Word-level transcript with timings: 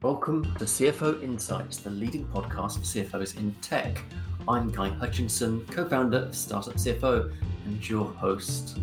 Welcome 0.00 0.44
to 0.58 0.64
CFO 0.64 1.20
Insights, 1.24 1.78
the 1.78 1.90
leading 1.90 2.24
podcast 2.28 2.74
for 2.74 2.82
CFOs 2.82 3.36
in 3.36 3.52
tech. 3.60 4.00
I'm 4.46 4.70
Guy 4.70 4.90
Hutchinson, 4.90 5.66
co 5.66 5.88
founder 5.88 6.18
of 6.18 6.36
Startup 6.36 6.74
CFO, 6.74 7.34
and 7.64 7.88
your 7.88 8.06
host. 8.06 8.78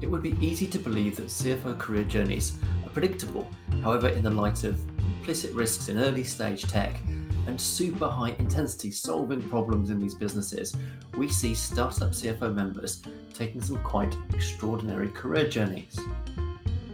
It 0.00 0.06
would 0.06 0.22
be 0.22 0.34
easy 0.40 0.66
to 0.68 0.78
believe 0.78 1.16
that 1.16 1.26
CFO 1.26 1.78
career 1.78 2.04
journeys 2.04 2.56
are 2.86 2.88
predictable. 2.88 3.46
However, 3.82 4.08
in 4.08 4.22
the 4.22 4.30
light 4.30 4.64
of 4.64 4.80
implicit 5.18 5.52
risks 5.52 5.90
in 5.90 5.98
early 5.98 6.24
stage 6.24 6.62
tech 6.62 7.02
and 7.46 7.60
super 7.60 8.08
high 8.08 8.34
intensity 8.38 8.90
solving 8.90 9.42
problems 9.50 9.90
in 9.90 10.00
these 10.00 10.14
businesses, 10.14 10.74
we 11.18 11.28
see 11.28 11.54
startup 11.54 12.12
CFO 12.12 12.54
members 12.54 13.02
taking 13.34 13.60
some 13.60 13.76
quite 13.82 14.16
extraordinary 14.32 15.10
career 15.10 15.46
journeys. 15.46 16.00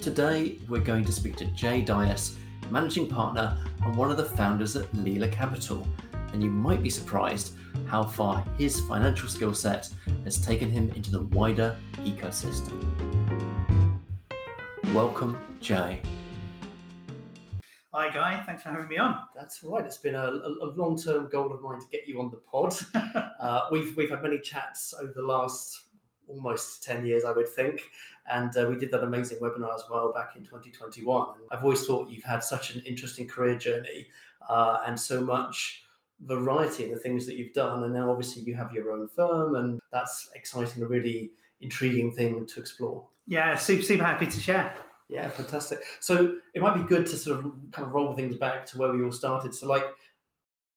Today, 0.00 0.58
we're 0.68 0.80
going 0.80 1.04
to 1.04 1.12
speak 1.12 1.36
to 1.36 1.44
Jay 1.52 1.80
Dias 1.80 2.38
managing 2.72 3.06
partner 3.06 3.54
and 3.84 3.94
one 3.94 4.10
of 4.10 4.16
the 4.16 4.24
founders 4.24 4.76
at 4.76 4.90
Leela 4.92 5.30
Capital. 5.30 5.86
And 6.32 6.42
you 6.42 6.48
might 6.48 6.82
be 6.82 6.88
surprised 6.88 7.52
how 7.86 8.02
far 8.02 8.42
his 8.56 8.80
financial 8.80 9.28
skill 9.28 9.52
set 9.52 9.90
has 10.24 10.40
taken 10.40 10.70
him 10.70 10.90
into 10.96 11.10
the 11.10 11.20
wider 11.24 11.76
ecosystem. 11.98 12.80
Welcome, 14.94 15.38
Jay. 15.60 16.00
Hi, 17.92 18.08
Guy. 18.08 18.42
Thanks 18.46 18.62
for 18.62 18.70
having 18.70 18.88
me 18.88 18.96
on. 18.96 19.18
That's 19.36 19.62
right. 19.62 19.84
It's 19.84 19.98
been 19.98 20.14
a, 20.14 20.30
a 20.62 20.72
long-term 20.74 21.28
goal 21.30 21.52
of 21.52 21.60
mine 21.60 21.78
to 21.78 21.86
get 21.92 22.08
you 22.08 22.20
on 22.20 22.30
the 22.30 22.38
pod. 22.38 22.74
uh, 23.38 23.68
we've 23.70 23.94
we've 23.98 24.08
had 24.08 24.22
many 24.22 24.38
chats 24.38 24.94
over 24.98 25.12
the 25.14 25.20
last 25.20 25.81
almost 26.28 26.82
10 26.84 27.06
years, 27.06 27.24
I 27.24 27.32
would 27.32 27.48
think. 27.48 27.82
And 28.30 28.56
uh, 28.56 28.66
we 28.68 28.76
did 28.76 28.90
that 28.92 29.02
amazing 29.02 29.38
webinar 29.38 29.74
as 29.74 29.84
well 29.90 30.12
back 30.12 30.36
in 30.36 30.42
2021. 30.42 31.26
I've 31.50 31.62
always 31.62 31.86
thought 31.86 32.10
you've 32.10 32.24
had 32.24 32.44
such 32.44 32.74
an 32.74 32.82
interesting 32.86 33.26
career 33.26 33.56
journey 33.56 34.06
uh, 34.48 34.80
and 34.86 34.98
so 34.98 35.20
much 35.20 35.84
variety 36.20 36.84
in 36.84 36.90
the 36.92 36.98
things 36.98 37.26
that 37.26 37.36
you've 37.36 37.52
done. 37.52 37.84
And 37.84 37.92
now, 37.92 38.10
obviously, 38.10 38.42
you 38.42 38.54
have 38.54 38.72
your 38.72 38.92
own 38.92 39.08
firm, 39.08 39.56
and 39.56 39.80
that's 39.92 40.30
exciting, 40.34 40.82
a 40.82 40.86
really 40.86 41.30
intriguing 41.60 42.12
thing 42.12 42.46
to 42.46 42.60
explore. 42.60 43.06
Yeah, 43.26 43.56
super, 43.56 43.82
super 43.82 44.04
happy 44.04 44.26
to 44.26 44.40
share. 44.40 44.74
Yeah, 45.08 45.28
fantastic. 45.28 45.80
So 46.00 46.36
it 46.54 46.62
might 46.62 46.74
be 46.74 46.84
good 46.84 47.06
to 47.06 47.16
sort 47.16 47.38
of 47.38 47.52
kind 47.72 47.86
of 47.86 47.92
roll 47.92 48.14
things 48.14 48.36
back 48.36 48.64
to 48.66 48.78
where 48.78 48.92
we 48.92 49.04
all 49.04 49.12
started. 49.12 49.54
So, 49.54 49.66
like, 49.66 49.84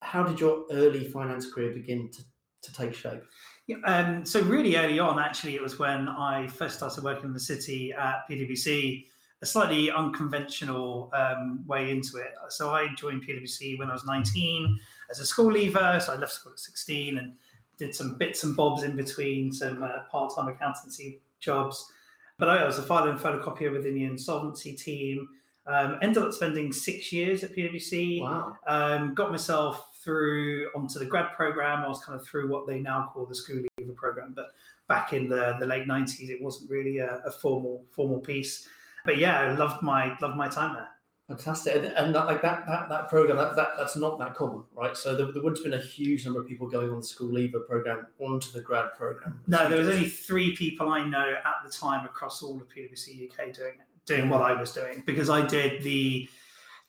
how 0.02 0.24
did 0.24 0.40
your 0.40 0.66
early 0.72 1.08
finance 1.08 1.52
career 1.52 1.72
begin 1.72 2.10
to, 2.12 2.24
to 2.64 2.74
take 2.74 2.94
shape? 2.94 3.24
Yeah, 3.68 3.78
um, 3.86 4.26
so 4.26 4.42
really 4.42 4.76
early 4.76 5.00
on, 5.00 5.20
actually, 5.20 5.56
it 5.56 5.62
was 5.62 5.80
when 5.80 6.08
I 6.08 6.48
first 6.48 6.78
started 6.78 7.04
working 7.04 7.26
in 7.26 7.34
the 7.34 7.40
city 7.40 7.92
at 7.94 8.30
PwC, 8.30 9.06
a 9.42 9.46
slightly 9.46 9.92
unconventional 9.92 11.12
um, 11.14 11.64
way 11.66 11.90
into 11.90 12.18
it. 12.18 12.34
So 12.50 12.72
I 12.72 12.94
joined 12.96 13.28
PwC 13.28 13.80
when 13.80 13.90
I 13.90 13.94
was 13.94 14.06
19 14.06 14.80
as 15.10 15.20
a 15.20 15.26
school 15.26 15.52
leaver. 15.52 16.00
So 16.04 16.14
I 16.14 16.16
left 16.16 16.34
school 16.34 16.54
at 16.54 16.60
16 16.60 17.18
and 17.18 17.34
did 17.78 17.96
some 17.96 18.18
bits 18.18 18.44
and 18.44 18.56
bobs 18.56 18.84
in 18.84 18.96
between, 18.96 19.52
some 19.52 19.82
uh, 19.82 20.04
part-time 20.12 20.48
accountancy 20.48 21.22
jobs. 21.40 21.92
But 22.38 22.50
I 22.50 22.66
was 22.66 22.78
a 22.78 22.84
filer 22.84 23.10
and 23.10 23.20
photocopier 23.20 23.72
within 23.72 23.96
the 23.96 24.06
insolvency 24.06 24.74
team. 24.74 25.28
Um, 25.68 25.98
ended 26.04 26.22
up 26.22 26.34
spending 26.34 26.72
six 26.72 27.12
years 27.12 27.44
at 27.44 27.56
PwC. 27.56 28.22
Wow. 28.22 28.56
Um, 28.68 29.16
got 29.16 29.32
myself 29.32 29.88
through 30.06 30.70
onto 30.76 31.00
the 31.00 31.06
grad 31.06 31.34
program. 31.36 31.84
I 31.84 31.88
was 31.88 32.02
kind 32.02 32.18
of 32.18 32.26
through 32.26 32.48
what 32.48 32.68
they 32.68 32.80
now 32.80 33.10
call 33.12 33.26
the 33.26 33.36
school 33.36 33.62
leaver 33.78 33.94
program, 33.94 34.34
but 34.36 34.52
back 34.88 35.12
in 35.12 35.28
the, 35.28 35.58
the 35.60 35.66
late 35.66 35.88
nineties, 35.88 36.30
it 36.30 36.42
wasn't 36.42 36.70
really 36.70 37.00
a, 37.00 37.22
a, 37.26 37.32
formal 37.32 37.84
formal 37.90 38.20
piece. 38.20 38.68
But 39.04 39.18
yeah, 39.18 39.42
I 39.42 39.56
loved 39.56 39.82
my 39.82 40.16
loved 40.22 40.38
my 40.38 40.48
time 40.48 40.76
there. 40.76 40.90
Fantastic, 41.28 41.76
and, 41.76 41.86
and 41.86 42.14
that, 42.14 42.28
like 42.28 42.44
that 42.44 42.68
that 42.68 42.88
that 42.88 43.10
program 43.10 43.38
that, 43.38 43.56
that 43.56 43.70
that's 43.78 43.96
not 43.96 44.20
that 44.20 44.36
common, 44.36 44.64
right? 44.76 44.96
So 44.96 45.16
there, 45.16 45.32
there 45.32 45.42
would 45.42 45.58
have 45.58 45.64
been 45.64 45.74
a 45.74 45.82
huge 45.82 46.24
number 46.24 46.40
of 46.40 46.48
people 46.48 46.70
going 46.70 46.92
on 46.92 46.98
the 46.98 47.04
school 47.04 47.32
leaver 47.32 47.62
program 47.62 48.06
onto 48.20 48.52
the 48.52 48.62
grad 48.62 48.94
program. 48.96 49.42
No, 49.48 49.68
there 49.68 49.80
was 49.80 49.90
only 49.90 50.08
three 50.08 50.56
people 50.56 50.90
I 50.90 51.04
know 51.04 51.34
at 51.44 51.56
the 51.66 51.72
time 51.72 52.06
across 52.06 52.44
all 52.44 52.58
of 52.58 52.68
PwC 52.70 53.26
UK 53.26 53.52
doing 53.56 53.74
it, 53.74 54.06
doing 54.06 54.30
what 54.30 54.44
I 54.44 54.54
was 54.54 54.72
doing 54.72 55.02
because 55.08 55.32
I 55.32 55.44
did 55.44 55.82
the 55.82 56.30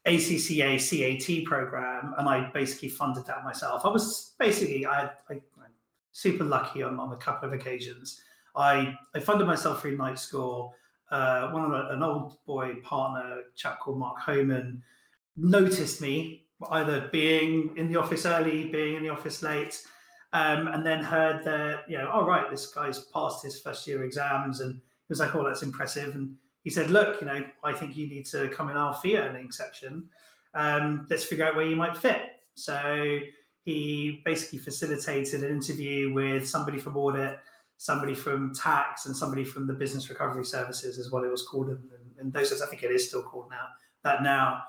ACCA 0.07 0.79
CAT 0.79 1.45
program, 1.45 2.15
and 2.17 2.29
I 2.29 2.51
basically 2.53 2.89
funded 2.89 3.27
that 3.27 3.45
myself. 3.45 3.85
I 3.85 3.89
was 3.89 4.35
basically 4.39 4.87
I, 4.87 5.11
I 5.29 5.41
super 6.13 6.45
lucky 6.45 6.83
on, 6.83 6.99
on 6.99 7.13
a 7.13 7.17
couple 7.17 7.49
of 7.49 7.55
occasions. 7.55 8.21
I 8.55 8.97
I 9.15 9.21
funded 9.21 9.47
myself 9.47 9.83
through 9.83 9.97
night 9.97 10.19
school. 10.19 10.75
Uh, 11.11 11.51
one 11.51 11.65
of 11.65 11.71
the, 11.71 11.95
an 11.95 12.03
old 12.03 12.37
boy 12.47 12.77
partner, 12.83 13.43
chap 13.55 13.81
called 13.81 13.99
Mark 13.99 14.19
Homan, 14.19 14.83
noticed 15.37 16.01
me 16.01 16.47
either 16.71 17.09
being 17.13 17.71
in 17.77 17.89
the 17.93 17.97
office 17.97 18.27
early, 18.27 18.67
being 18.67 18.97
in 18.97 19.03
the 19.03 19.09
office 19.11 19.43
late, 19.43 19.81
um, 20.33 20.69
and 20.69 20.85
then 20.85 21.03
heard 21.03 21.45
that 21.45 21.89
you 21.89 21.99
know, 21.99 22.09
all 22.09 22.23
oh, 22.23 22.27
right, 22.27 22.51
this 22.51 22.67
guy's 22.67 23.01
passed 23.13 23.45
his 23.45 23.61
first 23.61 23.87
year 23.87 24.05
exams, 24.05 24.61
and 24.61 24.75
he 24.75 24.81
was 25.11 25.21
like, 25.21 25.35
oh, 25.35 25.45
that's 25.45 25.63
impressive, 25.63 26.15
and 26.15 26.35
he 26.67 26.71
said, 26.71 26.91
look, 26.91 27.21
you 27.21 27.29
know, 27.29 27.45
I 27.63 27.73
think 27.73 27.97
you 27.97 28.09
need 28.09 28.27
to 28.27 28.49
come 28.49 28.71
in 28.71 28.77
our 28.77 28.93
fee 28.93 29.17
earning 29.17 29.53
section. 29.53 30.09
Um, 30.53 31.07
let's 31.09 31.23
figure 31.23 31.45
out 31.45 31.55
where 31.55 31.65
you 31.65 31.77
might 31.77 31.97
fit. 31.97 32.23
So 32.57 33.21
he 33.63 34.21
basically 34.25 34.59
facilitated 34.59 35.45
an 35.45 35.51
interview 35.51 36.13
with 36.13 36.49
somebody 36.49 36.81
from 36.81 36.97
audit, 36.97 37.39
somebody 37.77 38.17
from 38.17 38.53
tax, 38.53 39.07
and 39.07 39.17
somebody 39.17 39.45
from 39.45 39.69
the 39.69 39.75
business 39.75 40.09
recovery 40.09 40.45
services, 40.45 40.99
is 40.99 41.13
what 41.13 41.23
it 41.23 41.31
was 41.31 41.47
called. 41.47 41.69
And, 41.69 41.79
and 42.19 42.33
those, 42.33 42.61
I 42.61 42.67
think 42.67 42.83
it 42.83 42.91
is 42.91 43.07
still 43.07 43.23
called 43.23 43.49
now, 43.49 43.69
that 44.03 44.25
now. 44.25 44.63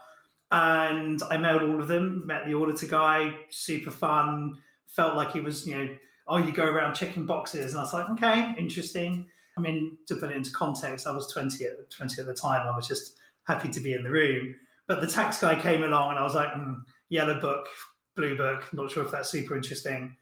And 0.52 1.19
I 1.31 1.38
mailed 1.38 1.63
all 1.63 1.81
of 1.81 1.88
them, 1.88 2.22
met 2.28 2.46
the 2.46 2.53
auditor 2.53 2.86
guy, 2.86 3.34
super 3.50 3.90
fun, 3.90 4.53
felt 4.86 5.16
like 5.16 5.31
he 5.31 5.40
was, 5.40 5.66
you 5.66 5.75
know, 5.75 5.90
oh, 6.28 6.38
you 6.38 6.52
go 6.52 6.66
around 6.66 6.94
checking 6.94 7.25
boxes. 7.25 7.72
And 7.72 7.80
I 7.80 7.81
was 7.81 7.94
like, 7.94 8.07
okay, 8.12 8.53
interesting. 8.56 9.25
I 9.57 9.59
mean, 9.59 9.97
to 10.07 10.16
put 10.16 10.31
it 10.31 10.38
into 10.38 10.51
context, 10.51 11.07
I 11.07 11.12
was 11.12 11.31
20 11.31 11.66
at 11.66 11.90
20 11.90 12.22
at 12.22 12.28
the 12.28 12.34
time. 12.34 12.68
I 12.68 12.75
was 12.75 12.88
just 12.88 13.18
happy 13.47 13.69
to 13.69 13.79
be 13.79 13.94
in 13.94 14.03
the 14.03 14.12
room. 14.12 14.56
But 14.88 15.01
the 15.01 15.07
tax 15.07 15.40
guy 15.40 15.59
came 15.59 15.84
along 15.84 16.12
and 16.12 16.19
I 16.19 16.23
was 16.23 16.35
like, 16.35 16.50
mm, 16.50 16.78
yellow 17.09 17.40
book, 17.40 17.68
blue 18.16 18.38
book, 18.38 18.72
not 18.73 18.91
sure 18.91 19.03
if 19.03 19.12
that's 19.12 19.29
super 19.29 19.56
interesting. 19.56 20.16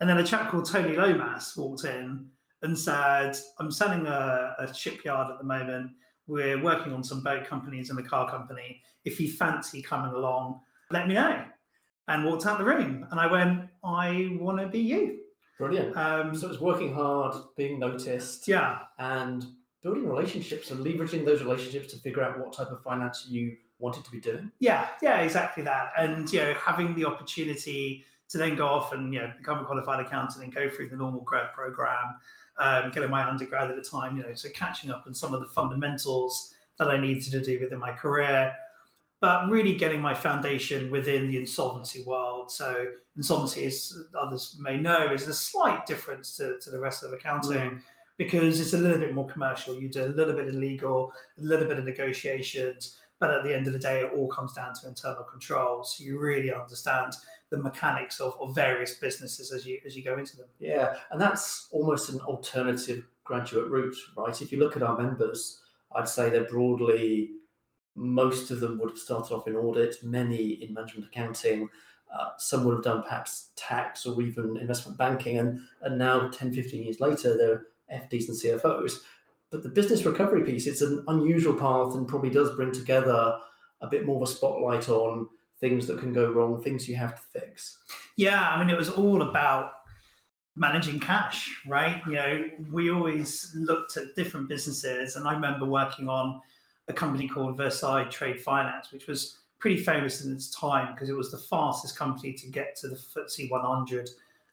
And 0.00 0.08
then 0.08 0.18
a 0.18 0.24
chap 0.24 0.50
called 0.50 0.66
Tony 0.66 0.96
Lomas 0.96 1.56
walked 1.56 1.84
in 1.84 2.26
and 2.62 2.78
said, 2.78 3.36
I'm 3.58 3.70
selling 3.70 4.06
a, 4.06 4.54
a 4.58 4.74
shipyard 4.74 5.30
at 5.30 5.38
the 5.38 5.44
moment. 5.44 5.90
We're 6.26 6.62
working 6.62 6.92
on 6.92 7.04
some 7.04 7.22
boat 7.22 7.46
companies 7.46 7.90
and 7.90 7.98
a 7.98 8.02
car 8.02 8.28
company. 8.30 8.80
If 9.04 9.20
you 9.20 9.30
fancy 9.30 9.82
coming 9.82 10.12
along, 10.12 10.60
let 10.90 11.08
me 11.08 11.14
know. 11.14 11.44
And 12.08 12.24
walked 12.24 12.46
out 12.46 12.58
the 12.58 12.64
room. 12.64 13.06
And 13.10 13.20
I 13.20 13.30
went, 13.30 13.68
I 13.84 14.36
want 14.40 14.58
to 14.60 14.66
be 14.66 14.80
you. 14.80 15.20
Brilliant. 15.58 15.96
Um, 15.96 16.36
so 16.36 16.48
it's 16.48 16.60
working 16.60 16.94
hard, 16.94 17.34
being 17.56 17.80
noticed, 17.80 18.46
yeah, 18.46 18.78
and 18.98 19.44
building 19.82 20.08
relationships 20.08 20.70
and 20.70 20.84
leveraging 20.84 21.24
those 21.24 21.42
relationships 21.42 21.92
to 21.92 21.98
figure 21.98 22.22
out 22.22 22.38
what 22.38 22.52
type 22.52 22.68
of 22.68 22.82
finance 22.82 23.26
you 23.28 23.56
wanted 23.80 24.04
to 24.04 24.10
be 24.10 24.20
doing. 24.20 24.52
Yeah, 24.60 24.88
yeah, 25.02 25.18
exactly 25.20 25.64
that. 25.64 25.90
And 25.98 26.32
you 26.32 26.40
know, 26.40 26.54
having 26.54 26.94
the 26.94 27.04
opportunity 27.04 28.04
to 28.28 28.38
then 28.38 28.54
go 28.54 28.66
off 28.66 28.92
and 28.92 29.12
you 29.12 29.20
know 29.20 29.32
become 29.36 29.58
a 29.58 29.64
qualified 29.64 30.04
accountant 30.04 30.44
and 30.44 30.54
go 30.54 30.70
through 30.70 30.90
the 30.90 30.96
normal 30.96 31.22
grad 31.22 31.52
program, 31.52 32.16
um, 32.58 32.90
getting 32.92 33.10
my 33.10 33.28
undergrad 33.28 33.70
at 33.70 33.76
the 33.76 33.82
time, 33.82 34.16
you 34.16 34.22
know, 34.22 34.34
so 34.34 34.48
catching 34.50 34.90
up 34.90 35.04
on 35.06 35.14
some 35.14 35.34
of 35.34 35.40
the 35.40 35.46
fundamentals 35.46 36.54
that 36.78 36.88
I 36.88 37.00
needed 37.00 37.24
to 37.32 37.42
do 37.42 37.58
within 37.60 37.78
my 37.78 37.92
career 37.92 38.54
but 39.20 39.48
really 39.48 39.74
getting 39.74 40.00
my 40.00 40.14
foundation 40.14 40.90
within 40.90 41.28
the 41.28 41.36
insolvency 41.36 42.04
world. 42.04 42.50
So 42.50 42.86
insolvency, 43.16 43.66
as 43.66 43.92
others 44.18 44.56
may 44.60 44.78
know, 44.78 45.12
is 45.12 45.26
a 45.26 45.34
slight 45.34 45.86
difference 45.86 46.36
to, 46.36 46.58
to 46.60 46.70
the 46.70 46.78
rest 46.78 47.02
of 47.02 47.12
accounting 47.12 47.70
mm. 47.70 47.80
because 48.16 48.60
it's 48.60 48.74
a 48.74 48.78
little 48.78 48.98
bit 48.98 49.14
more 49.14 49.26
commercial. 49.26 49.74
You 49.74 49.88
do 49.88 50.04
a 50.04 50.06
little 50.06 50.34
bit 50.34 50.48
of 50.48 50.54
legal, 50.54 51.12
a 51.38 51.42
little 51.42 51.66
bit 51.66 51.78
of 51.78 51.84
negotiations, 51.84 52.98
but 53.18 53.32
at 53.32 53.42
the 53.42 53.54
end 53.54 53.66
of 53.66 53.72
the 53.72 53.78
day, 53.78 54.00
it 54.02 54.12
all 54.14 54.28
comes 54.28 54.52
down 54.52 54.72
to 54.74 54.88
internal 54.88 55.24
controls. 55.24 55.96
So 55.96 56.04
you 56.04 56.20
really 56.20 56.52
understand 56.52 57.14
the 57.50 57.58
mechanics 57.58 58.20
of, 58.20 58.34
of 58.40 58.54
various 58.54 58.94
businesses 58.94 59.52
as 59.52 59.66
you 59.66 59.80
as 59.84 59.96
you 59.96 60.04
go 60.04 60.16
into 60.16 60.36
them. 60.36 60.46
Yeah, 60.60 60.94
and 61.10 61.20
that's 61.20 61.66
almost 61.72 62.10
an 62.10 62.20
alternative 62.20 63.04
graduate 63.24 63.68
route, 63.68 63.96
right? 64.16 64.40
If 64.40 64.52
you 64.52 64.58
look 64.60 64.76
at 64.76 64.82
our 64.82 64.96
members, 64.96 65.60
I'd 65.96 66.08
say 66.08 66.30
they're 66.30 66.44
broadly 66.44 67.30
most 67.98 68.50
of 68.50 68.60
them 68.60 68.78
would 68.78 68.90
have 68.90 68.98
started 68.98 69.34
off 69.34 69.48
in 69.48 69.56
audit, 69.56 69.96
many 70.02 70.62
in 70.62 70.72
management 70.72 71.06
accounting. 71.06 71.68
Uh, 72.12 72.30
some 72.38 72.64
would 72.64 72.74
have 72.74 72.84
done 72.84 73.02
perhaps 73.02 73.50
tax 73.56 74.06
or 74.06 74.20
even 74.22 74.56
investment 74.56 74.96
banking, 74.96 75.38
and, 75.38 75.60
and 75.82 75.98
now 75.98 76.28
10, 76.28 76.52
15 76.54 76.82
years 76.82 77.00
later, 77.00 77.36
they're 77.36 77.66
FDs 77.92 78.28
and 78.28 78.38
CFOs. 78.38 79.00
But 79.50 79.62
the 79.62 79.68
business 79.68 80.04
recovery 80.04 80.44
piece, 80.44 80.66
it's 80.66 80.82
an 80.82 81.04
unusual 81.08 81.54
path 81.54 81.94
and 81.94 82.06
probably 82.06 82.30
does 82.30 82.54
bring 82.54 82.72
together 82.72 83.38
a 83.80 83.86
bit 83.86 84.06
more 84.06 84.16
of 84.16 84.22
a 84.22 84.32
spotlight 84.32 84.88
on 84.88 85.28
things 85.60 85.86
that 85.86 85.98
can 85.98 86.12
go 86.12 86.30
wrong, 86.30 86.62
things 86.62 86.88
you 86.88 86.96
have 86.96 87.16
to 87.16 87.40
fix. 87.40 87.78
Yeah, 88.16 88.48
I 88.48 88.58
mean, 88.58 88.70
it 88.70 88.78
was 88.78 88.90
all 88.90 89.22
about 89.22 89.72
managing 90.56 91.00
cash, 91.00 91.62
right? 91.66 92.02
You 92.06 92.12
know, 92.12 92.44
we 92.70 92.90
always 92.90 93.52
looked 93.54 93.96
at 93.96 94.14
different 94.16 94.48
businesses, 94.48 95.16
and 95.16 95.26
I 95.26 95.32
remember 95.32 95.64
working 95.64 96.08
on 96.08 96.40
a 96.88 96.92
company 96.92 97.28
called 97.28 97.56
Versailles 97.56 98.04
Trade 98.04 98.40
Finance, 98.40 98.92
which 98.92 99.06
was 99.06 99.38
pretty 99.58 99.82
famous 99.82 100.24
in 100.24 100.32
its 100.32 100.50
time 100.50 100.94
because 100.94 101.08
it 101.08 101.16
was 101.16 101.30
the 101.30 101.38
fastest 101.38 101.96
company 101.98 102.32
to 102.32 102.46
get 102.48 102.76
to 102.76 102.88
the 102.88 102.96
FTSE 102.96 103.50
100 103.50 104.10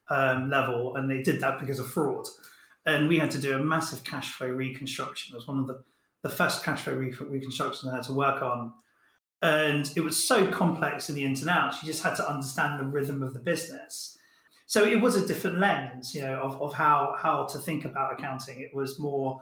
um, 0.09 0.49
level, 0.49 0.95
and 0.95 1.09
they 1.09 1.21
did 1.21 1.39
that 1.41 1.59
because 1.59 1.79
of 1.79 1.87
fraud. 1.87 2.27
And 2.85 3.07
we 3.07 3.17
had 3.17 3.31
to 3.31 3.39
do 3.39 3.55
a 3.55 3.63
massive 3.63 4.03
cash 4.03 4.31
flow 4.31 4.47
reconstruction. 4.47 5.33
It 5.33 5.37
was 5.37 5.47
one 5.47 5.59
of 5.59 5.67
the, 5.67 5.83
the 6.21 6.29
first 6.29 6.63
cash 6.63 6.81
flow 6.81 6.93
re- 6.93 7.13
reconstructions 7.19 7.91
I 7.91 7.95
had 7.95 8.05
to 8.05 8.13
work 8.13 8.41
on. 8.41 8.73
And 9.41 9.91
it 9.95 10.01
was 10.01 10.27
so 10.27 10.47
complex 10.47 11.09
in 11.09 11.15
the 11.15 11.23
ins 11.23 11.41
and 11.41 11.49
outs, 11.49 11.81
you 11.81 11.87
just 11.87 12.03
had 12.03 12.15
to 12.15 12.29
understand 12.29 12.79
the 12.79 12.85
rhythm 12.85 13.21
of 13.21 13.33
the 13.33 13.39
business. 13.39 14.17
So 14.67 14.83
it 14.83 14.99
was 14.99 15.15
a 15.15 15.27
different 15.27 15.59
lens, 15.59 16.15
you 16.15 16.21
know, 16.21 16.39
of, 16.39 16.59
of 16.61 16.73
how, 16.73 17.15
how 17.19 17.43
to 17.45 17.59
think 17.59 17.85
about 17.85 18.13
accounting. 18.13 18.59
It 18.59 18.73
was 18.73 18.99
more 18.99 19.41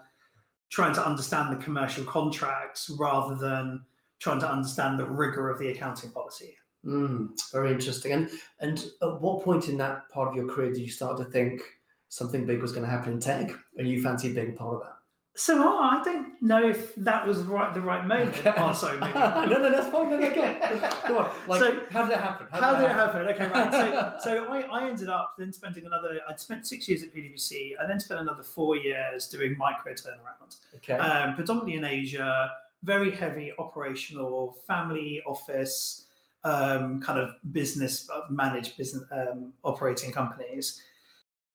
trying 0.74 0.94
to 0.96 1.06
understand 1.06 1.52
the 1.52 1.64
commercial 1.64 2.04
contracts 2.04 2.90
rather 2.98 3.36
than 3.36 3.80
trying 4.18 4.40
to 4.40 4.50
understand 4.50 5.00
the 5.00 5.06
rigor 5.06 5.52
of 5.52 5.60
the 5.60 5.68
accounting 5.68 6.10
policy. 6.10 6.56
Mm, 6.84 7.30
very 7.52 7.72
interesting. 7.72 8.12
And 8.12 8.30
and 8.60 8.84
at 9.04 9.22
what 9.22 9.44
point 9.44 9.70
in 9.70 9.78
that 9.78 10.10
part 10.10 10.30
of 10.30 10.36
your 10.36 10.48
career 10.48 10.74
did 10.74 10.80
you 10.80 10.90
start 10.90 11.18
to 11.20 11.26
think 11.26 11.62
something 12.10 12.48
big 12.48 12.60
was 12.60 12.72
going 12.72 12.84
to 12.84 12.90
happen 12.90 13.14
in 13.14 13.20
tech, 13.20 13.52
and 13.78 13.88
you 13.88 14.02
fancied 14.02 14.34
being 14.34 14.56
part 14.56 14.76
of 14.76 14.82
that? 14.82 14.96
So 15.36 15.56
oh, 15.64 15.80
I 15.80 16.04
don't 16.04 16.40
know 16.44 16.64
if 16.64 16.94
that 16.96 17.26
was 17.26 17.40
right 17.40 17.74
the 17.74 17.82
right 17.82 18.06
moment. 18.06 18.40
Oh, 18.56 18.72
sorry, 18.72 19.00
maybe. 19.00 19.14
no, 19.16 19.46
no, 19.46 19.72
that's 19.72 19.90
fine. 19.90 20.12
No, 20.12 20.18
no, 20.18 20.36
go 20.36 20.44
on. 20.44 21.08
Go 21.08 21.18
on. 21.18 21.32
Like, 21.48 21.60
So, 21.60 21.80
how 21.90 22.04
did 22.06 22.14
it 22.14 22.20
happen? 22.20 22.48
How 22.52 22.76
did 22.76 22.86
it 22.86 22.92
happen? 22.92 23.22
Okay, 23.28 23.48
right. 23.48 23.72
So, 23.72 24.14
so 24.24 24.46
I, 24.46 24.62
I 24.62 24.88
ended 24.88 25.10
up 25.10 25.34
then 25.40 25.52
spending 25.52 25.88
another. 25.88 26.20
I'd 26.30 26.40
spent 26.40 26.68
six 26.68 26.88
years 26.88 27.02
at 27.02 27.16
PwC. 27.16 27.72
I 27.82 27.88
then 27.88 28.00
spent 28.00 28.20
another 28.20 28.44
four 28.44 28.78
years 28.78 29.28
doing 29.28 29.58
micro 29.58 29.94
turnaround, 29.94 30.56
Okay. 30.76 30.94
um, 30.94 31.34
predominantly 31.34 31.78
in 31.78 31.86
Asia. 31.86 32.52
Very 32.84 33.10
heavy 33.12 33.54
operational, 33.58 34.58
family 34.68 35.24
office, 35.26 36.06
um, 36.44 37.02
kind 37.02 37.18
of 37.18 37.32
business 37.54 38.08
uh, 38.14 38.22
managed 38.30 38.78
business 38.78 39.04
um, 39.12 39.54
operating 39.64 40.12
companies. 40.12 40.82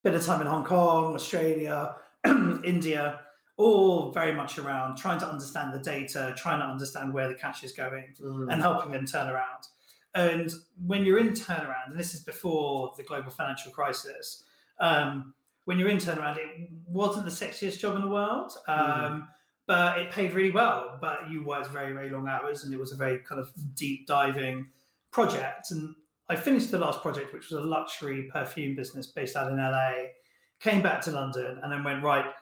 Bit 0.02 0.14
of 0.14 0.24
time 0.24 0.40
in 0.40 0.46
Hong 0.48 0.64
Kong, 0.64 1.14
Australia, 1.14 1.94
India, 2.64 3.20
all 3.58 4.12
very 4.12 4.32
much 4.32 4.56
around 4.56 4.96
trying 4.96 5.18
to 5.18 5.28
understand 5.28 5.74
the 5.74 5.78
data, 5.80 6.32
trying 6.38 6.60
to 6.60 6.64
understand 6.64 7.12
where 7.12 7.28
the 7.28 7.34
cash 7.34 7.64
is 7.64 7.72
going 7.72 8.14
Mm. 8.22 8.52
and 8.52 8.62
helping 8.62 8.92
them 8.92 9.04
turn 9.04 9.28
around. 9.28 9.64
And 10.14 10.50
when 10.86 11.04
you're 11.04 11.18
in 11.18 11.30
turnaround, 11.30 11.88
and 11.90 11.98
this 11.98 12.14
is 12.14 12.20
before 12.20 12.94
the 12.96 13.02
global 13.02 13.30
financial 13.30 13.72
crisis, 13.72 14.44
um, 14.80 15.34
when 15.64 15.78
you're 15.78 15.88
in 15.90 15.98
turnaround, 15.98 16.38
it 16.38 16.70
wasn't 16.86 17.24
the 17.26 17.32
sexiest 17.32 17.78
job 17.80 17.96
in 17.96 18.02
the 18.02 18.08
world, 18.08 18.52
um, 18.68 18.78
Mhm. 18.78 19.28
but 19.66 19.98
it 19.98 20.10
paid 20.12 20.32
really 20.32 20.52
well. 20.52 20.96
But 21.00 21.28
you 21.28 21.44
worked 21.44 21.68
very, 21.68 21.92
very 21.92 22.10
long 22.10 22.28
hours, 22.28 22.64
and 22.64 22.72
it 22.72 22.78
was 22.78 22.92
a 22.92 22.96
very 22.96 23.18
kind 23.18 23.40
of 23.40 23.52
deep 23.74 24.06
diving 24.06 24.70
project. 25.10 25.72
And 25.72 25.94
I 26.28 26.36
finished 26.36 26.70
the 26.70 26.78
last 26.78 27.02
project, 27.02 27.32
which 27.34 27.50
was 27.50 27.60
a 27.60 27.66
luxury 27.66 28.30
perfume 28.32 28.76
business 28.76 29.08
based 29.08 29.34
out 29.36 29.50
in 29.50 29.58
LA. 29.58 30.14
Came 30.60 30.80
back 30.80 31.00
to 31.02 31.10
London, 31.10 31.58
and 31.62 31.72
then 31.72 31.82
went 31.84 32.02
right. 32.04 32.32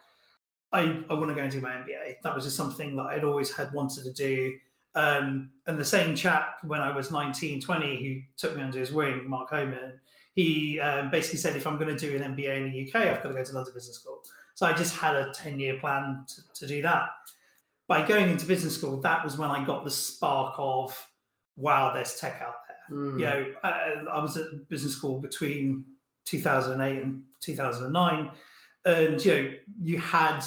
I, 0.73 1.03
I 1.09 1.15
want 1.15 1.29
to 1.29 1.35
go 1.35 1.43
and 1.43 1.51
do 1.51 1.61
my 1.61 1.71
MBA. 1.71 2.17
That 2.23 2.35
was 2.35 2.45
just 2.45 2.57
something 2.57 2.97
that 2.97 3.05
I'd 3.05 3.25
always 3.25 3.55
had 3.55 3.73
wanted 3.73 4.05
to 4.05 4.13
do. 4.13 4.55
Um, 4.95 5.51
and 5.67 5.79
the 5.79 5.85
same 5.85 6.15
chap, 6.15 6.57
when 6.65 6.81
I 6.81 6.95
was 6.95 7.11
19, 7.11 7.61
20, 7.61 8.05
who 8.05 8.21
took 8.37 8.57
me 8.57 8.63
under 8.63 8.79
his 8.79 8.93
wing, 8.93 9.29
Mark 9.29 9.51
Homan, 9.51 10.01
he 10.35 10.81
um, 10.81 11.11
basically 11.11 11.39
said, 11.39 11.57
if 11.57 11.67
I'm 11.67 11.79
going 11.79 11.95
to 11.95 11.99
do 11.99 12.17
an 12.17 12.35
MBA 12.35 12.57
in 12.57 12.73
the 12.73 12.89
UK, 12.89 13.07
I've 13.09 13.23
got 13.23 13.29
to 13.29 13.35
go 13.35 13.45
to 13.45 13.53
London 13.53 13.75
Business 13.75 13.97
School. 13.97 14.23
So 14.55 14.67
I 14.67 14.73
just 14.73 14.97
had 14.97 15.15
a 15.15 15.33
10 15.33 15.61
year 15.61 15.79
plan 15.79 16.25
to, 16.29 16.61
to 16.61 16.67
do 16.67 16.83
that. 16.83 17.09
By 17.89 18.07
going 18.07 18.31
into 18.31 18.47
business 18.47 18.75
school, 18.75 19.01
that 19.03 19.23
was 19.23 19.39
when 19.39 19.51
I 19.51 19.65
got 19.65 19.85
the 19.85 19.91
spark 19.91 20.55
of, 20.59 21.07
wow, 21.57 21.93
there's 21.95 22.19
tech 22.19 22.43
out 22.43 22.55
there 22.67 22.77
Mm. 22.91 23.19
you 23.19 23.25
know, 23.25 23.47
I, 23.63 23.95
I 24.13 24.23
was 24.23 24.37
at 24.37 24.69
business 24.69 24.97
school 24.97 25.21
between 25.21 25.85
2008 26.25 27.03
and 27.03 27.23
2009, 27.41 28.31
and 28.87 29.23
you 29.25 29.35
know, 29.35 29.51
you 29.83 29.99
had 29.99 30.41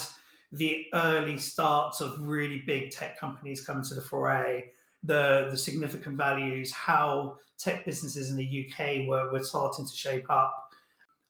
the 0.52 0.86
early 0.94 1.38
starts 1.38 2.00
of 2.00 2.20
really 2.20 2.62
big 2.66 2.90
tech 2.90 3.20
companies 3.20 3.64
coming 3.64 3.84
to 3.84 3.94
the 3.94 4.00
foray, 4.00 4.64
the 5.04 5.48
the 5.50 5.56
significant 5.56 6.16
values, 6.16 6.72
how 6.72 7.36
tech 7.58 7.84
businesses 7.84 8.30
in 8.30 8.36
the 8.36 8.66
UK 8.66 9.06
were 9.06 9.30
were 9.30 9.44
starting 9.44 9.86
to 9.86 9.94
shape 9.94 10.28
up, 10.30 10.72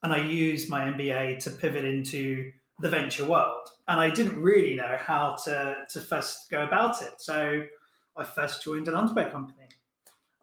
and 0.03 0.13
I 0.13 0.19
used 0.19 0.71
my 0.71 0.83
MBA 0.85 1.43
to 1.45 1.51
pivot 1.51 1.85
into 1.85 2.51
the 2.79 2.89
venture 2.89 3.27
world, 3.27 3.69
and 3.89 4.01
I 4.01 4.09
didn't 4.09 4.41
really 4.41 4.77
know 4.77 4.97
how 4.99 5.37
to 5.45 5.85
to 5.91 6.01
first 6.01 6.49
go 6.51 6.63
about 6.63 7.03
it, 7.03 7.15
so 7.19 7.63
I 8.17 8.25
first 8.25 8.63
joined 8.63 8.89
an 8.89 8.95
underwear 8.95 9.31
company. 9.31 9.70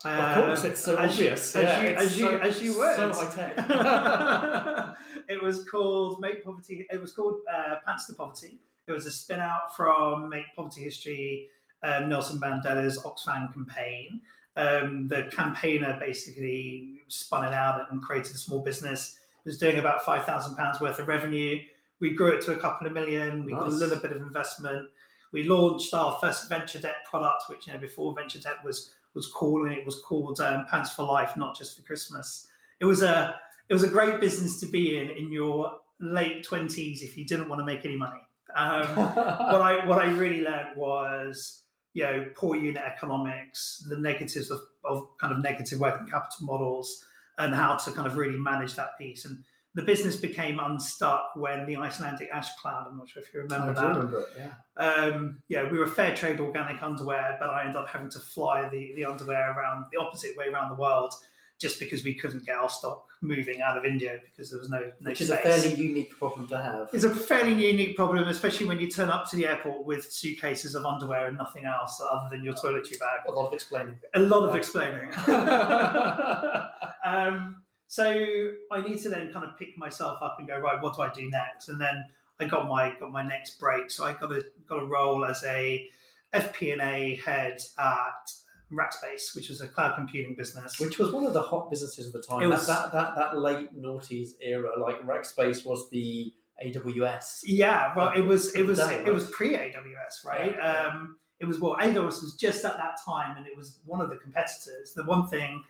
Of 0.06 0.36
course, 0.46 0.64
Uh, 0.64 0.68
it's 0.68 0.84
so 0.84 0.96
as 0.96 1.18
you- 1.20 1.26
obvious. 1.26 1.56
as 1.56 1.82
you- 1.84 1.90
it's 1.90 2.02
as 2.02 2.20
you- 2.20 2.26
so, 2.28 2.38
as 2.38 2.62
you 2.62 2.78
would. 2.78 2.96
So 2.96 3.14
high 3.14 3.36
tech. 3.36 3.58
it 5.30 5.42
was 5.42 5.66
called 5.70 6.20
Make 6.22 6.44
Poverty. 6.44 6.86
It 6.92 7.02
was 7.02 7.14
called 7.14 7.40
uh, 7.52 7.76
Pants 7.86 8.06
to 8.08 8.14
Poverty. 8.14 8.60
It 8.88 8.92
was 8.92 9.06
a 9.06 9.12
spin 9.12 9.40
out 9.40 9.76
from 9.76 10.30
Make 10.30 10.46
Poverty 10.56 10.82
History, 10.84 11.50
um, 11.84 12.10
Nelson 12.10 12.40
Mandela's 12.40 13.00
Oxfam 13.04 13.54
campaign. 13.54 14.22
Um, 14.56 15.08
the 15.08 15.24
campaigner 15.32 15.98
basically 16.00 17.02
spun 17.08 17.46
it 17.46 17.54
out 17.54 17.92
and 17.92 18.02
created 18.02 18.34
a 18.36 18.38
small 18.38 18.62
business. 18.64 19.18
It 19.46 19.50
was 19.50 19.58
doing 19.58 19.78
about 19.80 20.04
five 20.04 20.26
thousand 20.26 20.56
pounds 20.56 20.80
worth 20.80 21.00
of 21.00 21.08
revenue. 21.08 21.60
We 22.00 22.12
grew 22.12 22.28
it 22.36 22.42
to 22.46 22.54
a 22.54 22.58
couple 22.58 22.86
of 22.88 22.94
million. 22.94 23.44
We 23.46 23.54
got 23.54 23.68
a 23.68 23.72
little 23.72 23.98
bit 24.00 24.12
of 24.12 24.18
investment. 24.22 24.90
We 25.32 25.44
launched 25.44 25.94
our 25.94 26.18
first 26.22 26.48
venture 26.50 26.80
debt 26.80 26.98
product, 27.10 27.44
which 27.50 27.68
you 27.68 27.74
know 27.74 27.80
before 27.80 28.14
venture 28.14 28.40
debt 28.40 28.64
was 28.64 28.92
was 29.18 29.28
cool, 29.28 29.66
and 29.66 29.74
it 29.74 29.86
was 29.86 30.00
called 30.00 30.40
um, 30.40 30.66
Pants 30.72 30.92
for 30.92 31.04
Life, 31.04 31.36
not 31.36 31.58
just 31.58 31.76
for 31.76 31.84
Christmas. 31.84 32.48
It 32.80 32.86
was 32.86 33.02
a 33.02 33.36
it 33.68 33.74
was 33.74 33.84
a 33.84 33.90
great 33.90 34.22
business 34.22 34.60
to 34.62 34.66
be 34.66 34.98
in 34.98 35.10
in 35.10 35.32
your 35.32 35.80
late 36.00 36.46
twenties 36.46 37.02
if 37.02 37.18
you 37.18 37.26
didn't 37.26 37.50
want 37.50 37.60
to 37.60 37.66
make 37.66 37.84
any 37.84 37.98
money. 37.98 38.22
Um, 38.56 38.88
what 38.96 39.62
I 39.62 39.86
what 39.86 40.00
I 40.00 40.10
really 40.12 40.42
learned 40.42 40.78
was 40.78 41.64
you 41.94 42.04
know 42.04 42.26
poor 42.36 42.56
unit 42.56 42.84
economics, 42.84 43.84
the 43.90 43.98
negatives 43.98 44.52
of, 44.52 44.62
of 44.86 45.08
kind 45.20 45.34
of 45.34 45.40
negative 45.40 45.80
working 45.80 46.08
capital 46.08 46.46
models, 46.46 47.04
and 47.40 47.54
how 47.54 47.76
to 47.76 47.92
kind 47.92 48.08
of 48.08 48.16
really 48.16 48.38
manage 48.38 48.76
that 48.76 48.98
piece. 48.98 49.26
And 49.26 49.44
the 49.78 49.84
business 49.84 50.16
became 50.16 50.60
unstuck 50.60 51.36
when 51.36 51.68
the 51.68 51.78
Icelandic 51.78 52.30
ash 52.34 52.56
cloud. 52.56 52.88
I'm 52.90 52.98
not 52.98 53.08
sure 53.08 53.22
if 53.22 53.32
you 53.32 53.42
remember 53.42 53.76
do 53.76 53.80
that 53.80 53.88
remember 53.90 54.22
it, 54.22 54.28
yeah. 54.36 54.84
um, 54.84 55.38
yeah, 55.50 55.70
we 55.70 55.78
were 55.78 55.86
fair 55.86 56.16
trade 56.16 56.40
organic 56.40 56.82
underwear, 56.82 57.38
but 57.40 57.52
I 57.52 57.62
ended 57.62 57.76
up 57.76 57.88
having 57.88 58.10
to 58.10 58.20
fly 58.20 58.68
the, 58.70 58.94
the 58.96 59.06
underwear 59.06 59.56
around 59.56 59.86
the 59.92 60.00
opposite 60.00 60.36
way 60.36 60.48
around 60.48 60.70
the 60.70 60.76
world 60.82 61.14
just 61.60 61.80
because 61.80 62.04
we 62.04 62.16
couldn't 62.16 62.44
get 62.44 62.56
our 62.56 62.70
stock 62.70 63.06
moving 63.22 63.62
out 63.62 63.78
of 63.78 63.86
India 63.86 64.20
because 64.24 64.50
there 64.50 64.60
was 64.60 64.70
no 64.70 64.80
no 64.80 65.10
Which 65.12 65.22
is 65.22 65.30
a 65.30 65.38
fairly 65.38 65.76
unique 65.76 66.18
problem 66.18 66.48
to 66.48 66.58
have. 66.58 66.90
it's 66.92 67.04
a 67.04 67.14
fairly 67.14 67.54
unique 67.54 67.96
problem, 67.96 68.28
especially 68.30 68.66
when 68.66 68.80
you 68.80 68.90
turn 68.90 69.10
up 69.10 69.30
to 69.30 69.36
the 69.36 69.46
airport 69.46 69.86
with 69.86 70.12
suitcases 70.12 70.74
of 70.74 70.88
underwear 70.88 71.28
and 71.28 71.38
nothing 71.38 71.66
else 71.66 72.02
other 72.12 72.30
than 72.32 72.44
your 72.44 72.56
toiletry 72.56 72.98
bag. 72.98 73.20
A 73.28 73.32
lot 73.32 73.46
of 73.46 73.54
explaining. 73.54 74.00
A 74.16 74.20
lot 74.20 74.50
of 74.50 74.56
explaining. 74.56 75.12
um, 77.06 77.58
so 77.88 78.52
I 78.72 78.82
need 78.82 79.02
to 79.04 79.10
then 79.10 79.32
kind 79.32 79.46
of 79.46 79.58
pick 79.58 79.78
myself 79.78 80.20
up 80.22 80.38
and 80.40 80.48
go 80.48 80.58
right. 80.60 80.82
What 80.82 80.96
do 80.96 81.02
I 81.02 81.10
do 81.12 81.30
next? 81.30 81.70
And 81.70 81.80
then 81.80 82.06
I 82.40 82.46
got 82.46 82.68
my 82.68 82.94
got 83.00 83.12
my 83.12 83.24
next 83.24 83.60
break. 83.60 83.90
So 83.90 84.06
I 84.06 84.14
got 84.14 84.32
a 84.32 84.44
got 84.68 84.84
a 84.84 84.86
role 84.86 85.26
as 85.26 85.44
a 85.46 85.90
FP&A 86.34 87.20
head 87.26 87.62
at 87.80 88.32
Rackspace, 88.72 89.34
which 89.36 89.50
was 89.50 89.62
a 89.62 89.68
cloud 89.68 89.96
computing 89.96 90.36
business. 90.36 90.80
Which 90.80 91.00
was 91.00 91.12
one 91.12 91.26
of 91.26 91.34
the 91.34 91.42
hot 91.42 91.70
businesses 91.70 92.08
of 92.08 92.14
the 92.14 92.22
time. 92.22 92.42
It 92.42 92.48
was- 92.48 92.68
that, 92.68 92.92
that, 92.92 93.16
that, 93.16 93.32
that 93.32 93.40
late 93.40 93.76
noughties 93.80 94.32
era, 94.42 94.78
like 94.80 95.02
Rackspace 95.06 95.66
was 95.66 95.90
the 95.90 96.34
AWS. 96.66 97.42
Yeah, 97.44 97.94
well, 97.96 98.12
it 98.16 98.22
was 98.22 98.54
it 98.56 98.64
was 98.64 98.80
it 98.80 99.14
was 99.14 99.30
pre 99.32 99.54
AWS, 99.54 100.26
right? 100.26 100.56
Yeah, 100.56 100.74
yeah. 100.84 100.88
Um, 100.88 101.18
it 101.40 101.46
was 101.46 101.60
well, 101.60 101.76
AWS 101.80 102.22
was 102.24 102.36
just 102.36 102.66
at 102.66 102.78
that 102.78 102.98
time, 103.06 103.38
and 103.38 103.46
it 103.46 103.56
was 103.56 103.78
one 103.86 104.02
of 104.02 104.10
the 104.10 104.16
competitors. 104.18 104.94
The 104.96 105.04
one 105.06 105.28
thing 105.28 105.64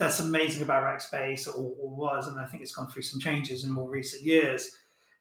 that's 0.00 0.18
amazing 0.18 0.62
about 0.62 0.82
Rackspace, 0.82 1.46
or, 1.46 1.74
or 1.78 1.94
was, 1.94 2.26
and 2.26 2.40
I 2.40 2.46
think 2.46 2.62
it's 2.62 2.74
gone 2.74 2.90
through 2.90 3.02
some 3.02 3.20
changes 3.20 3.64
in 3.64 3.70
more 3.70 3.90
recent 3.90 4.22
years, 4.22 4.70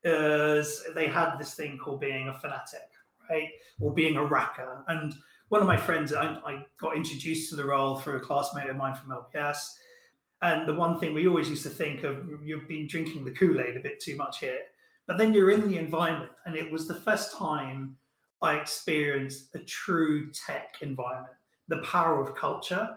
is 0.05 0.81
they 0.95 1.07
had 1.07 1.35
this 1.37 1.53
thing 1.53 1.77
called 1.77 1.99
being 1.99 2.29
a 2.29 2.39
fanatic, 2.39 2.89
right, 3.29 3.49
or 3.81 3.93
being 3.93 4.15
a 4.15 4.21
racker. 4.21 4.83
And 4.87 5.13
one 5.49 5.59
of 5.59 5.67
my 5.67 5.75
friends, 5.75 6.13
I, 6.13 6.27
I 6.45 6.65
got 6.79 6.95
introduced 6.95 7.49
to 7.49 7.57
the 7.57 7.65
role 7.65 7.99
through 7.99 8.15
a 8.15 8.21
classmate 8.21 8.69
of 8.69 8.77
mine 8.77 8.95
from 8.95 9.11
LBS. 9.11 9.57
And 10.41 10.65
the 10.65 10.75
one 10.75 10.97
thing 10.97 11.13
we 11.13 11.27
always 11.27 11.49
used 11.49 11.63
to 11.63 11.69
think 11.69 12.05
of, 12.05 12.25
you've 12.41 12.69
been 12.69 12.87
drinking 12.87 13.25
the 13.25 13.31
Kool 13.31 13.59
Aid 13.59 13.75
a 13.75 13.81
bit 13.81 13.99
too 13.99 14.15
much 14.15 14.39
here. 14.39 14.59
But 15.07 15.17
then 15.17 15.33
you're 15.33 15.51
in 15.51 15.67
the 15.67 15.77
environment, 15.77 16.31
and 16.45 16.55
it 16.55 16.71
was 16.71 16.87
the 16.87 16.95
first 16.95 17.35
time 17.35 17.97
I 18.41 18.55
experienced 18.55 19.53
a 19.55 19.59
true 19.59 20.31
tech 20.31 20.75
environment, 20.79 21.35
the 21.67 21.79
power 21.79 22.23
of 22.23 22.33
culture, 22.37 22.95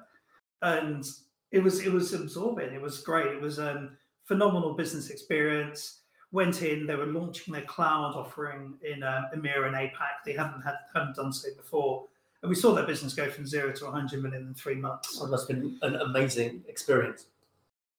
and 0.61 1.05
it 1.53 1.63
was 1.63 1.81
it 1.81 1.93
was 1.93 2.13
absorbing. 2.15 2.73
It 2.73 2.81
was 2.81 2.99
great. 2.99 3.27
It 3.27 3.41
was 3.41 3.59
a 3.59 3.91
phenomenal 4.25 4.75
business 4.75 5.11
experience. 5.11 6.01
Went 6.33 6.63
in, 6.63 6.87
they 6.87 6.97
were 6.97 7.07
launching 7.07 7.53
their 7.53 7.63
cloud 7.63 8.15
offering 8.15 8.75
in 8.83 9.03
um, 9.03 9.27
EMEA 9.37 9.67
and 9.67 9.77
APAC. 9.77 10.25
They 10.25 10.33
hadn't 10.33 10.63
had 10.63 10.77
hadn't 10.95 11.17
done 11.17 11.31
so 11.33 11.49
before, 11.55 12.07
And 12.41 12.49
we 12.49 12.55
saw 12.55 12.75
that 12.75 12.87
business 12.87 13.15
go 13.15 13.29
from 13.31 13.47
zero 13.47 13.71
to 13.71 13.85
100 13.85 14.23
million 14.23 14.47
in 14.49 14.55
three 14.55 14.77
months. 14.77 15.19
So 15.19 15.27
it 15.27 15.31
must 15.31 15.51
have 15.51 15.61
been 15.61 15.79
an 15.83 15.97
amazing 15.97 16.65
experience. 16.69 17.27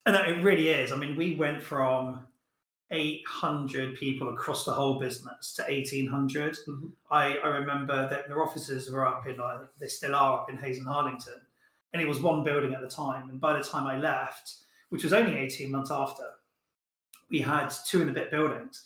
And 0.06 0.16
it 0.16 0.42
really 0.42 0.68
is. 0.68 0.90
I 0.90 0.96
mean, 0.96 1.16
we 1.16 1.36
went 1.36 1.62
from 1.62 2.26
800 2.90 3.96
people 3.96 4.28
across 4.30 4.64
the 4.64 4.72
whole 4.72 4.98
business 4.98 5.54
to 5.54 5.62
1800. 5.62 6.58
Mhm. 6.66 6.90
I, 7.10 7.36
I 7.38 7.48
remember 7.48 8.08
that 8.08 8.28
their 8.28 8.42
offices 8.42 8.90
were 8.90 9.06
up 9.06 9.26
in, 9.26 9.40
uh, 9.40 9.66
they 9.78 9.86
still 9.86 10.14
are 10.14 10.40
up 10.40 10.50
in 10.50 10.56
Hayes 10.58 10.78
and 10.78 10.86
Harlington. 10.86 11.40
And 11.94 12.02
it 12.02 12.08
was 12.08 12.20
one 12.20 12.44
building 12.44 12.74
at 12.74 12.82
the 12.82 12.88
time. 12.88 13.30
And 13.30 13.40
by 13.40 13.56
the 13.56 13.64
time 13.64 13.86
I 13.86 13.96
left, 13.96 14.56
which 14.90 15.04
was 15.04 15.14
only 15.14 15.38
18 15.38 15.70
months 15.70 15.90
after, 15.90 16.24
we 17.30 17.38
had 17.38 17.72
two 17.86 18.02
and 18.02 18.10
a 18.10 18.12
bit 18.12 18.30
buildings 18.30 18.82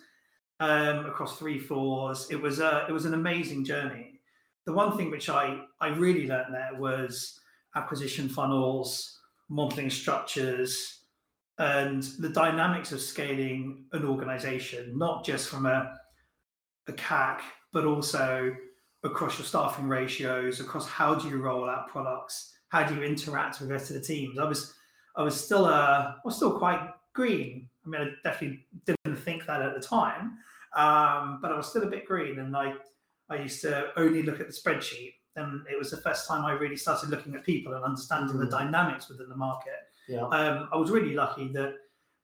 um, 0.60 1.06
across 1.06 1.38
three 1.38 1.58
floors. 1.58 2.28
It 2.30 2.40
was, 2.40 2.60
a, 2.60 2.86
it 2.88 2.92
was 2.92 3.06
an 3.06 3.14
amazing 3.14 3.64
journey. 3.64 4.20
The 4.66 4.72
one 4.72 4.96
thing 4.96 5.10
which 5.10 5.28
I, 5.28 5.58
I 5.80 5.88
really 5.88 6.28
learned 6.28 6.54
there 6.54 6.78
was 6.78 7.40
acquisition 7.74 8.28
funnels, 8.28 9.18
modeling 9.48 9.90
structures, 9.90 10.98
and 11.58 12.02
the 12.18 12.28
dynamics 12.28 12.92
of 12.92 13.00
scaling 13.00 13.86
an 13.92 14.04
organization, 14.04 14.96
not 14.96 15.24
just 15.24 15.48
from 15.48 15.66
a, 15.66 15.94
a 16.86 16.92
CAC, 16.92 17.40
but 17.72 17.84
also 17.84 18.54
across 19.02 19.38
your 19.38 19.46
staffing 19.46 19.88
ratios, 19.88 20.60
across 20.60 20.86
how 20.86 21.14
do 21.14 21.28
you 21.28 21.38
roll 21.38 21.68
out 21.68 21.88
products, 21.88 22.52
how 22.68 22.82
do 22.86 22.94
you 22.94 23.02
interact 23.02 23.60
with 23.60 23.68
the 23.68 23.74
rest 23.74 23.90
of 23.90 23.96
the 23.96 24.02
teams. 24.02 24.38
I 24.38 24.44
was 24.44 24.74
I 25.16 25.22
was 25.22 25.38
still 25.42 25.64
uh, 25.64 26.12
I 26.14 26.20
was 26.24 26.36
still 26.36 26.58
quite 26.58 26.80
green. 27.14 27.68
I 27.84 27.88
mean, 27.88 28.00
I 28.02 28.08
definitely 28.22 28.66
didn't 28.84 29.16
think 29.16 29.46
that 29.46 29.62
at 29.62 29.74
the 29.74 29.80
time, 29.80 30.38
um, 30.76 31.38
but 31.40 31.50
I 31.50 31.56
was 31.56 31.68
still 31.68 31.82
a 31.84 31.86
bit 31.90 32.06
green, 32.06 32.38
and 32.38 32.56
I 32.56 32.74
I 33.30 33.36
used 33.36 33.60
to 33.62 33.90
only 33.96 34.22
look 34.22 34.40
at 34.40 34.46
the 34.46 34.52
spreadsheet. 34.52 35.14
And 35.36 35.64
it 35.70 35.78
was 35.78 35.90
the 35.92 35.98
first 35.98 36.26
time 36.26 36.44
I 36.44 36.52
really 36.52 36.76
started 36.76 37.10
looking 37.10 37.34
at 37.36 37.44
people 37.44 37.72
and 37.74 37.84
understanding 37.84 38.38
the 38.38 38.46
Mm. 38.46 38.50
dynamics 38.50 39.08
within 39.08 39.28
the 39.28 39.36
market 39.36 39.80
Yeah. 40.08 40.22
um, 40.22 40.68
I 40.72 40.76
was 40.76 40.90
really 40.90 41.14
lucky 41.14 41.46
that 41.52 41.74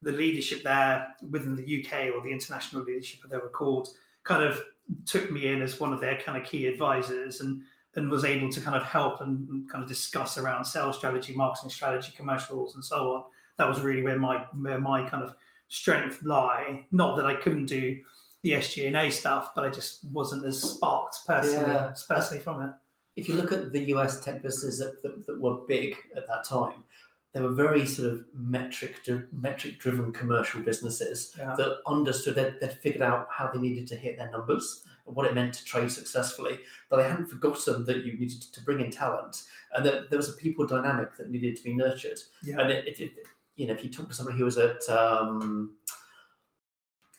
the 0.02 0.10
leadership 0.10 0.64
there 0.64 1.14
within 1.30 1.54
the 1.54 1.62
UK 1.78 2.10
or 2.10 2.20
the 2.22 2.32
international 2.32 2.82
leadership, 2.82 3.20
as 3.24 3.30
they 3.30 3.36
were 3.36 3.50
called, 3.50 3.88
kind 4.24 4.42
of 4.42 4.60
took 5.06 5.30
me 5.30 5.46
in 5.46 5.62
as 5.62 5.78
one 5.78 5.92
of 5.92 6.00
their 6.00 6.18
kind 6.20 6.36
of 6.36 6.44
key 6.44 6.66
advisors 6.66 7.40
and 7.40 7.62
and 7.96 8.10
was 8.10 8.24
able 8.24 8.50
to 8.50 8.60
kind 8.60 8.76
of 8.76 8.82
help 8.82 9.20
and, 9.20 9.68
kind 9.70 9.82
of 9.82 9.88
discuss 9.88 10.38
around 10.38 10.64
sales 10.64 10.96
strategy, 10.96 11.34
marketing 11.34 11.70
strategy, 11.70 12.12
commercials, 12.16 12.74
and 12.74 12.84
so 12.84 13.14
on. 13.14 13.24
That 13.58 13.68
was 13.68 13.80
really 13.80 14.02
where 14.02 14.18
my 14.18 14.44
where 14.60 14.80
my 14.80 15.08
kind 15.08 15.22
of 15.22 15.34
strength 15.68 16.22
lie. 16.22 16.86
Not 16.90 17.16
that 17.16 17.26
I 17.26 17.34
couldn't 17.34 17.66
do 17.66 17.98
the 18.42 18.52
SG&A 18.52 19.10
stuff, 19.10 19.52
but 19.54 19.64
I 19.64 19.70
just 19.70 20.04
wasn't 20.12 20.44
as 20.44 20.60
sparked 20.60 21.16
personally, 21.26 21.72
Yeah. 21.72 21.94
personally 22.08 22.42
from 22.42 22.62
it. 22.62 22.70
If 23.16 23.28
you 23.28 23.36
look 23.36 23.52
at 23.52 23.72
the 23.72 23.80
US 23.94 24.22
tech 24.22 24.42
businesses 24.42 24.78
that, 24.80 25.02
that, 25.02 25.26
that 25.26 25.40
were 25.40 25.58
big 25.66 25.96
at 26.16 26.26
that 26.28 26.44
time, 26.44 26.84
they 27.32 27.40
were 27.40 27.52
very 27.52 27.86
sort 27.86 28.12
of 28.12 28.24
metric 28.34 28.96
metric 29.32 29.78
driven 29.78 30.12
commercial 30.12 30.60
businesses 30.60 31.34
Yeah. 31.38 31.54
that 31.56 31.78
understood 31.86 32.34
that 32.34 32.60
they'd 32.60 32.72
figured 32.72 33.02
out 33.02 33.28
how 33.30 33.50
they 33.50 33.58
needed 33.60 33.86
to 33.88 33.96
hit 33.96 34.18
their 34.18 34.30
numbers 34.30 34.84
and 35.06 35.14
what 35.16 35.26
it 35.26 35.34
meant 35.34 35.54
to 35.54 35.64
trade 35.64 35.90
successfully, 35.90 36.58
but 36.88 36.96
they 36.96 37.08
hadn't 37.08 37.26
forgotten 37.26 37.84
that 37.84 38.04
you 38.04 38.12
needed 38.18 38.40
to 38.42 38.60
bring 38.62 38.80
in 38.80 38.90
talent 38.90 39.42
and 39.74 39.84
that 39.84 40.08
there 40.10 40.16
was 40.16 40.28
a 40.28 40.32
people 40.34 40.66
dynamic 40.66 41.16
that 41.16 41.30
needed 41.30 41.56
to 41.56 41.62
be 41.64 41.74
nurtured. 41.74 42.18
Yeah. 42.42 42.60
And 42.60 42.70
it, 42.70 42.86
it, 42.86 43.00
it, 43.00 43.12
you 43.56 43.66
know, 43.66 43.72
if 43.74 43.84
you 43.84 43.90
talk 43.90 44.08
to 44.08 44.14
somebody 44.14 44.38
who 44.38 44.44
was 44.44 44.56
at 44.58 44.88
um, 44.88 45.74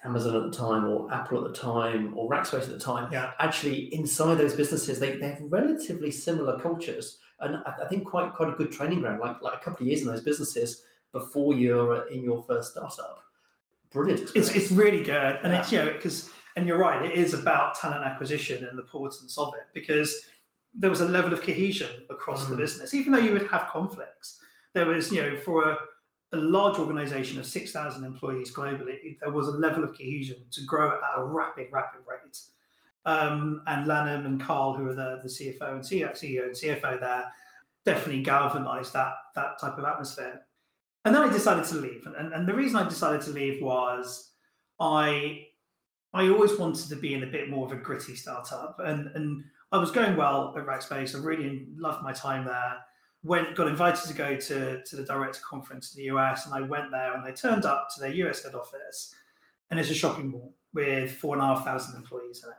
Amazon 0.04 0.36
at 0.36 0.52
the 0.52 0.58
time, 0.58 0.86
or 0.86 1.12
Apple 1.12 1.44
at 1.46 1.52
the 1.54 1.60
time, 1.60 2.14
or 2.16 2.30
Rackspace 2.30 2.64
at 2.64 2.70
the 2.70 2.80
time, 2.80 3.12
Yeah. 3.12 3.32
actually 3.40 3.94
inside 3.94 4.36
those 4.36 4.54
businesses, 4.56 5.00
they, 5.00 5.16
they 5.18 5.30
have 5.30 5.42
relatively 5.42 6.12
similar 6.12 6.60
cultures, 6.60 7.18
and 7.40 7.58
I, 7.58 7.74
I 7.84 7.88
think 7.88 8.06
quite 8.06 8.34
quite 8.34 8.50
a 8.50 8.52
good 8.54 8.72
training 8.72 9.02
ground. 9.02 9.20
Like 9.20 9.42
like 9.42 9.56
a 9.56 9.58
couple 9.64 9.84
of 9.84 9.88
years 9.88 10.02
in 10.02 10.08
those 10.08 10.22
businesses 10.22 10.84
before 11.12 11.54
you're 11.56 12.08
in 12.10 12.24
your 12.24 12.44
first 12.44 12.72
startup. 12.74 13.20
Brilliant 13.92 14.30
it's 14.36 14.50
it's 14.56 14.72
really 14.72 15.04
good, 15.04 15.40
and 15.44 15.54
Yeah. 15.54 15.60
it's 15.62 15.72
you 15.72 15.80
know 15.80 15.92
because 15.94 16.30
and 16.56 16.68
you're 16.68 16.78
right, 16.78 17.06
it 17.06 17.18
is 17.18 17.34
about 17.34 17.76
talent 17.76 18.06
acquisition 18.06 18.66
and 18.66 18.78
the 18.78 18.84
importance 18.84 19.38
of 19.38 19.54
it 19.56 19.68
because 19.74 20.26
there 20.74 20.90
was 20.90 21.02
a 21.02 21.08
level 21.08 21.34
of 21.34 21.42
cohesion 21.42 21.90
across 22.10 22.48
the 22.48 22.56
Mm. 22.56 22.60
business, 22.60 22.94
even 22.94 23.14
though 23.14 23.20
you 23.20 23.34
would 23.34 23.48
have 23.48 23.68
conflicts. 23.68 24.40
There 24.74 24.86
was 24.86 25.12
you 25.12 25.22
know 25.22 25.38
for 25.38 25.70
a, 25.70 25.78
a 26.34 26.38
large 26.38 26.78
organization 26.80 27.40
of 27.40 27.46
six 27.46 27.72
thousand 27.72 28.04
employees 28.04 28.54
globally, 28.54 29.18
there 29.20 29.32
was 29.32 29.48
a 29.48 29.52
level 29.52 29.84
of 29.84 29.98
cohesion 29.98 30.38
to 30.52 30.62
grow 30.64 30.92
at 30.92 31.20
a 31.20 31.24
rapid 31.24 31.68
rapid 31.72 32.02
rate. 32.08 32.40
Um, 33.06 33.62
and 33.68 33.86
Lanham 33.86 34.26
and 34.26 34.42
Karl, 34.42 34.74
who 34.74 34.90
are 34.90 34.96
the, 34.96 35.20
the 35.22 35.30
CFO 35.30 35.74
and 35.74 35.82
CEO, 35.84 36.12
CEO 36.12 36.46
and 36.46 36.56
CFO 36.56 37.00
there, 37.00 37.32
definitely 37.86 38.24
galvanized 38.24 38.94
that 38.94 39.14
that 39.36 39.60
type 39.60 39.78
of 39.78 39.86
atmosphere. 39.86 40.42
And 41.06 41.14
then 41.14 41.22
I 41.22 41.32
decided 41.32 41.66
to 41.66 41.76
leave. 41.76 42.08
And, 42.08 42.16
and, 42.16 42.34
and 42.34 42.48
the 42.48 42.54
reason 42.54 42.78
I 42.78 42.90
decided 42.90 43.22
to 43.22 43.30
leave 43.30 43.62
was 43.62 44.32
I 44.80 45.46
I 46.16 46.30
always 46.30 46.58
wanted 46.58 46.88
to 46.88 46.96
be 46.96 47.14
in 47.14 47.24
a 47.24 47.28
bit 47.28 47.50
more 47.50 47.66
of 47.66 47.74
a 47.74 47.76
gritty 47.76 48.16
startup. 48.16 48.80
And 48.80 49.08
and 49.16 49.44
I 49.72 49.78
was 49.78 49.92
going 49.92 50.16
well 50.16 50.54
at 50.58 50.66
Rackspace. 50.66 51.14
I 51.14 51.20
really 51.20 51.68
loved 51.76 52.02
my 52.04 52.14
time 52.14 52.46
there. 52.46 52.78
Went 53.24 53.56
got 53.56 53.68
invited 53.68 54.08
to 54.08 54.14
go 54.14 54.38
to, 54.38 54.82
to 54.82 54.96
the 54.96 55.04
director 55.04 55.42
conference 55.48 55.94
in 55.94 56.02
the 56.02 56.16
US 56.16 56.46
and 56.46 56.56
I 56.56 56.62
went 56.62 56.92
there 56.92 57.14
and 57.14 57.26
they 57.26 57.34
turned 57.34 57.66
up 57.66 57.90
to 57.94 58.00
their 58.00 58.12
US 58.12 58.44
head 58.44 58.56
office 58.56 59.14
and 59.70 59.80
it's 59.80 59.90
a 59.90 59.94
shopping 59.94 60.30
mall 60.30 60.54
with 60.74 61.12
four 61.12 61.36
and 61.36 61.44
a 61.44 61.48
half 61.48 61.66
thousand 61.66 61.98
employees 61.98 62.44
in 62.44 62.52
it. 62.52 62.56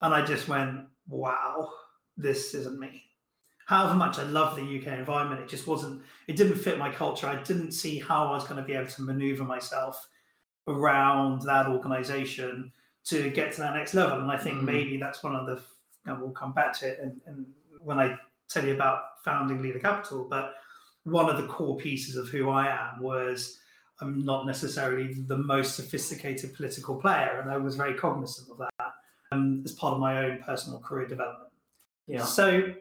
And 0.00 0.14
I 0.14 0.24
just 0.24 0.48
went, 0.48 0.86
wow, 1.08 1.68
this 2.16 2.54
isn't 2.54 2.78
me. 2.78 3.02
However 3.66 3.94
much 3.94 4.18
I 4.18 4.22
love 4.22 4.56
the 4.56 4.62
UK 4.62 4.98
environment, 4.98 5.42
it 5.42 5.48
just 5.48 5.66
wasn't, 5.66 6.02
it 6.28 6.36
didn't 6.36 6.56
fit 6.56 6.78
my 6.78 6.90
culture. 6.90 7.26
I 7.26 7.42
didn't 7.42 7.72
see 7.72 7.98
how 7.98 8.28
I 8.28 8.30
was 8.30 8.44
going 8.44 8.60
to 8.60 8.66
be 8.66 8.72
able 8.72 8.90
to 8.90 9.02
maneuver 9.02 9.44
myself 9.44 10.08
around 10.70 11.42
that 11.42 11.66
organization 11.66 12.72
to 13.04 13.30
get 13.30 13.52
to 13.52 13.60
that 13.60 13.74
next 13.74 13.94
level. 13.94 14.18
And 14.20 14.30
I 14.30 14.38
think 14.38 14.58
Mm. 14.60 14.64
maybe 14.64 14.96
that's 14.98 15.22
one 15.22 15.34
of 15.34 15.46
the, 15.46 15.60
and 16.06 16.20
we'll 16.20 16.30
come 16.32 16.52
back 16.52 16.72
to 16.78 16.88
it 16.88 16.98
and, 17.02 17.20
and 17.26 17.46
when 17.80 17.98
I 17.98 18.18
tell 18.48 18.64
you 18.64 18.74
about 18.74 19.22
founding 19.24 19.58
Leela 19.62 19.80
Capital, 19.80 20.26
but 20.28 20.54
one 21.04 21.30
of 21.30 21.36
the 21.40 21.46
core 21.48 21.76
pieces 21.78 22.16
of 22.16 22.28
who 22.28 22.50
I 22.50 22.66
am 22.68 23.00
was 23.00 23.58
I'm 24.02 24.24
not 24.24 24.46
necessarily 24.46 25.12
the 25.14 25.36
most 25.36 25.76
sophisticated 25.76 26.54
political 26.54 26.96
player, 26.96 27.40
and 27.40 27.50
I 27.50 27.58
was 27.58 27.76
very 27.76 27.94
cognizant 27.94 28.48
of 28.50 28.58
that 28.58 28.92
um, 29.30 29.62
as 29.64 29.72
part 29.72 29.92
of 29.94 30.00
my 30.00 30.24
own 30.24 30.42
personal 30.42 30.80
career 30.80 31.06
development. 31.06 31.52
yeah. 32.06 32.24
So 32.24 32.74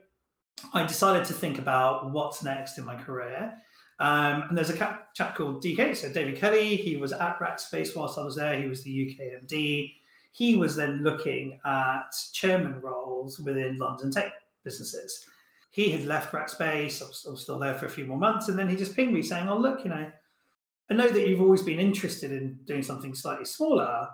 I 0.74 0.86
decided 0.86 1.26
to 1.28 1.34
think 1.34 1.60
about 1.60 2.12
what's 2.12 2.42
next 2.44 2.78
in 2.78 2.86
my 2.86 2.96
career. 2.96 3.54
Um, 4.00 4.44
and 4.48 4.58
there's 4.58 4.70
a 4.70 4.78
chap, 4.78 5.36
called 5.36 5.62
DK, 5.62 5.96
so 5.96 6.12
David 6.12 6.38
Kelly. 6.38 6.78
He 6.78 6.96
was 6.96 7.12
at 7.12 7.40
Rackspace 7.40 7.96
whilst 7.96 8.18
I 8.18 8.24
was 8.24 8.36
there. 8.36 8.60
He 8.60 8.68
was 8.68 8.84
the 8.84 9.12
UK 9.12 9.44
MD. 9.44 9.94
He 10.32 10.56
was 10.56 10.76
then 10.76 11.04
looking 11.04 11.60
at 11.66 12.16
chairman 12.32 12.80
roles 12.82 13.40
within 13.40 13.78
London 13.78 14.12
tech 14.12 14.34
businesses. 14.64 15.26
He 15.72 15.92
had 15.92 16.06
left 16.06 16.32
Rackspace. 16.32 17.02
I 17.02 17.08
was, 17.08 17.26
I 17.28 17.32
was 17.32 17.42
still 17.42 17.60
there 17.60 17.76
for 17.76 17.88
a 17.88 17.90
few 17.90 18.06
more 18.06 18.18
months. 18.18 18.48
And 18.48 18.58
then 18.58 18.70
he 18.70 18.76
just 18.76 18.96
pinged 18.96 19.14
me 19.14 19.22
saying, 19.22 19.50
Oh, 19.50 19.58
look, 19.58 19.84
you 19.84 19.90
know, 19.90 20.10
I 20.90 20.94
know 20.94 21.10
that 21.10 21.28
you've 21.28 21.42
always 21.42 21.62
been 21.62 21.80
interested 21.80 22.32
in 22.32 22.60
doing 22.66 22.84
something 22.84 23.14
slightly 23.14 23.46
smaller. 23.46 24.08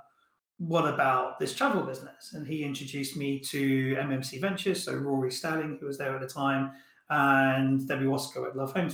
What 0.57 0.91
about 0.91 1.39
this 1.39 1.53
travel 1.53 1.83
business? 1.83 2.33
And 2.33 2.47
he 2.47 2.63
introduced 2.63 3.15
me 3.17 3.39
to 3.39 3.95
MMC 3.95 4.41
Ventures, 4.41 4.83
so 4.83 4.93
Rory 4.93 5.31
Stirling, 5.31 5.77
who 5.79 5.85
was 5.85 5.97
there 5.97 6.15
at 6.15 6.21
the 6.21 6.27
time, 6.27 6.71
and 7.09 7.87
Debbie 7.87 8.05
Wosskow 8.05 8.47
at 8.47 8.55
Love 8.55 8.73
Home. 8.73 8.89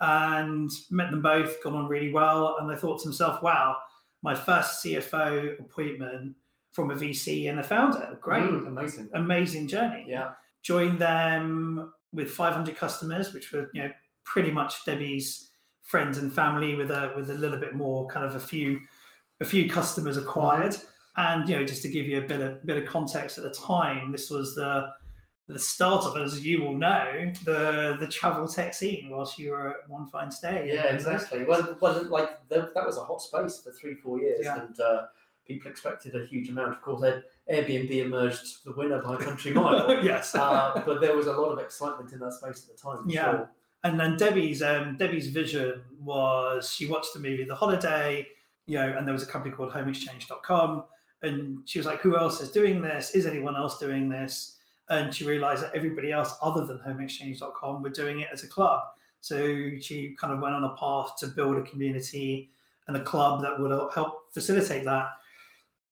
And 0.00 0.70
met 0.90 1.10
them 1.10 1.22
both, 1.22 1.62
got 1.62 1.74
on 1.74 1.86
really 1.88 2.12
well. 2.12 2.56
And 2.60 2.70
I 2.70 2.76
thought 2.76 3.00
to 3.02 3.08
myself, 3.08 3.42
wow, 3.42 3.76
my 4.22 4.34
first 4.34 4.84
CFO 4.84 5.58
appointment 5.60 6.34
from 6.72 6.90
a 6.90 6.94
VC 6.94 7.48
and 7.50 7.60
a 7.60 7.62
founder. 7.62 8.18
Great, 8.20 8.42
Mm, 8.42 8.66
amazing. 8.66 9.10
amazing 9.14 9.68
journey 9.68 10.06
Yeah. 10.08 10.32
joined 10.62 10.98
them 10.98 11.92
with 12.12 12.30
500 12.30 12.76
customers, 12.76 13.32
which 13.32 13.52
were 13.52 13.68
you 13.74 13.82
know 13.84 13.90
pretty 14.24 14.50
much 14.50 14.84
Debbie's 14.84 15.50
friends 15.82 16.18
and 16.18 16.32
family, 16.32 16.74
with 16.74 16.90
a 16.90 17.12
with 17.16 17.30
a 17.30 17.34
little 17.34 17.58
bit 17.58 17.74
more 17.74 18.06
kind 18.08 18.24
of 18.26 18.34
a 18.36 18.40
few 18.40 18.80
a 19.40 19.44
few 19.44 19.68
customers 19.68 20.16
acquired. 20.16 20.76
And 21.16 21.46
you 21.48 21.56
know, 21.56 21.64
just 21.64 21.82
to 21.82 21.88
give 21.88 22.06
you 22.06 22.18
a 22.18 22.26
bit 22.26 22.40
of 22.40 22.64
bit 22.64 22.82
of 22.82 22.88
context 22.88 23.36
at 23.38 23.44
the 23.44 23.50
time, 23.50 24.10
this 24.12 24.30
was 24.30 24.54
the 24.54 24.88
the 25.52 25.58
start 25.58 26.04
of, 26.04 26.16
as 26.16 26.44
you 26.44 26.62
will 26.62 26.74
know, 26.74 27.32
the 27.44 27.96
the 28.00 28.06
travel 28.08 28.46
tech 28.48 28.74
scene 28.74 29.08
whilst 29.10 29.38
you 29.38 29.50
were 29.52 29.68
at 29.70 29.88
one 29.88 30.06
fine 30.06 30.30
stay. 30.30 30.70
Yeah, 30.72 30.84
exactly. 30.94 31.44
Well, 31.44 31.76
well 31.80 32.04
like 32.08 32.46
that, 32.48 32.74
that 32.74 32.86
was 32.86 32.96
a 32.96 33.04
hot 33.04 33.20
space 33.22 33.60
for 33.62 33.72
three, 33.72 33.94
four 33.94 34.18
years, 34.20 34.40
Yeah. 34.44 34.62
and 34.62 34.80
uh, 34.80 35.02
people 35.46 35.70
expected 35.70 36.14
a 36.14 36.26
huge 36.26 36.48
amount. 36.48 36.72
Of 36.72 36.82
course, 36.82 37.00
then 37.02 37.22
Airbnb 37.52 37.90
emerged 37.90 38.64
the 38.64 38.72
winner 38.72 39.02
by 39.02 39.16
country 39.16 39.52
mile, 39.52 40.02
yes. 40.04 40.34
uh, 40.34 40.82
but 40.86 41.00
there 41.00 41.16
was 41.16 41.26
a 41.26 41.32
lot 41.32 41.50
of 41.52 41.58
excitement 41.58 42.12
in 42.12 42.18
that 42.20 42.32
space 42.32 42.66
at 42.68 42.76
the 42.76 42.82
time. 42.82 43.08
Yeah. 43.08 43.30
sure. 43.30 43.50
and 43.84 43.98
then 43.98 44.16
Debbie's 44.16 44.62
um, 44.62 44.96
Debbie's 44.96 45.28
vision 45.28 45.82
was 46.00 46.70
she 46.72 46.86
watched 46.86 47.12
the 47.14 47.20
movie 47.20 47.44
The 47.44 47.54
Holiday, 47.54 48.26
you 48.66 48.78
know, 48.78 48.94
and 48.96 49.06
there 49.06 49.12
was 49.12 49.22
a 49.24 49.26
company 49.26 49.54
called 49.54 49.72
HomeExchange.com, 49.72 50.84
and 51.22 51.58
she 51.68 51.78
was 51.78 51.86
like, 51.86 52.00
"Who 52.00 52.16
else 52.16 52.40
is 52.40 52.50
doing 52.50 52.80
this? 52.80 53.10
Is 53.12 53.26
anyone 53.26 53.56
else 53.56 53.78
doing 53.78 54.08
this?" 54.08 54.56
And 54.92 55.14
she 55.14 55.24
realized 55.24 55.62
that 55.62 55.74
everybody 55.74 56.12
else 56.12 56.34
other 56.42 56.66
than 56.66 56.78
homeexchange.com 56.78 57.82
were 57.82 57.90
doing 57.90 58.20
it 58.20 58.28
as 58.32 58.44
a 58.44 58.48
club. 58.48 58.82
So 59.20 59.36
she 59.80 60.14
kind 60.20 60.32
of 60.32 60.40
went 60.40 60.54
on 60.54 60.64
a 60.64 60.76
path 60.76 61.16
to 61.20 61.28
build 61.28 61.56
a 61.56 61.62
community 61.62 62.50
and 62.88 62.96
a 62.96 63.02
club 63.02 63.40
that 63.42 63.58
would 63.58 63.70
help 63.94 64.32
facilitate 64.32 64.84
that. 64.84 65.10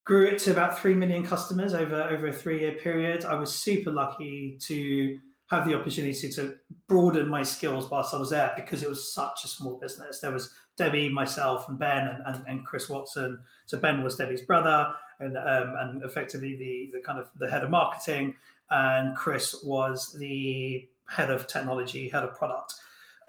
Grew 0.04 0.26
it 0.26 0.38
to 0.40 0.50
about 0.50 0.78
3 0.78 0.94
million 0.94 1.24
customers 1.24 1.72
over, 1.72 2.02
over 2.02 2.26
a 2.26 2.32
three 2.32 2.60
year 2.60 2.72
period. 2.72 3.24
I 3.24 3.34
was 3.34 3.54
super 3.54 3.90
lucky 3.90 4.58
to 4.62 5.18
have 5.50 5.66
the 5.66 5.74
opportunity 5.74 6.28
to 6.30 6.54
broaden 6.88 7.28
my 7.28 7.42
skills 7.42 7.90
whilst 7.90 8.14
I 8.14 8.18
was 8.18 8.30
there 8.30 8.52
because 8.56 8.82
it 8.82 8.88
was 8.88 9.12
such 9.12 9.44
a 9.44 9.48
small 9.48 9.78
business. 9.78 10.20
There 10.20 10.32
was 10.32 10.50
Debbie, 10.76 11.08
myself, 11.08 11.68
and 11.68 11.78
Ben, 11.78 12.08
and, 12.08 12.22
and, 12.26 12.44
and 12.46 12.66
Chris 12.66 12.88
Watson. 12.88 13.38
So 13.66 13.78
Ben 13.78 14.02
was 14.02 14.16
Debbie's 14.16 14.42
brother, 14.42 14.92
and 15.18 15.36
um, 15.36 15.74
and 15.78 16.02
effectively 16.02 16.56
the 16.56 16.90
the 16.96 17.04
kind 17.04 17.18
of 17.18 17.28
the 17.38 17.50
head 17.50 17.62
of 17.62 17.70
marketing, 17.70 18.34
and 18.70 19.16
Chris 19.16 19.62
was 19.64 20.12
the 20.18 20.88
head 21.08 21.30
of 21.30 21.46
technology, 21.46 22.08
head 22.08 22.24
of 22.24 22.36
product 22.36 22.74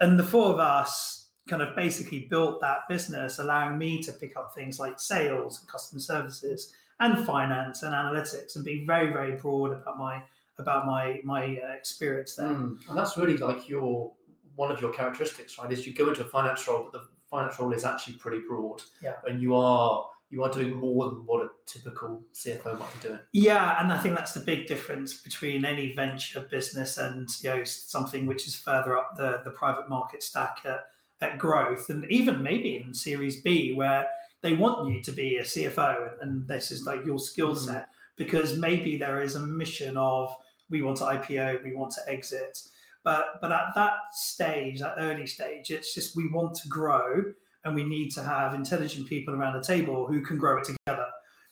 and 0.02 0.18
the 0.18 0.24
four 0.24 0.52
of 0.52 0.58
us 0.58 1.28
kind 1.48 1.62
of 1.62 1.74
basically 1.74 2.26
built 2.28 2.60
that 2.60 2.80
business, 2.88 3.38
allowing 3.38 3.78
me 3.78 4.02
to 4.02 4.12
pick 4.12 4.36
up 4.36 4.52
things 4.54 4.78
like 4.78 5.00
sales 5.00 5.60
and 5.60 5.68
customer 5.68 6.00
services 6.00 6.72
and 7.00 7.24
finance 7.24 7.82
and 7.82 7.94
analytics, 7.94 8.56
and 8.56 8.64
be 8.64 8.84
very 8.84 9.12
very 9.12 9.36
broad 9.36 9.72
about 9.72 9.98
my 9.98 10.22
about 10.58 10.86
my 10.86 11.20
my 11.24 11.58
uh, 11.64 11.72
experience 11.72 12.34
there. 12.34 12.48
Mm. 12.48 12.78
And 12.88 12.98
that's 12.98 13.16
really 13.16 13.36
like 13.36 13.68
your 13.68 14.12
one 14.56 14.70
of 14.70 14.80
your 14.80 14.92
characteristics, 14.92 15.56
right? 15.58 15.72
Is 15.72 15.86
you 15.86 15.94
go 15.94 16.08
into 16.08 16.22
a 16.22 16.24
finance 16.24 16.66
role, 16.68 16.88
but 16.90 17.00
the 17.00 17.08
finance 17.30 17.58
role 17.58 17.72
is 17.72 17.84
actually 17.84 18.14
pretty 18.14 18.42
broad. 18.46 18.82
Yeah. 19.00 19.14
And 19.26 19.40
you 19.40 19.54
are 19.54 20.04
you 20.32 20.42
are 20.42 20.50
doing 20.50 20.74
more 20.74 21.10
than 21.10 21.26
what 21.26 21.44
a 21.44 21.50
typical 21.66 22.22
CFO 22.34 22.78
might 22.78 23.02
be 23.02 23.08
doing. 23.08 23.20
Yeah, 23.32 23.78
and 23.78 23.92
I 23.92 23.98
think 23.98 24.16
that's 24.16 24.32
the 24.32 24.40
big 24.40 24.66
difference 24.66 25.20
between 25.20 25.66
any 25.66 25.92
venture 25.92 26.40
business 26.50 26.96
and 26.96 27.28
you 27.42 27.50
know 27.50 27.64
something 27.64 28.24
which 28.24 28.48
is 28.48 28.56
further 28.56 28.96
up 28.96 29.14
the, 29.16 29.42
the 29.44 29.50
private 29.50 29.90
market 29.90 30.22
stack 30.22 30.60
at, 30.64 30.86
at 31.20 31.38
growth, 31.38 31.90
and 31.90 32.10
even 32.10 32.42
maybe 32.42 32.82
in 32.82 32.94
Series 32.94 33.42
B 33.42 33.74
where 33.74 34.08
they 34.40 34.54
want 34.54 34.90
you 34.90 35.02
to 35.02 35.12
be 35.12 35.36
a 35.36 35.42
CFO 35.42 36.12
and 36.22 36.48
this 36.48 36.70
is 36.70 36.86
like 36.86 37.04
your 37.04 37.18
skill 37.18 37.54
mm. 37.54 37.58
set 37.58 37.88
because 38.16 38.56
maybe 38.56 38.96
there 38.96 39.20
is 39.20 39.36
a 39.36 39.40
mission 39.40 39.98
of 39.98 40.34
we 40.70 40.80
want 40.80 40.96
to 40.96 41.04
IPO, 41.04 41.62
we 41.62 41.74
want 41.74 41.92
to 41.92 42.00
exit. 42.10 42.58
But 43.04 43.38
but 43.42 43.52
at 43.52 43.74
that 43.74 43.96
stage, 44.12 44.80
that 44.80 44.94
early 44.96 45.26
stage, 45.26 45.70
it's 45.70 45.94
just 45.94 46.16
we 46.16 46.28
want 46.28 46.54
to 46.54 46.68
grow 46.68 47.34
and 47.64 47.74
we 47.74 47.84
need 47.84 48.10
to 48.12 48.22
have 48.22 48.54
intelligent 48.54 49.08
people 49.08 49.34
around 49.34 49.54
the 49.54 49.64
table 49.64 50.06
who 50.06 50.20
can 50.20 50.38
grow 50.38 50.58
it 50.58 50.64
together. 50.64 51.06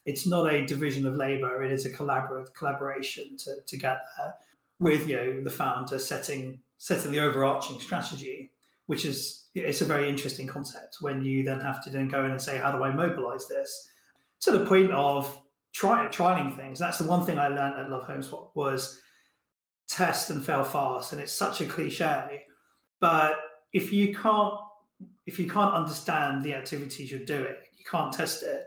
It's 0.07 0.27
not 0.27 0.53
a 0.53 0.67
division 0.67 1.07
of 1.07 1.15
labor; 1.15 1.63
it 1.63 1.73
is 1.73 1.87
a 1.87 1.91
collaborative 1.91 2.53
collaboration 2.55 3.37
to, 3.39 3.57
to 3.67 3.77
get 3.77 4.01
there. 4.17 4.35
With 4.79 5.07
you 5.09 5.17
know 5.17 5.45
the 5.45 5.51
founder 5.51 5.99
setting 5.99 6.59
setting 6.79 7.13
the 7.13 7.21
overarching 7.21 7.79
strategy, 7.79 8.51
which 8.87 9.05
is 9.05 9.41
it's 9.55 9.81
a 9.81 9.85
very 9.85 10.09
interesting 10.09 10.47
concept 10.47 10.99
when 11.01 11.23
you 11.23 11.43
then 11.43 11.61
have 11.61 11.83
to 11.85 11.91
then 11.91 12.09
go 12.09 12.25
in 12.25 12.31
and 12.31 12.41
say, 12.41 12.57
how 12.57 12.73
do 12.73 12.83
I 12.83 12.93
mobilize 12.93 13.49
this? 13.49 13.89
To 14.43 14.53
the 14.53 14.65
point 14.65 14.91
of 14.93 15.39
try 15.73 16.07
trying 16.07 16.53
things. 16.57 16.79
That's 16.79 16.99
the 16.99 17.05
one 17.05 17.27
thing 17.27 17.39
I 17.39 17.49
learned 17.49 17.79
at 17.79 17.91
Love 17.91 18.05
Home 18.05 18.23
Swap 18.23 18.51
was 18.55 19.01
test 19.89 20.31
and 20.31 20.45
fail 20.45 20.65
fast. 20.65 21.13
And 21.13 21.21
it's 21.21 21.33
such 21.33 21.61
a 21.61 21.67
cliche, 21.67 22.45
but 23.01 23.37
if 23.73 23.93
you 23.93 24.15
can't 24.15 24.55
if 25.31 25.39
you 25.39 25.49
can't 25.49 25.73
understand 25.73 26.43
the 26.43 26.55
activities 26.55 27.09
you're 27.09 27.25
doing, 27.25 27.55
you 27.79 27.85
can't 27.89 28.13
test 28.13 28.43
it, 28.43 28.65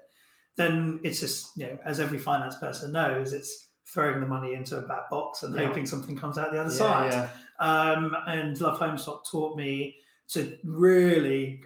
then 0.55 0.97
it's 1.03 1.19
just, 1.19 1.49
you 1.57 1.65
know, 1.65 1.77
as 1.85 1.99
every 1.99 2.17
finance 2.17 2.55
person 2.55 2.93
knows, 2.93 3.33
it's 3.33 3.67
throwing 3.93 4.21
the 4.21 4.25
money 4.25 4.53
into 4.53 4.77
a 4.77 4.81
black 4.81 5.09
box 5.09 5.43
and 5.43 5.53
yeah. 5.53 5.67
hoping 5.67 5.85
something 5.85 6.17
comes 6.17 6.37
out 6.37 6.53
the 6.53 6.61
other 6.61 6.71
yeah, 6.71 6.77
side. 6.77 7.11
Yeah. 7.11 7.29
Um, 7.59 8.15
and 8.27 8.59
Love 8.61 8.79
Home 8.79 8.97
Swap 8.97 9.29
taught 9.29 9.57
me 9.57 9.97
to 10.29 10.57
really 10.63 11.61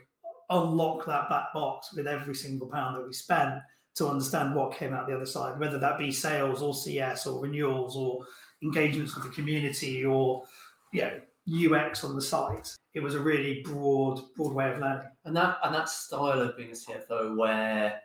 unlock 0.49 1.05
that 1.05 1.29
black 1.29 1.53
box 1.53 1.93
with 1.93 2.07
every 2.07 2.33
single 2.33 2.67
pound 2.67 2.97
that 2.97 3.05
we 3.05 3.13
spent 3.13 3.53
to 3.97 4.07
understand 4.07 4.55
what 4.55 4.75
came 4.75 4.93
out 4.93 5.07
the 5.07 5.15
other 5.15 5.27
side, 5.27 5.59
whether 5.59 5.77
that 5.77 5.99
be 5.99 6.11
sales 6.11 6.63
or 6.63 6.73
CS 6.73 7.27
or 7.27 7.39
renewals 7.39 7.95
or 7.95 8.25
engagements 8.63 9.13
with 9.13 9.25
the 9.25 9.29
community 9.29 10.03
or 10.03 10.43
you 10.91 11.01
know, 11.01 11.75
UX 11.77 12.03
on 12.03 12.15
the 12.15 12.21
site 12.21 12.75
it 12.97 13.03
was 13.03 13.13
a 13.13 13.19
really 13.19 13.61
broad 13.61 14.19
broad 14.35 14.53
way 14.53 14.71
of 14.71 14.79
learning. 14.79 15.03
And 15.23 15.37
that 15.37 15.59
and 15.63 15.73
that 15.73 15.87
style 15.87 16.41
of 16.41 16.57
being 16.57 16.71
a 16.71 16.73
CFO 16.73 17.37
where 17.37 18.01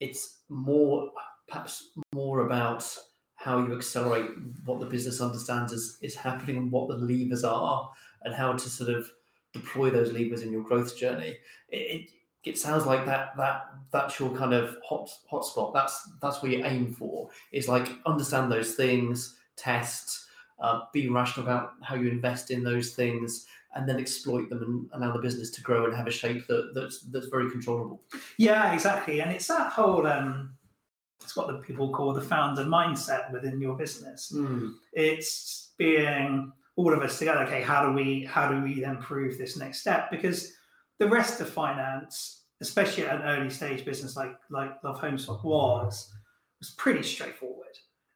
it's 0.00 0.40
more 0.50 1.10
perhaps 1.48 1.88
more 2.14 2.44
about 2.44 2.86
how 3.36 3.58
you 3.58 3.74
accelerate 3.74 4.30
what 4.66 4.80
the 4.80 4.86
business 4.86 5.22
understands 5.22 5.72
is, 5.72 5.96
is 6.02 6.14
happening 6.14 6.58
and 6.58 6.70
what 6.70 6.88
the 6.88 6.94
levers 6.94 7.42
are 7.42 7.90
and 8.22 8.34
how 8.34 8.52
to 8.52 8.68
sort 8.68 8.90
of 8.90 9.10
deploy 9.54 9.88
those 9.88 10.12
levers 10.12 10.42
in 10.42 10.52
your 10.52 10.62
growth 10.62 10.96
journey. 10.96 11.38
It, 11.70 11.76
it, 11.76 12.10
it 12.44 12.58
sounds 12.58 12.84
like 12.84 13.06
that 13.06 13.34
that 13.38 13.64
that's 13.92 14.20
your 14.20 14.36
kind 14.36 14.52
of 14.52 14.76
hot 14.86 15.08
hotspot. 15.32 15.72
That's 15.72 16.06
that's 16.20 16.42
where 16.42 16.52
you 16.52 16.64
aim 16.66 16.92
for. 16.92 17.30
Is 17.50 17.66
like 17.66 17.88
understand 18.04 18.52
those 18.52 18.74
things, 18.74 19.36
test, 19.56 20.26
uh, 20.60 20.80
be 20.92 21.08
rational 21.08 21.46
about 21.46 21.72
how 21.80 21.94
you 21.94 22.10
invest 22.10 22.50
in 22.50 22.62
those 22.62 22.90
things, 22.90 23.46
and 23.74 23.88
then 23.88 23.98
exploit 23.98 24.48
them 24.50 24.62
and 24.92 25.02
allow 25.02 25.12
the 25.12 25.22
business 25.22 25.50
to 25.50 25.62
grow 25.62 25.86
and 25.86 25.94
have 25.94 26.06
a 26.06 26.10
shape 26.10 26.46
that, 26.46 26.72
that's 26.74 27.00
that's 27.10 27.26
very 27.26 27.50
controllable. 27.50 28.02
Yeah, 28.38 28.72
exactly. 28.72 29.20
And 29.20 29.30
it's 29.30 29.46
that 29.48 29.72
whole 29.72 30.06
um 30.06 30.54
it's 31.22 31.36
what 31.36 31.46
the 31.46 31.54
people 31.54 31.90
call 31.90 32.12
the 32.12 32.20
founder 32.20 32.64
mindset 32.64 33.32
within 33.32 33.60
your 33.60 33.76
business. 33.76 34.32
Mm. 34.34 34.74
It's 34.92 35.72
being 35.78 36.52
all 36.76 36.92
of 36.92 37.00
us 37.02 37.18
together, 37.18 37.44
okay, 37.44 37.62
how 37.62 37.86
do 37.86 37.92
we 37.92 38.24
how 38.24 38.48
do 38.50 38.62
we 38.62 38.80
then 38.80 38.98
prove 38.98 39.38
this 39.38 39.56
next 39.56 39.80
step? 39.80 40.10
Because 40.10 40.52
the 40.98 41.08
rest 41.08 41.40
of 41.40 41.48
finance, 41.48 42.44
especially 42.60 43.06
at 43.06 43.16
an 43.16 43.22
early 43.22 43.50
stage 43.50 43.84
business 43.84 44.16
like 44.16 44.34
like 44.50 44.82
Love 44.84 45.00
Home 45.00 45.18
Swap 45.18 45.44
was, 45.44 46.12
was 46.60 46.70
pretty 46.70 47.02
straightforward 47.02 47.62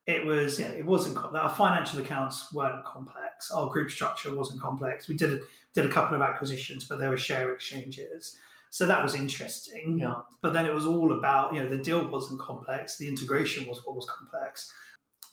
it 0.07 0.25
was 0.25 0.59
yeah, 0.59 0.69
it 0.69 0.87
wasn't 0.87 1.17
our 1.19 1.55
financial 1.55 2.01
accounts 2.01 2.53
weren't 2.53 2.85
complex. 2.85 3.26
Our 3.55 3.69
group 3.69 3.91
structure 3.91 4.35
wasn't 4.35 4.61
complex. 4.61 5.09
We 5.09 5.17
did 5.17 5.33
a, 5.35 5.41
did 5.75 5.87
a 5.87 5.93
couple 5.93 6.17
of 6.17 6.23
acquisitions, 6.23 6.85
but 6.85 6.99
there 6.99 7.11
were 7.11 7.17
share 7.17 7.53
exchanges, 7.53 8.37
so 8.71 8.87
that 8.87 9.03
was 9.03 9.15
interesting. 9.15 9.99
Yeah. 9.99 10.17
But 10.43 10.53
then 10.53 10.67
it 10.67 10.75
was 10.75 10.87
all 10.87 11.13
about 11.13 11.55
you 11.55 11.63
know 11.63 11.69
the 11.69 11.79
deal 11.79 12.07
wasn't 12.07 12.41
complex. 12.41 12.97
The 12.97 13.09
integration 13.09 13.67
was 13.67 13.81
what 13.85 13.97
was 13.97 14.07
complex. 14.07 14.73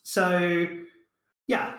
So 0.03 0.67
yeah, 1.47 1.75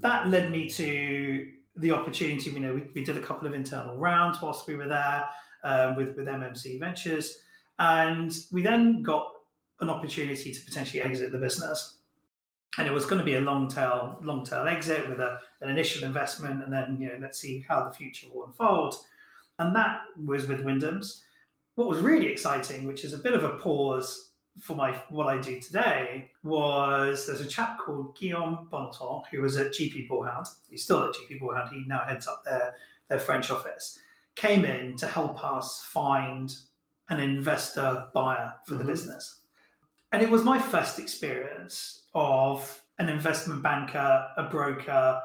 that 0.00 0.28
led 0.28 0.50
me 0.50 0.68
to 0.70 1.48
the 1.76 1.90
opportunity. 1.90 2.50
You 2.50 2.60
know, 2.60 2.74
we, 2.74 2.82
we 2.94 3.04
did 3.04 3.16
a 3.16 3.22
couple 3.22 3.46
of 3.46 3.54
internal 3.54 3.96
rounds 3.96 4.40
whilst 4.40 4.66
we 4.66 4.76
were 4.76 4.88
there 4.88 5.24
um, 5.64 5.96
with 5.96 6.16
with 6.16 6.26
MMC 6.26 6.78
Ventures, 6.80 7.38
and 7.78 8.32
we 8.52 8.62
then 8.62 9.02
got 9.02 9.30
an 9.80 9.90
opportunity 9.90 10.52
to 10.52 10.60
potentially 10.64 11.02
exit 11.02 11.32
the 11.32 11.38
business 11.38 11.98
and 12.78 12.88
it 12.88 12.92
was 12.92 13.06
going 13.06 13.18
to 13.18 13.24
be 13.24 13.36
a 13.36 13.40
long 13.40 13.68
tail 13.68 14.18
long 14.22 14.44
tail 14.44 14.66
exit 14.66 15.08
with 15.08 15.20
a, 15.20 15.38
an 15.60 15.70
initial 15.70 16.04
investment 16.04 16.62
and 16.62 16.72
then 16.72 16.96
you 17.00 17.08
know 17.08 17.18
let's 17.20 17.38
see 17.38 17.64
how 17.68 17.84
the 17.84 17.94
future 17.94 18.26
will 18.32 18.46
unfold. 18.46 18.94
And 19.58 19.74
that 19.76 20.00
was 20.24 20.46
with 20.46 20.64
wyndham's. 20.64 21.22
What 21.76 21.88
was 21.88 22.00
really 22.00 22.26
exciting 22.26 22.86
which 22.86 23.04
is 23.04 23.12
a 23.12 23.18
bit 23.18 23.34
of 23.34 23.44
a 23.44 23.56
pause 23.58 24.30
for 24.60 24.76
my 24.76 24.92
what 25.08 25.26
i 25.26 25.36
do 25.36 25.58
today 25.58 26.30
was 26.44 27.26
there's 27.26 27.40
a 27.40 27.46
chap 27.46 27.76
called 27.76 28.16
guillaume 28.16 28.68
bonneton 28.70 29.22
who 29.28 29.42
was 29.42 29.56
at 29.56 29.72
gp 29.72 30.08
bullhound 30.08 30.46
he's 30.70 30.84
still 30.84 31.02
at 31.02 31.10
gp 31.10 31.40
bullhound 31.40 31.68
he 31.72 31.82
now 31.88 32.04
heads 32.06 32.28
up 32.28 32.44
their, 32.44 32.76
their 33.08 33.18
french 33.18 33.50
office. 33.50 33.98
Came 34.36 34.64
in 34.64 34.96
to 34.96 35.06
help 35.06 35.44
us 35.44 35.84
find 35.88 36.54
an 37.08 37.20
investor 37.20 38.06
buyer 38.14 38.54
for 38.66 38.74
mm-hmm. 38.74 38.86
the 38.86 38.92
business. 38.92 39.40
And 40.12 40.22
it 40.22 40.30
was 40.30 40.44
my 40.44 40.58
first 40.58 40.98
experience 40.98 42.02
of 42.14 42.80
an 42.98 43.08
investment 43.08 43.62
banker, 43.62 44.26
a 44.36 44.44
broker, 44.44 45.20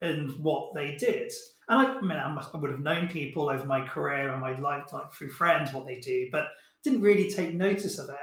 and 0.00 0.30
what 0.42 0.74
they 0.74 0.96
did. 0.96 1.32
And 1.68 1.80
I, 1.80 1.94
I 1.94 2.00
mean, 2.00 2.18
I, 2.18 2.30
must, 2.30 2.54
I 2.54 2.58
would 2.58 2.70
have 2.70 2.80
known 2.80 3.08
people 3.08 3.48
over 3.48 3.64
my 3.64 3.86
career 3.86 4.30
and 4.30 4.40
my 4.40 4.58
life, 4.58 4.92
like 4.92 5.12
through 5.12 5.30
friends, 5.30 5.72
what 5.72 5.86
they 5.86 5.98
do, 5.98 6.28
but 6.30 6.48
didn't 6.82 7.00
really 7.00 7.30
take 7.30 7.54
notice 7.54 7.98
of 7.98 8.10
it. 8.10 8.16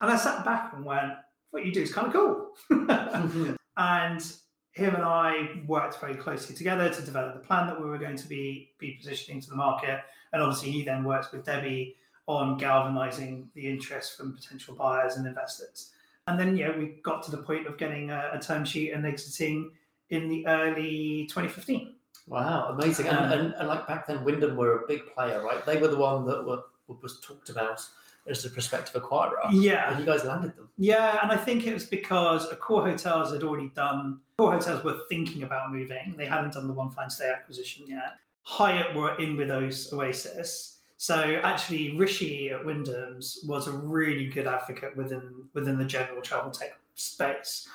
And 0.00 0.10
I 0.10 0.16
sat 0.16 0.44
back 0.44 0.72
and 0.74 0.84
went, 0.84 1.12
"What 1.50 1.64
you 1.64 1.72
do 1.72 1.82
is 1.82 1.92
kind 1.92 2.06
of 2.06 2.12
cool." 2.12 2.50
mm-hmm. 2.70 3.54
And 3.76 4.24
him 4.70 4.94
and 4.94 5.02
I 5.02 5.62
worked 5.66 6.00
very 6.00 6.14
closely 6.14 6.54
together 6.54 6.88
to 6.88 7.02
develop 7.02 7.34
the 7.34 7.40
plan 7.40 7.66
that 7.66 7.80
we 7.80 7.88
were 7.88 7.98
going 7.98 8.16
to 8.16 8.28
be 8.28 8.70
be 8.78 8.92
positioning 8.92 9.40
to 9.40 9.50
the 9.50 9.56
market. 9.56 10.00
And 10.32 10.42
obviously, 10.42 10.70
he 10.70 10.84
then 10.84 11.02
works 11.02 11.32
with 11.32 11.44
Debbie 11.44 11.96
on 12.26 12.56
galvanizing 12.56 13.50
the 13.54 13.66
interest 13.66 14.16
from 14.16 14.34
potential 14.34 14.74
buyers 14.74 15.16
and 15.16 15.26
investors. 15.26 15.90
And 16.26 16.38
then, 16.38 16.56
yeah, 16.56 16.76
we 16.76 17.00
got 17.02 17.22
to 17.24 17.30
the 17.30 17.38
point 17.38 17.66
of 17.66 17.76
getting 17.76 18.10
a, 18.10 18.30
a 18.32 18.38
term 18.38 18.64
sheet 18.64 18.92
and 18.92 19.04
exiting 19.04 19.70
in 20.10 20.28
the 20.28 20.46
early 20.46 21.26
2015. 21.28 21.94
Wow, 22.26 22.68
amazing! 22.70 23.08
Um, 23.08 23.16
and, 23.16 23.32
and, 23.32 23.54
and, 23.54 23.68
like 23.68 23.86
back 23.86 24.06
then, 24.06 24.24
Wyndham 24.24 24.56
were 24.56 24.82
a 24.82 24.86
big 24.86 25.02
player, 25.14 25.42
right? 25.42 25.64
They 25.66 25.76
were 25.76 25.88
the 25.88 25.98
one 25.98 26.24
that 26.26 26.46
were 26.46 26.62
was 27.02 27.20
talked 27.20 27.50
about 27.50 27.82
as 28.26 28.44
a 28.46 28.50
prospective 28.50 29.02
acquirer. 29.02 29.50
Yeah, 29.52 29.90
and 29.90 30.00
you 30.00 30.06
guys 30.06 30.24
landed 30.24 30.56
them. 30.56 30.70
Yeah, 30.78 31.18
and 31.22 31.30
I 31.30 31.36
think 31.36 31.66
it 31.66 31.74
was 31.74 31.84
because 31.84 32.48
Accor 32.48 32.90
Hotels 32.90 33.32
had 33.32 33.42
already 33.42 33.68
done 33.74 34.20
Four 34.36 34.52
hotels 34.52 34.82
were 34.82 35.00
thinking 35.08 35.44
about 35.44 35.72
moving. 35.72 36.14
They 36.16 36.26
hadn't 36.26 36.54
done 36.54 36.66
the 36.66 36.72
One 36.72 36.90
Fine 36.90 37.10
Stay 37.10 37.30
acquisition 37.30 37.84
yet. 37.86 38.16
Hyatt 38.42 38.94
were 38.94 39.16
in 39.20 39.36
with 39.36 39.48
those 39.48 39.92
Oasis. 39.92 40.73
So 40.96 41.40
actually, 41.42 41.96
Rishi 41.96 42.50
at 42.50 42.64
Wyndham's 42.64 43.40
was 43.46 43.66
a 43.66 43.72
really 43.72 44.26
good 44.26 44.46
advocate 44.46 44.96
within 44.96 45.44
within 45.52 45.78
the 45.78 45.84
general 45.84 46.22
travel 46.22 46.50
tech 46.50 46.78
space. 46.94 47.68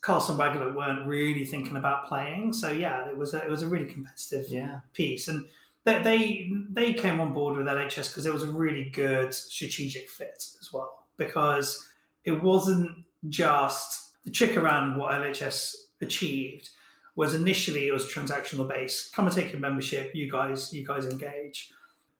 Carlson 0.00 0.36
Wagonlit 0.36 0.74
weren't 0.74 1.06
really 1.06 1.46
thinking 1.46 1.76
about 1.76 2.06
playing. 2.06 2.52
So 2.52 2.70
yeah, 2.70 3.08
it 3.08 3.16
was 3.16 3.32
a, 3.32 3.42
it 3.42 3.48
was 3.50 3.62
a 3.62 3.66
really 3.66 3.86
competitive 3.86 4.46
Yeah. 4.50 4.80
piece, 4.92 5.28
and 5.28 5.46
they 5.84 6.02
they, 6.02 6.50
they 6.70 6.92
came 6.92 7.20
on 7.20 7.32
board 7.32 7.56
with 7.56 7.66
LHS 7.66 8.08
because 8.10 8.26
it 8.26 8.32
was 8.34 8.42
a 8.42 8.50
really 8.50 8.90
good 8.90 9.32
strategic 9.32 10.10
fit 10.10 10.44
as 10.60 10.72
well. 10.72 11.06
Because 11.16 11.88
it 12.24 12.42
wasn't 12.42 12.90
just 13.28 14.10
the 14.24 14.30
trick 14.30 14.56
around 14.56 14.96
what 14.98 15.12
LHS 15.12 15.74
achieved 16.02 16.70
was 17.16 17.34
initially 17.34 17.86
it 17.88 17.92
was 17.92 18.06
transactional 18.06 18.68
based. 18.68 19.14
Come 19.14 19.26
and 19.26 19.34
take 19.34 19.52
your 19.52 19.60
membership, 19.60 20.14
you 20.14 20.30
guys 20.30 20.72
you 20.72 20.84
guys 20.84 21.06
engage. 21.06 21.70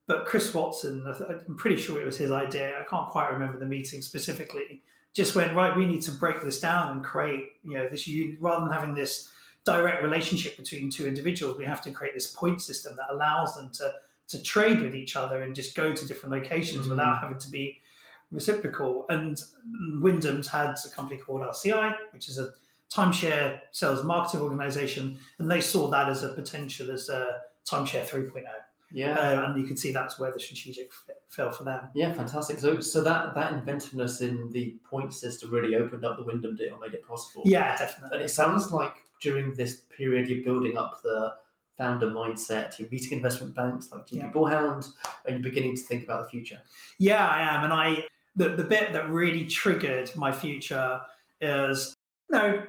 But 0.06 0.26
Chris 0.26 0.52
Watson, 0.52 1.04
I'm 1.48 1.56
pretty 1.56 1.80
sure 1.80 2.00
it 2.00 2.04
was 2.04 2.18
his 2.18 2.30
idea. 2.30 2.78
I 2.78 2.84
can't 2.84 3.08
quite 3.08 3.30
remember 3.32 3.58
the 3.58 3.64
meeting 3.66 4.02
specifically. 4.02 4.82
Just 5.14 5.34
went 5.34 5.54
right. 5.54 5.74
We 5.76 5.86
need 5.86 6.02
to 6.02 6.10
break 6.12 6.42
this 6.42 6.60
down 6.60 6.92
and 6.92 7.04
create, 7.04 7.52
you 7.62 7.74
know, 7.74 7.88
this. 7.88 8.06
Rather 8.40 8.64
than 8.64 8.72
having 8.72 8.94
this 8.94 9.30
direct 9.64 10.02
relationship 10.02 10.56
between 10.58 10.90
two 10.90 11.06
individuals, 11.06 11.56
we 11.56 11.64
have 11.64 11.80
to 11.82 11.90
create 11.90 12.12
this 12.12 12.26
point 12.32 12.60
system 12.60 12.96
that 12.96 13.06
allows 13.10 13.54
them 13.56 13.70
to 13.74 13.94
to 14.26 14.42
trade 14.42 14.80
with 14.80 14.94
each 14.94 15.16
other 15.16 15.42
and 15.42 15.54
just 15.54 15.74
go 15.74 15.92
to 15.94 16.06
different 16.06 16.34
locations 16.34 16.86
Mhm. 16.86 16.90
without 16.90 17.20
having 17.20 17.36
to 17.38 17.50
be 17.50 17.82
reciprocal. 18.32 19.04
And 19.10 19.38
Wyndham's 20.00 20.48
had 20.48 20.74
a 20.84 20.88
company 20.88 21.20
called 21.20 21.42
RCI, 21.42 21.94
which 22.12 22.30
is 22.30 22.38
a 22.38 22.54
timeshare 22.90 23.60
sales 23.72 24.02
marketing 24.02 24.40
organization, 24.40 25.18
and 25.38 25.50
they 25.50 25.60
saw 25.60 25.88
that 25.88 26.08
as 26.08 26.22
a 26.22 26.30
potential 26.30 26.90
as 26.90 27.10
a 27.10 27.42
timeshare 27.66 28.06
3.0. 28.06 28.48
Yeah. 28.94 29.18
Uh, 29.18 29.46
and 29.46 29.60
you 29.60 29.66
can 29.66 29.76
see 29.76 29.92
that's 29.92 30.18
where 30.18 30.32
the 30.32 30.38
strategic 30.38 30.92
fit 30.92 31.16
fell 31.28 31.50
for 31.50 31.64
them. 31.64 31.88
Yeah, 31.94 32.12
fantastic. 32.12 32.60
So, 32.60 32.80
so 32.80 33.02
that 33.02 33.34
that 33.34 33.52
inventiveness 33.52 34.20
in 34.20 34.50
the 34.52 34.76
point 34.88 35.12
system 35.12 35.50
really 35.50 35.74
opened 35.74 36.04
up 36.04 36.16
the 36.16 36.22
Wyndham 36.22 36.56
deal, 36.56 36.74
and 36.74 36.80
made 36.80 36.94
it 36.94 37.06
possible. 37.06 37.42
Yeah, 37.44 37.76
definitely. 37.76 38.18
And 38.18 38.24
it 38.24 38.28
sounds 38.30 38.70
like 38.70 38.94
during 39.20 39.52
this 39.54 39.82
period 39.96 40.28
you're 40.28 40.44
building 40.44 40.78
up 40.78 41.02
the 41.02 41.34
founder 41.76 42.06
mindset, 42.06 42.78
you're 42.78 42.88
meeting 42.88 43.18
investment 43.18 43.54
banks 43.54 43.90
like 43.90 44.06
GP 44.06 44.12
Yeah. 44.12 44.30
Bullhound, 44.30 44.88
and 45.26 45.34
you're 45.34 45.50
beginning 45.50 45.74
to 45.76 45.82
think 45.82 46.04
about 46.04 46.24
the 46.24 46.30
future. 46.30 46.60
Yeah, 46.98 47.26
I 47.26 47.42
am. 47.42 47.64
And 47.64 47.72
I 47.72 48.04
the, 48.36 48.50
the 48.50 48.64
bit 48.64 48.92
that 48.92 49.10
really 49.10 49.44
triggered 49.46 50.14
my 50.16 50.30
future 50.30 51.00
is 51.40 51.96
no, 52.30 52.62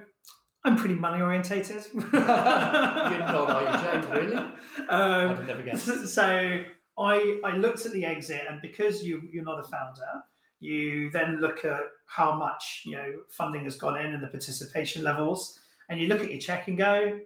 I'm 0.65 0.75
pretty 0.75 0.95
money 0.95 1.21
orientated. 1.21 1.86
You're 1.93 2.21
not, 2.21 3.49
are 3.49 3.62
you, 3.62 4.01
Jane? 4.01 4.12
Really? 4.15 4.36
Um, 4.36 4.51
I'd 4.89 5.47
never 5.47 5.62
guessed. 5.62 6.08
so 6.08 6.63
I 6.97 7.39
I 7.43 7.56
looked 7.58 7.86
at 7.86 7.91
the 7.91 8.04
exit, 8.04 8.41
and 8.49 8.62
because 8.62 9.04
you 9.04 9.21
you're 9.32 9.43
not 9.43 9.60
a 9.60 9.63
founder, 9.63 10.23
you 10.60 11.12
then 11.12 11.39
look 11.39 11.65
at 11.65 11.82
how 12.08 12.36
much 12.36 12.82
you 12.86 12.93
know 12.93 13.13
funding 13.30 13.63
has 13.65 13.75
gone 13.75 13.99
in 13.99 14.13
and 14.13 14.23
the 14.23 14.28
participation 14.28 15.04
levels, 15.04 15.60
and 15.89 16.01
you 16.01 16.08
look 16.08 16.21
at 16.21 16.32
your 16.32 16.39
check 16.39 16.67
and 16.67 16.78
go, 16.78 17.19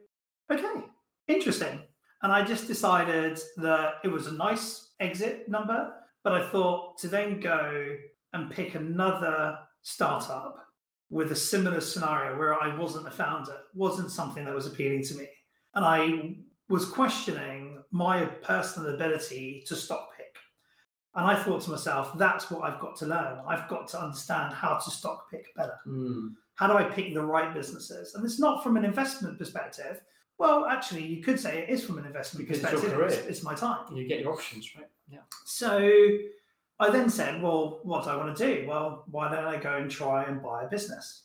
okay, 0.51 0.85
interesting. 1.29 1.79
And 2.21 2.33
I 2.33 2.43
just 2.43 2.67
decided 2.67 3.39
that 3.57 3.95
it 4.03 4.09
was 4.09 4.27
a 4.27 4.33
nice 4.33 4.89
exit 4.99 5.47
number, 5.47 5.93
but 6.25 6.33
I 6.33 6.49
thought 6.49 6.97
to 6.99 7.07
then 7.07 7.39
go 7.39 7.95
and 8.33 8.51
pick 8.51 8.75
another 8.75 9.57
startup 9.81 10.57
with 11.09 11.31
a 11.31 11.35
similar 11.35 11.81
scenario 11.81 12.37
where 12.37 12.61
I 12.61 12.75
wasn't 12.75 13.07
a 13.07 13.11
founder 13.11 13.57
wasn't 13.73 14.11
something 14.11 14.45
that 14.45 14.53
was 14.53 14.67
appealing 14.67 15.03
to 15.05 15.15
me. 15.15 15.27
And 15.73 15.83
I 15.85 16.35
was 16.69 16.85
questioning 16.85 17.83
my 17.91 18.25
personal 18.25 18.93
ability 18.93 19.63
to 19.67 19.75
stock 19.75 20.09
pick. 20.15 20.35
And 21.15 21.25
I 21.25 21.35
thought 21.35 21.61
to 21.63 21.71
myself, 21.71 22.15
that's 22.17 22.51
what 22.51 22.63
I've 22.63 22.79
got 22.79 22.95
to 22.97 23.07
learn. 23.07 23.39
I've 23.47 23.67
got 23.67 23.87
to 23.89 24.01
understand 24.01 24.53
how 24.53 24.75
to 24.75 24.91
stock 24.91 25.29
pick 25.31 25.53
better. 25.55 25.79
Hmm. 25.83 26.27
How 26.55 26.67
do 26.67 26.73
I 26.73 26.83
pick 26.83 27.13
the 27.13 27.23
right 27.23 27.53
businesses? 27.53 28.13
And 28.13 28.23
it's 28.23 28.39
not 28.39 28.63
from 28.63 28.77
an 28.77 28.85
investment 28.85 29.39
perspective. 29.39 30.01
Well, 30.37 30.65
actually, 30.65 31.05
you 31.05 31.23
could 31.23 31.39
say 31.39 31.59
it 31.59 31.69
is 31.69 31.83
from 31.83 31.97
an 31.97 32.05
investment 32.05 32.47
Because 32.47 32.61
perspective. 32.61 32.99
It's, 33.01 33.17
it's 33.27 33.43
my 33.43 33.55
time. 33.55 33.87
And 33.87 33.97
you 33.97 34.07
get 34.07 34.19
your 34.19 34.33
options, 34.33 34.69
right? 34.75 34.87
Yeah. 35.09 35.19
So 35.45 35.89
I 36.79 36.89
then 36.89 37.09
said, 37.09 37.41
well, 37.41 37.79
what 37.83 38.05
do 38.05 38.09
I 38.11 38.15
want 38.15 38.35
to 38.35 38.45
do? 38.45 38.67
Well, 38.67 39.03
why 39.11 39.29
don't 39.29 39.45
I 39.45 39.57
go 39.57 39.75
and 39.75 39.91
try 39.91 40.23
and 40.23 40.41
buy 40.41 40.63
a 40.63 40.69
business? 40.69 41.23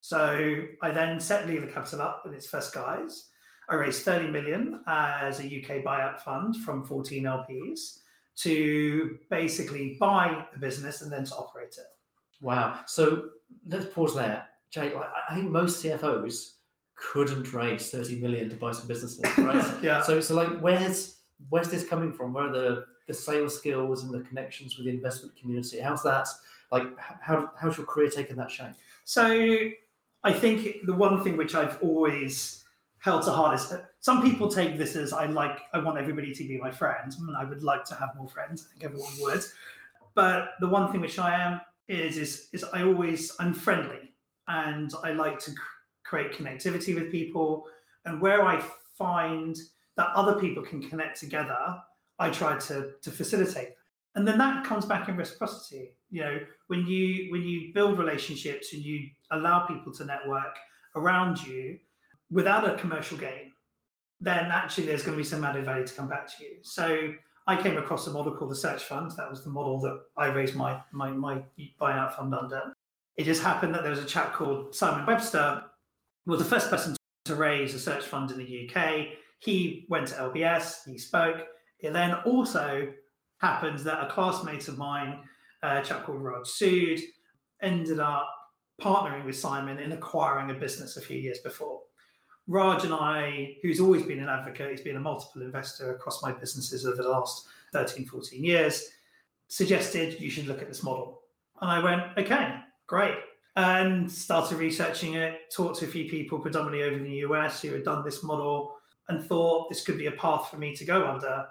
So 0.00 0.64
I 0.80 0.90
then 0.90 1.20
set 1.20 1.46
Leela 1.46 1.72
Capital 1.72 2.00
up 2.00 2.22
in 2.26 2.32
its 2.32 2.46
first 2.46 2.72
guise. 2.72 3.26
I 3.68 3.74
raised 3.74 4.02
30 4.02 4.28
million 4.28 4.80
as 4.86 5.40
a 5.40 5.44
UK 5.44 5.84
buyout 5.84 6.20
fund 6.20 6.56
from 6.56 6.84
14 6.84 7.24
LPs 7.24 7.98
to 8.38 9.18
basically 9.28 9.96
buy 10.00 10.44
a 10.54 10.58
business 10.58 11.02
and 11.02 11.12
then 11.12 11.24
to 11.24 11.34
operate 11.34 11.76
it. 11.76 11.86
Wow. 12.40 12.80
So 12.86 13.28
let's 13.68 13.86
pause 13.86 14.14
there. 14.14 14.46
Jay, 14.70 14.92
I 14.94 15.08
I 15.28 15.34
think 15.34 15.50
most 15.50 15.84
CFOs 15.84 16.52
couldn't 16.96 17.52
raise 17.52 17.90
30 17.90 18.20
million 18.20 18.48
to 18.50 18.56
buy 18.56 18.72
some 18.72 18.86
businesses, 18.86 19.24
right? 19.38 19.64
Yeah. 19.82 20.02
So, 20.02 20.20
so 20.20 20.34
like, 20.34 20.58
where's 20.60 21.18
where's 21.48 21.68
this 21.68 21.86
coming 21.86 22.12
from? 22.12 22.32
Where 22.32 22.48
are 22.48 22.52
the 22.52 22.84
the 23.06 23.14
sales 23.14 23.56
skills 23.56 24.04
and 24.04 24.12
the 24.12 24.20
connections 24.20 24.76
with 24.76 24.86
the 24.86 24.92
investment 24.92 25.36
community? 25.36 25.80
How's 25.80 26.02
that? 26.02 26.28
Like, 26.70 26.86
how 26.98 27.50
how's 27.60 27.76
your 27.76 27.86
career 27.86 28.10
taken 28.10 28.36
that 28.36 28.50
shape? 28.50 28.74
So 29.04 29.70
I 30.22 30.32
think 30.32 30.86
the 30.86 30.94
one 30.94 31.22
thing 31.24 31.36
which 31.36 31.54
I've 31.54 31.78
always 31.82 32.64
held 32.98 33.22
to 33.22 33.30
heart 33.30 33.54
is 33.58 33.68
that 33.70 33.90
some 34.00 34.22
people 34.22 34.48
take 34.48 34.76
this 34.78 34.94
as 34.94 35.12
I 35.12 35.26
like 35.26 35.60
I 35.72 35.78
want 35.78 35.98
everybody 35.98 36.32
to 36.32 36.44
be 36.44 36.58
my 36.58 36.70
friend, 36.70 37.12
and 37.18 37.36
I 37.36 37.44
would 37.44 37.62
like 37.62 37.84
to 37.86 37.94
have 37.94 38.10
more 38.16 38.28
friends. 38.28 38.66
I 38.66 38.70
think 38.70 38.84
everyone 38.84 39.12
would. 39.20 39.42
But 40.14 40.50
the 40.60 40.68
one 40.68 40.92
thing 40.92 41.00
which 41.00 41.18
I 41.18 41.34
am 41.34 41.60
is 41.88 42.16
is 42.16 42.48
is 42.52 42.64
I 42.64 42.82
always 42.82 43.32
I'm 43.40 43.54
friendly 43.54 44.12
and 44.48 44.92
I 45.02 45.12
like 45.12 45.38
to 45.40 45.52
create 46.04 46.32
connectivity 46.32 46.94
with 46.94 47.10
people. 47.10 47.66
And 48.04 48.20
where 48.20 48.44
I 48.44 48.62
find 48.96 49.56
that 49.96 50.08
other 50.14 50.40
people 50.40 50.62
can 50.62 50.82
connect 50.82 51.20
together, 51.20 51.80
I 52.20 52.30
try 52.30 52.58
to 52.58 52.92
to 53.02 53.10
facilitate. 53.10 53.70
And 54.14 54.26
then 54.26 54.38
that 54.38 54.64
comes 54.64 54.84
back 54.84 55.08
in 55.08 55.16
reciprocity. 55.16 55.96
You 56.10 56.22
know, 56.22 56.38
when 56.68 56.86
you 56.86 57.32
when 57.32 57.42
you 57.42 57.72
build 57.74 57.98
relationships 57.98 58.72
and 58.72 58.82
you 58.82 59.08
allow 59.30 59.66
people 59.66 59.92
to 59.94 60.04
network 60.04 60.56
around 60.94 61.44
you 61.44 61.78
without 62.30 62.68
a 62.68 62.76
commercial 62.76 63.16
gain, 63.16 63.52
then 64.20 64.46
actually 64.50 64.86
there's 64.86 65.02
going 65.02 65.16
to 65.16 65.22
be 65.22 65.28
some 65.28 65.44
added 65.44 65.64
value 65.64 65.86
to 65.86 65.94
come 65.94 66.08
back 66.08 66.26
to 66.26 66.44
you. 66.44 66.50
So 66.62 67.12
I 67.46 67.60
came 67.60 67.78
across 67.78 68.06
a 68.06 68.10
model 68.10 68.36
called 68.36 68.50
the 68.50 68.56
Search 68.56 68.84
Fund. 68.84 69.12
That 69.16 69.30
was 69.30 69.42
the 69.42 69.50
model 69.50 69.80
that 69.80 70.00
I 70.16 70.26
raised 70.26 70.54
my 70.54 70.80
my 70.92 71.10
my 71.10 71.42
buyout 71.80 72.16
fund 72.16 72.34
under. 72.34 72.74
It 73.16 73.24
just 73.24 73.42
happened 73.42 73.74
that 73.74 73.82
there 73.82 73.90
was 73.90 74.00
a 74.00 74.04
chap 74.04 74.32
called 74.32 74.74
Simon 74.74 75.06
Webster, 75.06 75.62
was 76.26 76.38
the 76.38 76.44
first 76.44 76.70
person 76.70 76.96
to 77.24 77.34
raise 77.34 77.74
a 77.74 77.78
search 77.78 78.04
fund 78.04 78.30
in 78.30 78.38
the 78.38 78.68
UK. 78.68 79.08
He 79.40 79.86
went 79.88 80.08
to 80.08 80.14
LBS, 80.14 80.90
he 80.90 80.98
spoke. 80.98 81.46
It 81.82 81.92
then 81.92 82.14
also 82.24 82.92
happens 83.38 83.82
that 83.84 84.04
a 84.04 84.10
classmate 84.10 84.68
of 84.68 84.78
mine, 84.78 85.20
a 85.62 85.82
chap 85.82 86.04
called 86.04 86.22
Raj 86.22 86.46
Sood, 86.46 87.00
ended 87.62 88.00
up 88.00 88.28
partnering 88.80 89.24
with 89.24 89.36
Simon 89.36 89.78
in 89.78 89.92
acquiring 89.92 90.50
a 90.50 90.54
business 90.54 90.96
a 90.96 91.00
few 91.00 91.18
years 91.18 91.38
before. 91.38 91.80
Raj 92.46 92.84
and 92.84 92.94
I, 92.94 93.56
who's 93.62 93.80
always 93.80 94.02
been 94.02 94.20
an 94.20 94.28
advocate, 94.28 94.70
he's 94.70 94.80
been 94.80 94.96
a 94.96 95.00
multiple 95.00 95.42
investor 95.42 95.94
across 95.94 96.22
my 96.22 96.32
businesses 96.32 96.84
over 96.84 97.02
the 97.02 97.08
last 97.08 97.46
13, 97.72 98.06
14 98.06 98.42
years, 98.42 98.88
suggested 99.48 100.20
you 100.20 100.30
should 100.30 100.46
look 100.46 100.62
at 100.62 100.68
this 100.68 100.82
model. 100.82 101.20
And 101.60 101.70
I 101.70 101.78
went, 101.78 102.02
okay, 102.18 102.56
great. 102.86 103.14
And 103.56 104.10
started 104.10 104.58
researching 104.58 105.14
it, 105.14 105.52
talked 105.54 105.78
to 105.80 105.84
a 105.84 105.88
few 105.88 106.08
people, 106.08 106.38
predominantly 106.38 106.82
over 106.82 106.96
in 106.96 107.04
the 107.04 107.18
US, 107.28 107.62
who 107.62 107.72
had 107.72 107.84
done 107.84 108.04
this 108.04 108.22
model, 108.22 108.76
and 109.08 109.24
thought 109.24 109.68
this 109.68 109.84
could 109.84 109.98
be 109.98 110.06
a 110.06 110.12
path 110.12 110.48
for 110.50 110.56
me 110.56 110.74
to 110.74 110.84
go 110.84 111.06
under. 111.06 111.46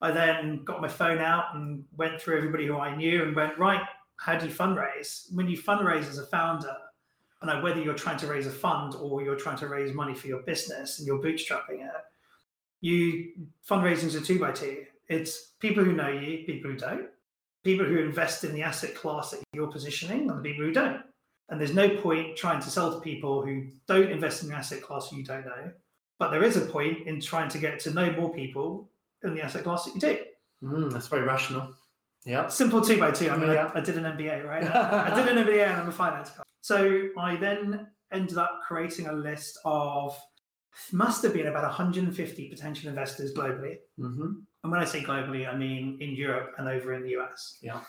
I 0.00 0.10
then 0.12 0.64
got 0.64 0.80
my 0.80 0.88
phone 0.88 1.18
out 1.18 1.54
and 1.54 1.84
went 1.96 2.20
through 2.20 2.38
everybody 2.38 2.66
who 2.66 2.78
I 2.78 2.96
knew 2.96 3.22
and 3.22 3.36
went, 3.36 3.58
right, 3.58 3.82
how 4.16 4.38
do 4.38 4.46
you 4.46 4.52
fundraise? 4.52 5.32
When 5.34 5.48
you 5.48 5.58
fundraise 5.58 6.08
as 6.08 6.18
a 6.18 6.26
founder, 6.26 6.74
and 7.42 7.62
whether 7.62 7.80
you're 7.80 7.94
trying 7.94 8.18
to 8.18 8.26
raise 8.26 8.46
a 8.46 8.50
fund 8.50 8.94
or 8.94 9.22
you're 9.22 9.36
trying 9.36 9.56
to 9.58 9.68
raise 9.68 9.94
money 9.94 10.14
for 10.14 10.26
your 10.26 10.42
business 10.42 10.98
and 10.98 11.06
you're 11.06 11.22
bootstrapping 11.22 11.80
it, 11.80 11.92
you 12.82 13.32
fundraising 13.68 14.04
is 14.04 14.14
a 14.14 14.20
two 14.20 14.38
by 14.38 14.52
two. 14.52 14.84
It's 15.08 15.52
people 15.58 15.82
who 15.82 15.92
know 15.92 16.08
you, 16.08 16.44
people 16.44 16.70
who 16.70 16.76
don't, 16.76 17.08
people 17.64 17.86
who 17.86 17.98
invest 17.98 18.44
in 18.44 18.52
the 18.52 18.62
asset 18.62 18.94
class 18.94 19.30
that 19.30 19.42
you're 19.52 19.70
positioning, 19.70 20.30
and 20.30 20.38
the 20.38 20.42
people 20.42 20.64
who 20.64 20.72
don't. 20.72 21.02
And 21.48 21.60
there's 21.60 21.74
no 21.74 21.96
point 21.96 22.36
trying 22.36 22.60
to 22.60 22.70
sell 22.70 22.94
to 22.94 23.00
people 23.00 23.42
who 23.42 23.66
don't 23.88 24.10
invest 24.10 24.42
in 24.42 24.50
the 24.50 24.54
asset 24.54 24.82
class 24.82 25.10
you 25.10 25.24
don't 25.24 25.44
know. 25.44 25.72
But 26.18 26.30
there 26.30 26.44
is 26.44 26.56
a 26.56 26.66
point 26.66 27.06
in 27.06 27.20
trying 27.20 27.48
to 27.50 27.58
get 27.58 27.80
to 27.80 27.90
know 27.90 28.12
more 28.12 28.32
people 28.32 28.88
in 29.24 29.34
the 29.34 29.42
asset 29.42 29.64
class 29.64 29.84
that 29.84 29.94
you 29.94 30.00
do. 30.00 30.18
Mm, 30.62 30.92
that's 30.92 31.08
very 31.08 31.22
rational. 31.22 31.74
Yeah. 32.24 32.48
Simple 32.48 32.80
two 32.80 32.98
by 32.98 33.10
two. 33.10 33.30
I 33.30 33.36
mean, 33.36 33.50
Yeah. 33.50 33.70
I, 33.74 33.78
I 33.78 33.80
did 33.80 33.96
an 33.96 34.04
MBA, 34.04 34.44
right? 34.44 34.64
I 34.74 35.14
did 35.14 35.36
an 35.36 35.44
MBA 35.44 35.66
and 35.66 35.80
I'm 35.80 35.88
a 35.88 35.92
finance 35.92 36.30
guy. 36.30 36.42
So 36.60 37.08
I 37.18 37.36
then 37.36 37.86
ended 38.12 38.38
up 38.38 38.60
creating 38.66 39.06
a 39.06 39.12
list 39.12 39.58
of 39.64 40.18
must 40.92 41.22
have 41.22 41.32
been 41.32 41.46
about 41.46 41.64
150 41.64 42.48
potential 42.48 42.88
investors 42.88 43.32
globally. 43.34 43.76
Mm-hmm. 43.98 44.32
And 44.62 44.72
when 44.72 44.80
I 44.80 44.84
say 44.84 45.02
globally, 45.02 45.48
I 45.48 45.56
mean 45.56 45.96
in 46.00 46.10
Europe 46.10 46.54
and 46.58 46.68
over 46.68 46.92
in 46.94 47.02
the 47.02 47.16
US. 47.18 47.58
Yeah. 47.62 47.80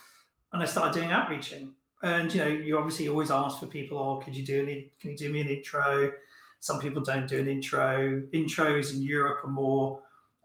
And 0.54 0.62
I 0.62 0.66
started 0.66 0.94
doing 0.94 1.12
outreaching. 1.12 1.74
And 2.04 2.34
you 2.34 2.40
know, 2.40 2.48
you 2.48 2.78
obviously 2.78 3.08
always 3.10 3.32
ask 3.32 3.60
for 3.60 3.68
people, 3.68 3.98
oh, 3.98 4.18
could 4.24 4.36
you 4.36 4.46
do 4.46 4.62
an 4.62 4.90
can 5.00 5.12
you 5.12 5.18
do 5.18 5.32
me 5.32 5.42
an 5.42 5.48
intro? 5.48 6.12
Some 6.60 6.80
people 6.80 7.02
don't 7.02 7.28
do 7.28 7.40
an 7.40 7.48
intro. 7.48 8.22
Intros 8.34 8.94
in 8.94 9.02
Europe 9.02 9.44
are 9.44 9.50
more, 9.50 10.02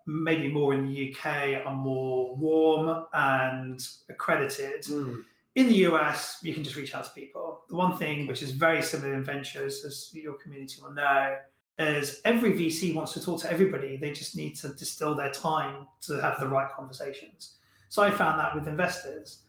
maybe 0.07 0.49
more 0.49 0.73
in 0.73 0.87
the 0.87 1.15
UK, 1.15 1.67
are 1.67 1.75
more 1.75 2.35
warm 2.37 3.07
and 3.13 3.87
accredited. 4.09 4.83
Mm. 4.85 5.25
In 5.57 5.69
the 5.69 5.87
US, 5.87 6.39
you 6.43 6.55
can 6.55 6.63
just 6.63 6.77
reach 6.77 6.95
out 6.95 7.05
to 7.05 7.11
people. 7.11 7.63
The 7.69 7.77
one 7.77 7.97
thing 7.97 8.27
which 8.27 8.43
is 8.43 8.53
very 8.53 8.83
similar 8.83 9.15
in 9.15 9.25
ventures, 9.25 9.85
as 9.85 10.11
your 10.13 10.35
community 10.35 10.81
will 10.83 10.93
know, 10.93 11.37
is 11.79 12.21
every 12.25 12.53
VC 12.53 12.95
wants 12.95 13.13
to 13.15 13.23
talk 13.23 13.41
to 13.43 13.53
everybody. 13.53 13.97
They 13.97 14.13
just 14.13 14.37
need 14.37 14.57
to 14.57 14.69
distill 14.69 15.15
their 15.15 15.31
time 15.31 15.87
to 16.03 16.21
have 16.21 16.39
the 16.41 16.49
right 16.49 16.71
conversations. 16.75 17.57
So 17.89 18.03
I 18.03 18.11
found 18.11 18.39
that 18.41 18.55
with 18.55 18.69
investors. 18.69 19.41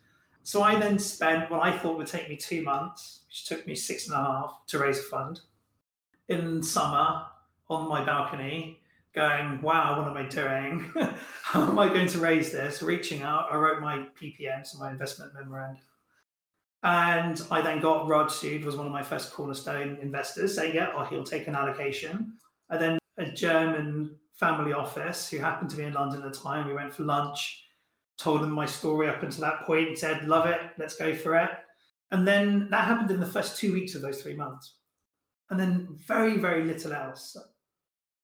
So 0.43 0.63
I 0.63 0.79
then 0.79 0.97
spent 0.97 1.51
what 1.51 1.61
I 1.61 1.77
thought 1.77 1.97
would 1.97 2.07
take 2.07 2.29
me 2.29 2.37
two 2.37 2.63
months, 2.63 3.21
which 3.27 3.45
took 3.45 3.67
me 3.67 3.75
six 3.75 4.07
and 4.07 4.15
a 4.15 4.23
half 4.23 4.65
to 4.67 4.79
raise 4.79 4.99
a 4.99 5.03
fund 5.03 5.41
in 6.29 6.63
summer 6.63 7.23
on 7.69 7.89
my 7.89 8.03
balcony, 8.03 8.79
going, 9.15 9.61
wow, 9.61 9.99
what 9.99 10.07
am 10.09 10.17
I 10.17 10.27
doing? 10.27 10.91
How 11.41 11.63
am 11.63 11.79
I 11.79 11.87
going 11.87 12.07
to 12.07 12.19
raise 12.19 12.51
this? 12.51 12.81
Reaching 12.81 13.23
out, 13.23 13.47
I 13.51 13.55
wrote 13.55 13.81
my 13.81 14.05
PPM, 14.21 14.65
so 14.65 14.79
my 14.79 14.91
investment 14.91 15.33
memorandum. 15.33 15.81
And 16.83 17.41
I 17.49 17.61
then 17.61 17.79
got 17.79 18.07
Raj 18.07 18.27
Sood, 18.29 18.63
was 18.63 18.75
one 18.75 18.85
of 18.85 18.91
my 18.91 19.03
first 19.03 19.33
cornerstone 19.33 19.97
investors, 20.01 20.55
saying, 20.55 20.75
yeah, 20.75 20.89
oh, 20.95 21.05
he'll 21.05 21.23
take 21.23 21.47
an 21.47 21.55
allocation. 21.55 22.33
And 22.69 22.81
then 22.81 22.99
a 23.17 23.25
German 23.31 24.15
family 24.33 24.73
office 24.73 25.29
who 25.29 25.39
happened 25.39 25.71
to 25.71 25.77
be 25.77 25.83
in 25.83 25.93
London 25.93 26.21
at 26.23 26.31
the 26.31 26.39
time, 26.39 26.67
we 26.67 26.73
went 26.73 26.93
for 26.93 27.03
lunch, 27.03 27.65
told 28.17 28.41
them 28.41 28.51
my 28.51 28.65
story 28.65 29.09
up 29.09 29.23
until 29.23 29.41
that 29.41 29.65
point, 29.65 29.87
and 29.87 29.97
said, 29.97 30.27
love 30.27 30.45
it, 30.45 30.61
let's 30.77 30.95
go 30.95 31.15
for 31.15 31.35
it. 31.35 31.49
And 32.11 32.27
then 32.27 32.69
that 32.69 32.85
happened 32.85 33.11
in 33.11 33.19
the 33.19 33.25
first 33.25 33.57
two 33.57 33.73
weeks 33.73 33.95
of 33.95 34.01
those 34.01 34.21
three 34.21 34.35
months. 34.35 34.75
And 35.49 35.59
then 35.59 35.87
very, 36.05 36.37
very 36.37 36.63
little 36.63 36.93
else 36.93 37.35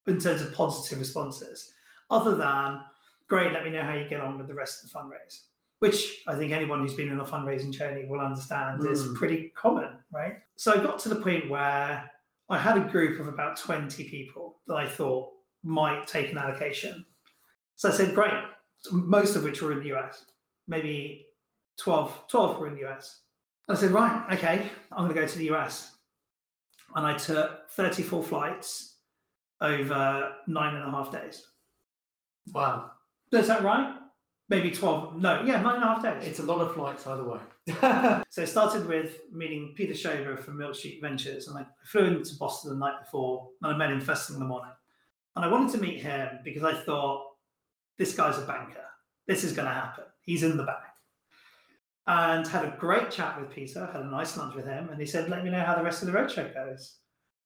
in 0.07 0.19
terms 0.19 0.41
of 0.41 0.53
positive 0.53 0.99
responses, 0.99 1.73
other 2.09 2.35
than, 2.35 2.81
great, 3.27 3.53
let 3.53 3.63
me 3.63 3.71
know 3.71 3.83
how 3.83 3.93
you 3.93 4.07
get 4.07 4.21
on 4.21 4.37
with 4.37 4.47
the 4.47 4.53
rest 4.53 4.83
of 4.83 4.91
the 4.91 4.97
fundraise 4.97 5.41
which 5.83 6.23
I 6.27 6.35
think 6.35 6.53
anyone 6.53 6.79
who's 6.79 6.93
been 6.93 7.09
in 7.09 7.19
a 7.19 7.25
fundraising 7.25 7.69
journey 7.69 8.05
will 8.05 8.21
understand 8.21 8.79
mm. 8.79 8.89
is 8.89 9.05
pretty 9.15 9.51
common, 9.53 9.89
right? 10.13 10.37
So 10.55 10.71
I 10.71 10.77
got 10.77 10.97
to 10.99 11.09
the 11.09 11.17
point 11.17 11.49
where 11.49 12.09
I 12.49 12.57
had 12.57 12.77
a 12.77 12.89
group 12.89 13.19
of 13.19 13.27
about 13.27 13.57
20 13.57 14.01
people 14.05 14.59
that 14.67 14.75
I 14.75 14.87
thought 14.87 15.31
might 15.61 16.07
take 16.07 16.31
an 16.31 16.37
allocation. 16.37 17.05
So 17.75 17.89
I 17.89 17.91
said, 17.91 18.15
great, 18.15 18.31
most 18.91 19.35
of 19.35 19.43
which 19.43 19.61
were 19.61 19.73
in 19.73 19.79
the 19.79 19.93
US, 19.93 20.23
maybe 20.69 21.25
12, 21.79 22.29
12 22.29 22.59
were 22.59 22.67
in 22.67 22.75
the 22.75 22.85
US. 22.87 23.19
I 23.67 23.75
said, 23.75 23.91
right, 23.91 24.23
okay, 24.31 24.69
I'm 24.89 25.03
going 25.03 25.13
to 25.13 25.21
go 25.21 25.27
to 25.27 25.37
the 25.37 25.51
US. 25.51 25.97
And 26.95 27.05
I 27.05 27.17
took 27.17 27.69
34 27.71 28.23
flights 28.23 28.92
over 29.63 30.33
nine 30.47 30.75
and 30.75 30.85
a 30.85 30.91
half 30.91 31.11
days. 31.11 31.43
Wow. 32.53 32.91
Is 33.31 33.47
that 33.47 33.63
right? 33.63 33.95
maybe 34.49 34.71
12, 34.71 35.19
no, 35.21 35.41
yeah, 35.43 35.61
nine 35.61 35.75
and 35.75 35.83
a 35.83 35.87
half 35.87 36.03
days. 36.03 36.27
It's 36.27 36.39
a 36.39 36.43
lot 36.43 36.61
of 36.61 36.73
flights 36.73 37.07
either 37.07 37.23
way. 37.23 37.39
so 38.29 38.41
it 38.41 38.47
started 38.47 38.87
with 38.87 39.19
meeting 39.31 39.73
Peter 39.75 39.93
Schober 39.93 40.37
from 40.37 40.57
Milk 40.57 40.75
Street 40.75 40.99
Ventures, 41.01 41.47
and 41.47 41.57
I 41.57 41.65
flew 41.85 42.05
into 42.05 42.35
Boston 42.35 42.71
the 42.71 42.77
night 42.77 42.99
before, 43.01 43.49
and 43.61 43.73
I 43.73 43.77
met 43.77 43.91
him 43.91 44.01
first 44.01 44.27
thing 44.27 44.35
in 44.35 44.39
the 44.39 44.47
morning. 44.47 44.71
And 45.35 45.43
I 45.43 45.47
wanted 45.47 45.71
to 45.71 45.81
meet 45.81 46.01
him 46.01 46.39
because 46.43 46.63
I 46.63 46.73
thought, 46.73 47.25
this 47.97 48.15
guy's 48.15 48.37
a 48.37 48.45
banker. 48.45 48.85
This 49.27 49.43
is 49.43 49.53
going 49.53 49.67
to 49.67 49.73
happen. 49.73 50.05
He's 50.21 50.43
in 50.43 50.57
the 50.57 50.63
bank. 50.63 50.79
And 52.05 52.45
had 52.45 52.65
a 52.65 52.75
great 52.77 53.09
chat 53.09 53.39
with 53.39 53.49
Peter, 53.49 53.89
had 53.91 54.01
a 54.01 54.05
nice 54.05 54.37
lunch 54.37 54.55
with 54.55 54.65
him, 54.65 54.89
and 54.89 54.99
he 54.99 55.05
said, 55.05 55.29
let 55.29 55.43
me 55.43 55.49
know 55.49 55.63
how 55.63 55.75
the 55.75 55.83
rest 55.83 56.03
of 56.03 56.11
the 56.11 56.17
roadshow 56.17 56.53
goes. 56.53 56.97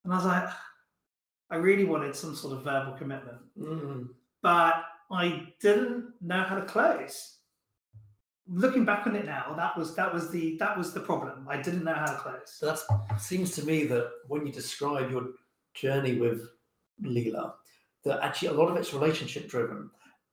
And 0.04 0.12
I 0.12 0.18
was 0.18 0.26
like, 0.26 0.50
I 1.50 1.56
really 1.56 1.86
wanted 1.86 2.16
some 2.16 2.36
sort 2.36 2.58
of 2.58 2.64
verbal 2.64 2.94
commitment. 2.94 3.38
Mm. 3.58 4.10
But 4.42 4.84
I 5.12 5.48
didn't 5.62 6.14
know 6.22 6.44
how 6.44 6.56
to 6.56 6.66
close. 6.66 7.38
Looking 8.50 8.86
back 8.86 9.06
on 9.08 9.16
it 9.16 9.26
now, 9.26 9.54
that 9.58 9.78
was 9.78 9.96
that 9.96 10.14
was 10.14 10.30
the 10.30 10.58
that 10.58 10.78
was 10.78 10.94
the 10.94 11.02
problem. 11.02 11.46
I 11.50 11.62
didn't 11.62 11.84
know 11.84 11.94
how 11.94 12.06
to 12.06 12.18
close. 12.18 12.58
That 12.62 12.80
seems 13.20 13.52
to 13.56 13.66
me 13.66 13.86
that 13.88 14.10
when 14.28 14.46
you 14.46 14.54
describe 14.54 15.12
your 15.12 15.30
journey 15.74 16.18
with 16.18 16.48
Leela, 17.04 17.54
that 18.06 18.22
actually 18.22 18.50
a 18.50 18.54
lot 18.54 18.70
of 18.70 18.78
it's 18.78 18.94
relationship 18.94 19.50
driven, 19.50 19.90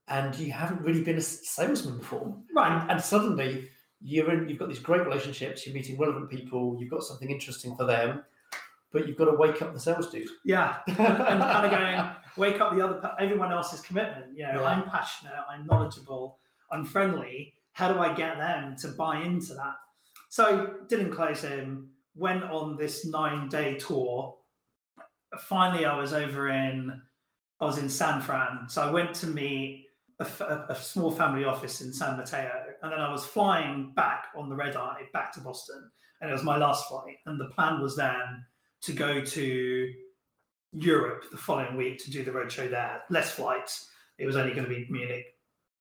and 0.07 0.33
you 0.35 0.51
haven't 0.53 0.81
really 0.81 1.03
been 1.03 1.17
a 1.17 1.21
salesman 1.21 1.97
before, 1.97 2.33
right? 2.55 2.81
And, 2.81 2.91
and 2.91 3.01
suddenly 3.01 3.69
you're 4.01 4.31
in, 4.31 4.47
you've 4.47 4.59
got 4.59 4.69
these 4.69 4.79
great 4.79 5.05
relationships. 5.05 5.65
You're 5.65 5.75
meeting 5.75 5.97
relevant 5.97 6.29
people. 6.29 6.77
You've 6.79 6.91
got 6.91 7.03
something 7.03 7.29
interesting 7.29 7.75
for 7.75 7.85
them, 7.85 8.23
but 8.95 9.09
you've 9.09 9.17
got 9.17 9.25
to 9.25 9.33
wake 9.33 9.61
up 9.61 9.73
the 9.73 9.79
sales 9.79 10.09
dude. 10.09 10.29
Yeah, 10.45 10.77
and 10.87 10.95
kind 10.95 11.65
of 11.65 11.71
going 11.71 12.11
wake 12.37 12.61
up 12.61 12.73
the 12.73 12.81
other 12.81 13.11
everyone 13.19 13.51
else's 13.51 13.81
commitment. 13.81 14.27
You 14.33 14.43
know, 14.43 14.61
yeah. 14.61 14.63
I'm 14.63 14.89
passionate, 14.89 15.33
I'm 15.49 15.65
knowledgeable, 15.67 16.39
I'm 16.71 16.85
friendly. 16.85 17.53
How 17.73 17.91
do 17.91 17.99
I 17.99 18.13
get 18.13 18.37
them 18.37 18.77
to 18.77 18.87
buy 18.87 19.21
into 19.21 19.53
that? 19.55 19.75
So 20.29 20.75
didn't 20.87 21.11
close 21.11 21.43
in. 21.43 21.89
Went 22.15 22.45
on 22.45 22.77
this 22.77 23.05
nine 23.05 23.49
day 23.49 23.75
tour. 23.75 24.37
Finally, 25.39 25.85
I 25.85 25.99
was 25.99 26.13
over 26.13 26.47
in 26.47 27.01
I 27.59 27.65
was 27.65 27.77
in 27.77 27.89
San 27.89 28.21
Fran. 28.21 28.69
So 28.69 28.81
I 28.81 28.89
went 28.89 29.13
to 29.15 29.27
meet 29.27 29.87
a, 30.19 30.27
a, 30.39 30.65
a 30.69 30.75
small 30.75 31.11
family 31.11 31.43
office 31.43 31.81
in 31.81 31.91
San 31.91 32.15
Mateo, 32.15 32.63
and 32.81 32.93
then 32.93 33.01
I 33.01 33.11
was 33.11 33.25
flying 33.25 33.91
back 33.93 34.27
on 34.37 34.47
the 34.47 34.55
red 34.55 34.77
eye 34.77 35.01
back 35.11 35.33
to 35.33 35.41
Boston, 35.41 35.91
and 36.21 36.29
it 36.29 36.33
was 36.33 36.43
my 36.43 36.55
last 36.55 36.87
flight. 36.87 37.17
And 37.25 37.37
the 37.37 37.49
plan 37.49 37.81
was 37.81 37.97
then 37.97 38.45
to 38.85 38.93
go 38.93 39.21
to 39.21 39.93
Europe 40.73 41.25
the 41.31 41.37
following 41.37 41.75
week 41.75 42.03
to 42.03 42.11
do 42.11 42.23
the 42.23 42.31
roadshow 42.31 42.69
there. 42.69 43.01
Less 43.09 43.31
flights. 43.31 43.89
It 44.17 44.25
was 44.25 44.35
only 44.35 44.53
going 44.53 44.67
to 44.67 44.73
be 44.73 44.87
Munich, 44.89 45.25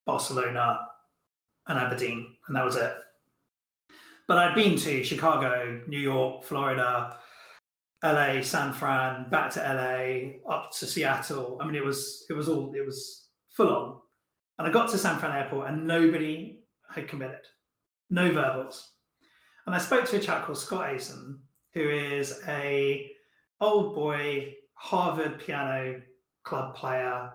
Barcelona, 0.06 0.80
and 1.66 1.78
Aberdeen, 1.78 2.34
and 2.46 2.56
that 2.56 2.64
was 2.64 2.76
it. 2.76 2.94
But 4.26 4.38
I'd 4.38 4.54
been 4.54 4.76
to 4.78 5.04
Chicago, 5.04 5.82
New 5.86 5.98
York, 5.98 6.44
Florida, 6.44 7.18
LA, 8.02 8.40
San 8.42 8.72
Fran, 8.72 9.28
back 9.30 9.50
to 9.52 9.60
LA, 9.60 10.52
up 10.52 10.72
to 10.72 10.86
Seattle. 10.86 11.58
I 11.60 11.66
mean, 11.66 11.74
it 11.74 11.84
was 11.84 12.24
it 12.28 12.32
was 12.34 12.48
all 12.48 12.72
it 12.74 12.84
was 12.84 13.28
full 13.50 13.74
on. 13.74 13.96
And 14.58 14.68
I 14.68 14.70
got 14.70 14.90
to 14.90 14.98
San 14.98 15.18
Fran 15.18 15.36
Airport, 15.36 15.68
and 15.68 15.86
nobody 15.86 16.60
had 16.90 17.08
committed, 17.08 17.40
no 18.10 18.32
verbals. 18.32 18.92
And 19.66 19.74
I 19.74 19.78
spoke 19.78 20.06
to 20.06 20.16
a 20.16 20.20
chap 20.20 20.44
called 20.44 20.58
Scott 20.58 20.88
Asen, 20.90 21.38
who 21.74 21.88
is 21.90 22.40
a 22.48 23.10
old 23.60 23.94
boy 23.94 24.54
Harvard 24.74 25.38
piano 25.38 26.00
club 26.44 26.74
player 26.74 27.32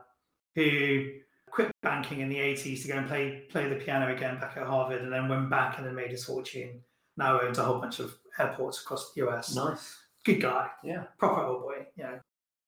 who 0.56 1.10
quit 1.52 1.72
banking 1.82 2.20
in 2.22 2.30
the 2.30 2.38
80s 2.38 2.84
to 2.84 2.88
go 2.88 2.96
and 2.96 3.08
play 3.08 3.44
play 3.50 3.68
the 3.68 3.76
piano 3.76 4.14
again 4.14 4.40
back 4.40 4.56
at 4.58 4.68
Harvard 4.68 5.02
and 5.02 5.12
then 5.12 5.28
went 5.28 5.50
back 5.50 5.78
and 5.78 5.86
then 5.86 5.96
made 5.96 6.12
his 6.12 6.26
fortune. 6.26 6.82
Now 7.18 7.42
owns 7.42 7.58
a 7.58 7.64
whole 7.64 7.80
bunch 7.80 8.00
of 8.00 8.18
airports 8.38 8.82
across 8.82 9.14
the 9.14 9.28
US. 9.28 9.56
Nice. 9.56 9.98
Good 10.26 10.42
guy. 10.42 10.70
Yeah. 10.84 11.04
Proper 11.18 11.44
old 11.44 11.62
boy. 11.62 11.88
Yeah. 11.98 12.20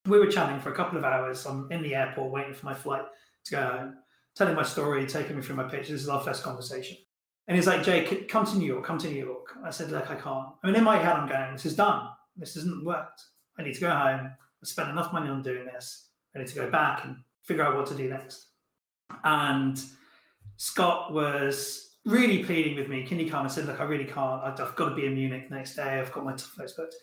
We 0.07 0.19
were 0.19 0.27
chatting 0.27 0.59
for 0.59 0.71
a 0.71 0.75
couple 0.75 0.97
of 0.97 1.03
hours. 1.03 1.45
I'm 1.45 1.71
in 1.71 1.83
the 1.83 1.95
airport 1.95 2.31
waiting 2.31 2.53
for 2.53 2.65
my 2.65 2.73
flight 2.73 3.03
to 3.45 3.51
go 3.51 3.61
home, 3.61 3.95
telling 4.35 4.55
my 4.55 4.63
story, 4.63 5.05
taking 5.05 5.35
me 5.35 5.41
through 5.41 5.57
my 5.57 5.63
pitch. 5.63 5.89
This 5.89 6.01
is 6.01 6.09
our 6.09 6.21
first 6.21 6.43
conversation. 6.43 6.97
And 7.47 7.57
he's 7.57 7.67
like, 7.67 7.83
Jake, 7.83 8.29
come 8.29 8.45
to 8.45 8.57
New 8.57 8.65
York, 8.65 8.85
come 8.85 8.97
to 8.99 9.09
New 9.09 9.25
York. 9.25 9.55
I 9.65 9.71
said, 9.71 9.91
look, 9.91 10.09
I 10.09 10.15
can't. 10.15 10.47
I 10.63 10.67
mean, 10.67 10.75
in 10.75 10.83
my 10.83 10.97
head, 10.97 11.15
I'm 11.15 11.27
going, 11.27 11.53
this 11.53 11.65
is 11.65 11.75
done. 11.75 12.07
This 12.37 12.55
hasn't 12.55 12.85
worked. 12.85 13.23
I 13.57 13.63
need 13.63 13.73
to 13.73 13.81
go 13.81 13.89
home. 13.89 14.31
I 14.31 14.65
spent 14.65 14.89
enough 14.89 15.11
money 15.11 15.29
on 15.29 15.41
doing 15.41 15.65
this. 15.65 16.09
I 16.35 16.39
need 16.39 16.47
to 16.47 16.55
go 16.55 16.69
back 16.69 17.03
and 17.03 17.17
figure 17.43 17.63
out 17.63 17.75
what 17.75 17.87
to 17.87 17.95
do 17.95 18.09
next. 18.09 18.47
And 19.23 19.81
Scott 20.57 21.11
was 21.11 21.97
really 22.05 22.43
pleading 22.43 22.75
with 22.75 22.87
me, 22.87 23.03
can 23.03 23.19
you 23.19 23.29
come? 23.29 23.45
I 23.45 23.49
said, 23.49 23.65
look, 23.65 23.79
I 23.79 23.83
really 23.83 24.05
can't. 24.05 24.41
I've 24.43 24.75
got 24.75 24.89
to 24.89 24.95
be 24.95 25.05
in 25.05 25.15
Munich 25.15 25.51
next 25.51 25.75
day. 25.75 25.99
I've 25.99 26.11
got 26.11 26.23
my 26.23 26.35
flights 26.37 26.73
booked. 26.73 26.95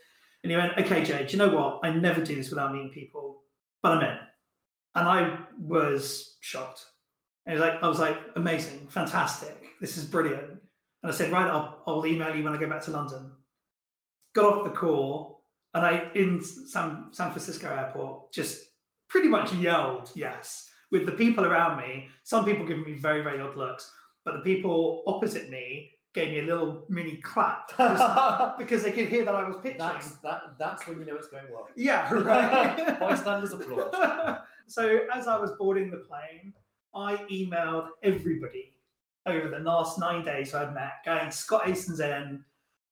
And 0.42 0.50
he 0.50 0.56
went, 0.56 0.78
okay, 0.78 1.04
do 1.04 1.26
you 1.30 1.38
know 1.38 1.54
what? 1.54 1.80
I 1.82 1.90
never 1.90 2.24
do 2.24 2.36
this 2.36 2.50
without 2.50 2.72
meeting 2.72 2.90
people, 2.90 3.42
but 3.82 3.92
I'm 3.92 4.02
in. 4.02 4.18
And 4.94 5.08
I 5.08 5.38
was 5.58 6.36
shocked. 6.40 6.84
And 7.48 7.58
like, 7.58 7.82
I 7.82 7.88
was 7.88 7.98
like, 7.98 8.18
amazing, 8.36 8.86
fantastic. 8.90 9.56
This 9.80 9.96
is 9.96 10.04
brilliant. 10.04 10.50
And 11.02 11.12
I 11.12 11.14
said, 11.14 11.32
right, 11.32 11.50
I'll, 11.50 11.82
I'll 11.86 12.06
email 12.06 12.36
you 12.36 12.44
when 12.44 12.52
I 12.52 12.58
go 12.58 12.68
back 12.68 12.82
to 12.82 12.90
London. 12.90 13.32
Got 14.34 14.44
off 14.44 14.64
the 14.64 14.70
call, 14.70 15.42
and 15.74 15.84
I 15.84 16.10
in 16.14 16.42
San 16.44 17.06
San 17.12 17.30
Francisco 17.30 17.68
airport 17.68 18.32
just 18.32 18.62
pretty 19.08 19.28
much 19.28 19.52
yelled 19.54 20.10
yes 20.14 20.68
with 20.92 21.06
the 21.06 21.12
people 21.12 21.46
around 21.46 21.78
me. 21.78 22.08
Some 22.24 22.44
people 22.44 22.66
giving 22.66 22.84
me 22.84 22.92
very 22.92 23.22
very 23.22 23.40
odd 23.40 23.56
looks, 23.56 23.90
but 24.24 24.34
the 24.34 24.40
people 24.40 25.02
opposite 25.06 25.48
me 25.48 25.90
gave 26.14 26.28
me 26.30 26.40
a 26.40 26.42
little 26.42 26.84
mini 26.88 27.16
clap 27.16 27.68
because, 28.58 28.82
they 28.82 28.92
could 28.92 29.08
hear 29.08 29.24
that 29.24 29.34
I 29.34 29.48
was 29.48 29.56
pitching. 29.62 29.78
that's 29.78 30.16
that. 30.16 30.42
That's 30.58 30.86
when 30.86 30.98
you 30.98 31.06
know 31.06 31.16
it's 31.16 31.28
going 31.28 31.44
well. 31.50 31.68
Yeah, 31.74 32.12
right. 32.12 33.00
Bystanders 33.00 33.52
applaud. 33.52 34.40
so 34.66 35.00
as 35.14 35.26
I 35.26 35.38
was 35.38 35.52
boarding 35.58 35.90
the 35.90 35.98
plane, 35.98 36.52
I 36.98 37.16
emailed 37.30 37.90
everybody 38.02 38.74
over 39.24 39.48
the 39.48 39.60
last 39.60 40.00
nine 40.00 40.24
days 40.24 40.52
I'd 40.52 40.74
met, 40.74 40.94
going 41.04 41.30
Scott 41.30 41.68
Asen's 41.68 42.00
in, 42.00 42.44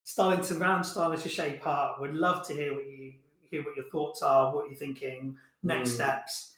starting 0.05 0.45
to 0.45 0.55
round 0.55 0.87
starting 0.87 1.21
to 1.21 1.29
shape 1.29 1.67
up. 1.67 2.01
Would 2.01 2.15
love 2.15 2.47
to 2.47 2.55
hear 2.55 2.73
what 2.73 2.87
you 2.87 3.15
hear 3.51 3.65
what 3.65 3.77
your 3.77 3.89
thoughts 3.91 4.23
are, 4.23 4.55
what 4.55 4.67
you're 4.69 4.79
thinking, 4.79 5.37
next 5.63 5.91
Mm. 5.91 5.95
steps. 5.95 6.53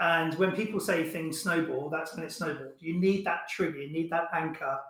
And 0.00 0.34
when 0.38 0.52
people 0.52 0.80
say 0.80 1.08
things 1.08 1.40
snowball, 1.40 1.88
that's 1.88 2.14
when 2.14 2.24
it 2.24 2.32
snowballed. 2.32 2.74
You 2.78 2.98
need 2.98 3.24
that 3.26 3.48
trigger, 3.48 3.78
you 3.78 3.92
need 3.92 4.10
that 4.10 4.28
anchor 4.32 4.80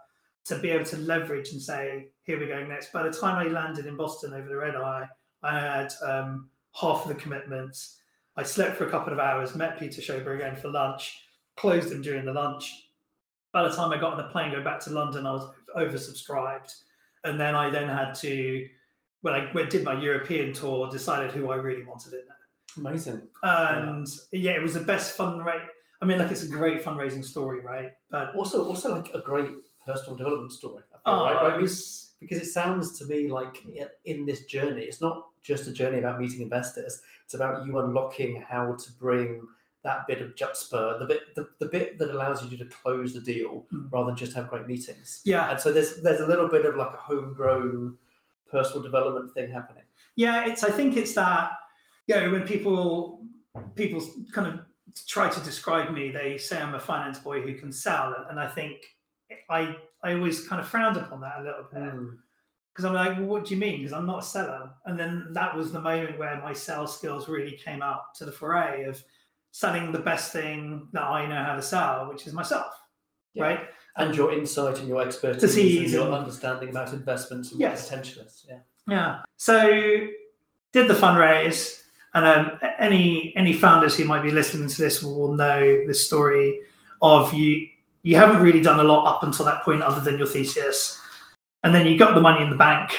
to 0.44 0.58
be 0.58 0.70
able 0.70 0.86
to 0.86 0.96
leverage 0.98 1.52
and 1.52 1.60
say, 1.60 2.08
here 2.24 2.38
we 2.40 2.46
go 2.46 2.64
next. 2.64 2.92
By 2.92 3.02
the 3.02 3.12
time 3.12 3.36
I 3.36 3.50
landed 3.50 3.86
in 3.86 3.96
Boston 3.96 4.32
over 4.34 4.48
the 4.48 4.56
red 4.56 4.76
eye, 4.76 5.08
I 5.42 5.60
had 5.60 5.92
um, 6.02 6.48
half 6.72 7.02
of 7.02 7.08
the 7.08 7.14
commitments. 7.14 7.98
I 8.36 8.42
slept 8.42 8.76
for 8.76 8.86
a 8.86 8.90
couple 8.90 9.12
of 9.12 9.18
hours, 9.18 9.54
met 9.54 9.78
Peter 9.78 10.00
Schober 10.00 10.34
again 10.34 10.56
for 10.56 10.68
lunch, 10.68 11.20
closed 11.56 11.90
them 11.90 12.02
during 12.02 12.24
the 12.24 12.32
lunch. 12.32 12.88
By 13.52 13.68
the 13.68 13.74
time 13.74 13.92
I 13.92 13.98
got 13.98 14.12
on 14.12 14.18
the 14.18 14.32
plane, 14.32 14.52
go 14.52 14.62
back 14.62 14.80
to 14.80 14.90
London, 14.90 15.26
I 15.26 15.32
was 15.32 15.50
oversubscribed. 15.76 16.74
And 17.24 17.38
then 17.38 17.54
I 17.54 17.70
then 17.70 17.88
had 17.88 18.14
to, 18.16 18.68
when 19.20 19.34
I 19.34 19.46
when 19.52 19.68
did 19.68 19.84
my 19.84 20.00
European 20.00 20.52
tour, 20.52 20.90
decided 20.90 21.30
who 21.30 21.50
I 21.50 21.56
really 21.56 21.84
wanted 21.84 22.14
in 22.14 22.20
there. 22.26 22.36
Amazing. 22.78 23.22
And 23.42 24.08
yeah, 24.32 24.52
it 24.52 24.62
was 24.62 24.74
the 24.74 24.80
best 24.80 25.16
fundraise. 25.16 25.66
I 26.00 26.04
mean, 26.04 26.18
like 26.18 26.32
it's 26.32 26.42
a 26.42 26.48
great 26.48 26.82
fundraising 26.82 27.24
story, 27.24 27.60
right? 27.60 27.92
But 28.10 28.34
Also, 28.34 28.64
also 28.64 28.96
like 28.96 29.14
a 29.14 29.20
great 29.20 29.50
personal 29.86 30.16
development 30.16 30.52
story. 30.52 30.82
I 30.92 30.96
feel, 30.96 31.20
oh, 31.20 31.24
right? 31.24 31.52
Right? 31.52 31.60
was 31.60 32.14
because 32.20 32.38
it 32.38 32.46
sounds 32.46 32.98
to 32.98 33.04
me 33.06 33.28
like 33.28 33.64
in 34.04 34.24
this 34.26 34.46
journey, 34.46 34.82
it's 34.82 35.00
not 35.00 35.26
just 35.42 35.66
a 35.66 35.72
journey 35.72 35.98
about 35.98 36.20
meeting 36.20 36.40
investors. 36.40 37.02
It's 37.24 37.34
about 37.34 37.66
you 37.66 37.78
unlocking 37.78 38.42
how 38.48 38.74
to 38.74 38.92
bring 38.98 39.42
that 39.84 40.06
bit 40.06 40.22
of 40.22 40.34
juxta, 40.36 40.96
the 41.00 41.06
bit, 41.06 41.34
the, 41.34 41.48
the 41.58 41.66
bit 41.66 41.98
that 41.98 42.10
allows 42.10 42.44
you 42.48 42.56
to 42.56 42.64
close 42.66 43.12
the 43.14 43.20
deal 43.20 43.66
Mm. 43.72 43.90
rather 43.92 44.06
than 44.06 44.16
just 44.16 44.32
have 44.34 44.48
great 44.48 44.66
meetings. 44.66 45.20
yeah, 45.24 45.50
And 45.50 45.58
so 45.60 45.72
there's 45.72 46.00
there's 46.02 46.20
a 46.20 46.26
little 46.26 46.48
bit 46.48 46.64
of 46.66 46.76
like 46.76 46.92
a 46.94 46.96
homegrown 46.98 47.96
personal 48.50 48.82
development 48.82 49.32
thing 49.34 49.50
happening. 49.50 49.84
yeah. 50.16 50.46
It's 50.46 50.62
I 50.62 50.70
think 50.70 50.96
it's 50.96 51.14
that 51.14 51.52
you 52.06 52.14
know 52.16 52.30
when 52.30 52.42
people 52.46 53.24
people 53.74 54.00
kind 54.32 54.46
of 54.46 54.60
try 55.08 55.28
to 55.28 55.40
describe 55.40 55.90
me, 55.92 56.10
they 56.10 56.38
say 56.38 56.60
I'm 56.60 56.74
a 56.74 56.80
finance 56.80 57.18
boy 57.18 57.40
who 57.40 57.54
can 57.54 57.72
sell, 57.72 58.14
and 58.30 58.38
I 58.38 58.46
think 58.48 58.76
I 59.50 59.76
I 60.04 60.14
always 60.14 60.46
kind 60.46 60.60
of 60.60 60.68
frowned 60.68 60.96
upon 60.96 61.20
that 61.22 61.40
a 61.40 61.42
little 61.42 61.64
bit. 61.72 61.82
Mm. 61.82 62.18
because 62.72 62.84
I'm 62.86 62.94
like, 62.94 63.16
well, 63.18 63.26
what 63.26 63.44
do 63.46 63.54
you 63.54 63.60
mean? 63.60 63.78
Because 63.78 63.92
I'm 63.92 64.06
not 64.06 64.20
a 64.20 64.26
seller. 64.26 64.70
And 64.86 64.98
then 64.98 65.28
that 65.32 65.54
was 65.56 65.72
the 65.72 65.80
moment 65.80 66.18
where 66.18 66.40
my 66.40 66.52
sales 66.52 66.96
skills 66.96 67.28
really 67.28 67.56
came 67.66 67.82
out 67.82 68.14
to 68.16 68.24
the 68.24 68.32
foray 68.32 68.84
of 68.84 69.02
selling 69.52 69.92
the 69.92 69.98
best 69.98 70.32
thing 70.32 70.88
that 70.92 71.02
I 71.02 71.26
know 71.26 71.42
how 71.44 71.54
to 71.54 71.62
sell, 71.62 72.08
which 72.10 72.26
is 72.26 72.32
myself. 72.32 72.72
Yeah. 73.34 73.44
Right. 73.44 73.60
And 73.96 74.14
your 74.16 74.32
insight 74.32 74.78
and 74.78 74.88
your 74.88 75.02
expertise 75.02 75.54
and 75.54 75.90
your 75.92 76.06
and- 76.06 76.14
understanding 76.14 76.70
about 76.70 76.92
investments 76.92 77.52
and 77.52 77.60
Yes. 77.60 77.88
potentialists. 77.90 78.46
Yeah. 78.48 78.58
Yeah. 78.88 79.18
So 79.36 79.70
did 80.72 80.88
the 80.88 80.94
fundraise, 80.94 81.82
and 82.14 82.24
um, 82.26 82.58
any 82.78 83.32
any 83.36 83.52
founders 83.52 83.96
who 83.96 84.04
might 84.04 84.22
be 84.22 84.30
listening 84.30 84.68
to 84.68 84.82
this 84.82 85.02
will 85.02 85.34
know 85.34 85.86
the 85.86 85.94
story 85.94 86.60
of 87.00 87.32
you. 87.34 87.68
You 88.02 88.16
haven't 88.16 88.42
really 88.42 88.60
done 88.60 88.80
a 88.80 88.84
lot 88.84 89.06
up 89.14 89.22
until 89.22 89.44
that 89.44 89.62
point, 89.62 89.82
other 89.82 90.00
than 90.00 90.18
your 90.18 90.26
thesis, 90.26 90.98
and 91.62 91.74
then 91.74 91.86
you 91.86 91.96
got 91.98 92.14
the 92.14 92.20
money 92.20 92.42
in 92.42 92.50
the 92.50 92.56
bank, 92.56 92.90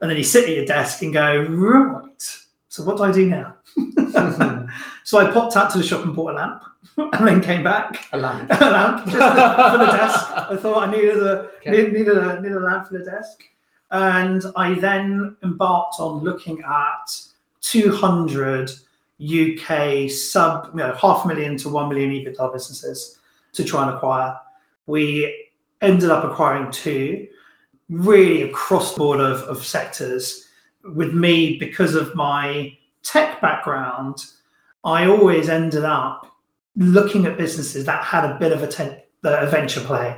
and 0.00 0.10
then 0.10 0.18
you 0.18 0.24
sit 0.24 0.48
at 0.48 0.54
your 0.54 0.66
desk 0.66 1.02
and 1.02 1.12
go, 1.14 1.42
right. 1.48 2.36
So 2.68 2.82
what 2.84 2.96
do 2.98 3.04
I 3.04 3.12
do 3.12 3.26
now? 3.26 3.54
so 5.04 5.18
I 5.18 5.30
popped 5.30 5.56
out 5.56 5.70
to 5.72 5.78
the 5.78 5.84
shop 5.84 6.04
and 6.04 6.14
bought 6.14 6.32
a 6.32 6.34
lamp, 6.34 6.62
and 6.96 7.26
then 7.26 7.40
came 7.40 7.62
back. 7.62 8.06
A 8.12 8.18
lamp. 8.18 8.50
a 8.60 8.70
lamp 8.70 9.04
just 9.06 9.12
for 9.72 9.78
the 9.78 9.86
desk. 9.86 10.26
I 10.32 10.56
thought 10.56 10.88
I 10.88 10.90
needed 10.90 11.18
a 11.22 11.50
Okay. 11.60 11.70
need- 11.70 11.92
needed 11.92 12.16
a 12.18 12.40
needed 12.40 12.56
a 12.56 12.60
lamp 12.60 12.88
for 12.88 12.98
the 12.98 13.04
desk, 13.04 13.42
and 13.90 14.42
I 14.56 14.74
then 14.74 15.36
embarked 15.42 15.96
on 15.98 16.22
looking 16.22 16.62
at 16.62 17.20
200 17.62 18.70
UK 19.22 20.10
sub 20.10 20.70
you 20.72 20.78
know, 20.78 20.94
half 20.94 21.26
million 21.26 21.56
to 21.58 21.68
one 21.68 21.88
million 21.90 22.10
EBITDA 22.10 22.52
businesses 22.52 23.18
to 23.52 23.64
try 23.64 23.86
and 23.86 23.94
acquire. 23.94 24.36
We 24.86 25.48
ended 25.82 26.10
up 26.10 26.24
acquiring 26.24 26.70
two, 26.70 27.28
really 27.90 28.42
across 28.42 28.92
the 28.94 28.98
board 28.98 29.20
of, 29.20 29.40
of 29.42 29.64
sectors. 29.64 30.46
With 30.94 31.12
me, 31.12 31.58
because 31.58 31.94
of 31.94 32.14
my 32.14 32.76
tech 33.02 33.40
background, 33.42 34.24
I 34.84 35.06
always 35.06 35.48
ended 35.48 35.84
up 35.84 36.26
looking 36.76 37.26
at 37.26 37.36
businesses 37.36 37.84
that 37.86 38.04
had 38.04 38.24
a 38.24 38.38
bit 38.38 38.52
of 38.52 38.62
a, 38.62 38.66
ten, 38.66 39.00
a 39.24 39.46
venture 39.46 39.80
play. 39.80 40.16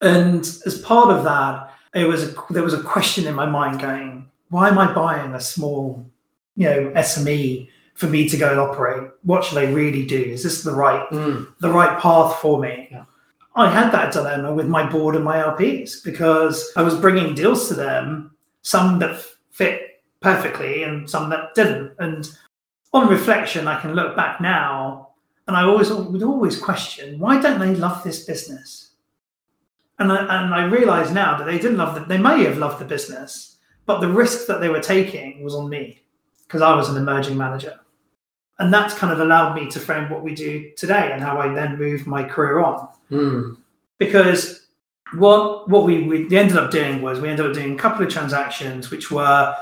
And 0.00 0.40
as 0.66 0.80
part 0.84 1.10
of 1.16 1.24
that, 1.24 1.72
it 1.94 2.04
was 2.04 2.30
a, 2.30 2.34
there 2.50 2.62
was 2.62 2.74
a 2.74 2.82
question 2.82 3.26
in 3.26 3.34
my 3.34 3.46
mind 3.46 3.80
going, 3.80 4.28
why 4.50 4.68
am 4.68 4.78
I 4.78 4.92
buying 4.92 5.32
a 5.34 5.40
small, 5.40 6.04
you 6.56 6.68
know, 6.68 6.90
SME 6.96 7.68
for 7.94 8.06
me 8.06 8.28
to 8.28 8.36
go 8.36 8.50
and 8.50 8.60
operate? 8.60 9.10
What 9.22 9.44
should 9.44 9.58
I 9.58 9.70
really 9.70 10.04
do? 10.04 10.20
Is 10.20 10.42
this 10.42 10.62
the 10.62 10.74
right 10.74 11.08
Mm. 11.10 11.46
the 11.60 11.70
right 11.70 11.98
path 12.00 12.38
for 12.40 12.58
me? 12.58 12.88
Yeah. 12.90 13.04
I 13.54 13.70
had 13.70 13.92
that 13.92 14.12
dilemma 14.12 14.52
with 14.52 14.66
my 14.66 14.88
board 14.88 15.14
and 15.14 15.24
my 15.24 15.36
LPs 15.36 16.02
because 16.02 16.70
I 16.76 16.82
was 16.82 16.96
bringing 16.98 17.34
deals 17.34 17.68
to 17.68 17.74
them, 17.74 18.34
some 18.62 18.98
that 19.00 19.22
fit 19.50 20.02
perfectly 20.20 20.82
and 20.82 21.08
some 21.08 21.28
that 21.30 21.54
didn't. 21.54 21.92
And 21.98 22.28
on 22.92 23.08
reflection, 23.08 23.66
I 23.68 23.80
can 23.80 23.94
look 23.94 24.14
back 24.16 24.40
now 24.40 25.10
and 25.48 25.56
I 25.56 25.62
always 25.64 25.90
would 25.90 26.22
always 26.22 26.58
question 26.58 27.18
why 27.18 27.40
don't 27.40 27.60
they 27.60 27.74
love 27.74 28.02
this 28.04 28.24
business? 28.24 28.90
And 29.98 30.10
I, 30.12 30.44
and 30.44 30.54
I 30.54 30.64
realize 30.64 31.10
now 31.12 31.36
that 31.38 31.44
they 31.44 31.58
didn't 31.58 31.76
love 31.76 31.94
that. 31.94 32.08
they 32.08 32.18
may 32.18 32.44
have 32.44 32.58
loved 32.58 32.80
the 32.80 32.84
business, 32.84 33.58
but 33.86 34.00
the 34.00 34.08
risk 34.08 34.46
that 34.46 34.60
they 34.60 34.68
were 34.68 34.80
taking 34.80 35.42
was 35.44 35.54
on 35.54 35.68
me 35.68 36.02
because 36.46 36.62
I 36.62 36.74
was 36.74 36.88
an 36.88 36.96
emerging 36.96 37.36
manager. 37.36 37.78
And 38.58 38.72
that's 38.72 38.94
kind 38.94 39.12
of 39.12 39.20
allowed 39.20 39.54
me 39.54 39.68
to 39.70 39.80
frame 39.80 40.10
what 40.10 40.22
we 40.22 40.34
do 40.34 40.70
today 40.76 41.10
and 41.12 41.22
how 41.22 41.38
I 41.38 41.52
then 41.52 41.78
move 41.78 42.06
my 42.06 42.22
career 42.24 42.60
on 42.60 42.88
Mm. 43.10 43.58
because 43.98 44.66
what 45.14 45.68
what 45.68 45.84
we, 45.84 46.04
we 46.04 46.24
ended 46.36 46.56
up 46.56 46.70
doing 46.70 47.02
was 47.02 47.20
we 47.20 47.28
ended 47.28 47.44
up 47.44 47.52
doing 47.52 47.74
a 47.74 47.76
couple 47.76 48.06
of 48.06 48.10
transactions 48.10 48.90
which 48.90 49.10
were 49.10 49.54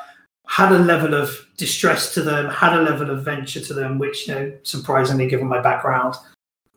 had 0.50 0.72
a 0.72 0.78
level 0.78 1.14
of 1.14 1.46
distress 1.56 2.12
to 2.12 2.22
them, 2.22 2.50
had 2.50 2.72
a 2.76 2.82
level 2.82 3.08
of 3.08 3.24
venture 3.24 3.60
to 3.60 3.72
them, 3.72 3.98
which 3.98 4.26
you 4.26 4.34
know 4.34 4.52
surprisingly 4.64 5.28
given 5.28 5.46
my 5.46 5.60
background, 5.60 6.16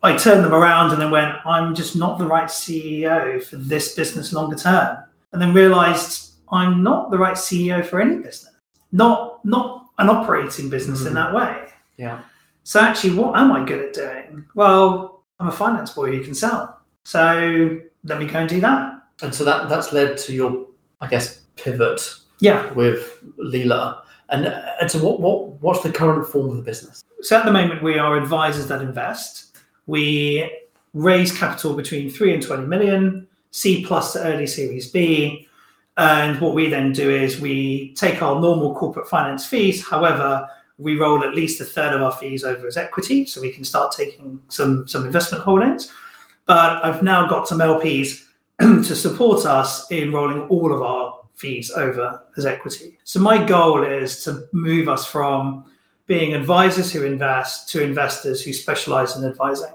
I 0.04 0.16
turned 0.16 0.46
them 0.46 0.54
around 0.54 0.92
and 0.92 1.02
then 1.02 1.10
went, 1.10 1.34
I'm 1.44 1.74
just 1.74 1.96
not 1.96 2.20
the 2.20 2.28
right 2.28 2.50
CEO 2.50 3.44
for 3.44 3.56
this 3.56 3.96
business 3.96 4.32
longer 4.32 4.56
term, 4.56 4.98
and 5.32 5.42
then 5.42 5.54
realised 5.56 6.34
I'm 6.52 6.84
not 6.84 7.10
the 7.10 7.18
right 7.18 7.36
CEO 7.36 7.84
for 7.84 8.00
any 8.00 8.18
business, 8.18 8.54
not 8.92 9.44
not 9.44 9.88
an 9.98 10.08
operating 10.10 10.70
business 10.70 11.02
in 11.08 11.14
Mm. 11.14 11.16
that 11.16 11.34
way. 11.34 11.70
Yeah. 11.98 12.20
So 12.64 12.80
actually, 12.80 13.16
what 13.16 13.36
am 13.36 13.52
I 13.52 13.66
good 13.66 13.82
at 13.88 13.94
doing? 13.94 14.46
Well, 14.54 15.24
I'm 15.40 15.48
a 15.48 15.52
finance 15.52 15.92
boy 15.92 16.16
who 16.16 16.24
can 16.24 16.36
sell. 16.36 16.80
So 17.06 17.80
let 18.04 18.20
me 18.20 18.28
go 18.28 18.40
and 18.40 18.50
do 18.50 18.62
that. 18.62 19.02
And 19.24 19.34
so 19.34 19.44
that 19.46 19.68
that's 19.68 19.92
led 19.92 20.18
to 20.26 20.34
your, 20.34 20.68
I 21.02 21.08
guess, 21.08 21.42
pivot 21.56 22.02
Yeah. 22.44 22.74
with 22.74 23.24
Leela. 23.40 24.02
And 24.30 24.48
and 24.48 24.92
so 24.92 25.00
what 25.00 25.20
what 25.22 25.62
what's 25.62 25.82
the 25.82 25.92
current 25.92 26.28
form 26.28 26.50
of 26.50 26.58
the 26.58 26.62
business? 26.62 27.04
So 27.22 27.38
at 27.38 27.46
the 27.46 27.52
moment, 27.52 27.82
we 27.82 27.98
are 27.98 28.18
advisors 28.18 28.68
that 28.68 28.82
invest. 28.82 29.58
We 29.86 30.52
raise 30.94 31.38
capital 31.38 31.74
between 31.74 32.10
three 32.10 32.34
and 32.34 32.44
20 32.44 32.66
million, 32.66 33.28
Seed 33.52 33.88
plus 33.88 34.14
to 34.14 34.24
early 34.24 34.48
Series 34.48 34.90
B. 34.90 35.48
And 35.98 36.40
what 36.42 36.54
we 36.56 36.70
then 36.70 36.92
do 36.92 37.10
is 37.10 37.40
we 37.40 37.94
take 37.94 38.22
our 38.22 38.40
normal 38.42 38.76
corporate 38.76 39.08
finance 39.08 39.46
fees. 39.46 39.88
However, 39.88 40.48
we 40.78 40.98
roll 40.98 41.24
at 41.24 41.36
least 41.36 41.62
a 41.62 41.66
third 41.66 41.94
of 41.94 42.02
our 42.02 42.12
fees 42.12 42.44
over 42.44 42.68
as 42.68 42.78
equity, 42.78 43.26
so 43.26 43.40
we 43.40 43.52
can 43.52 43.64
start 43.64 43.94
taking 43.96 44.42
some 44.50 44.86
some 44.88 45.06
investment 45.06 45.44
holdings. 45.44 45.92
But 46.46 46.84
I've 46.84 47.04
now 47.04 47.28
got 47.28 47.48
some 47.48 47.60
LPs 47.60 48.26
to 48.60 48.96
support 48.96 49.46
us 49.46 49.90
in 49.92 50.12
rolling 50.12 50.42
all 50.50 50.74
of 50.74 50.82
our 50.82 51.23
fees 51.36 51.72
over 51.72 52.22
as 52.38 52.46
equity. 52.46 52.98
So 53.04 53.20
my 53.20 53.44
goal 53.44 53.84
is 53.84 54.24
to 54.24 54.48
move 54.52 54.88
us 54.88 55.06
from 55.06 55.66
being 56.06 56.34
advisors 56.34 56.92
who 56.92 57.04
invest 57.04 57.70
to 57.70 57.82
investors 57.82 58.44
who 58.44 58.54
specialize 58.54 59.16
in 59.16 59.26
advising. 59.26 59.74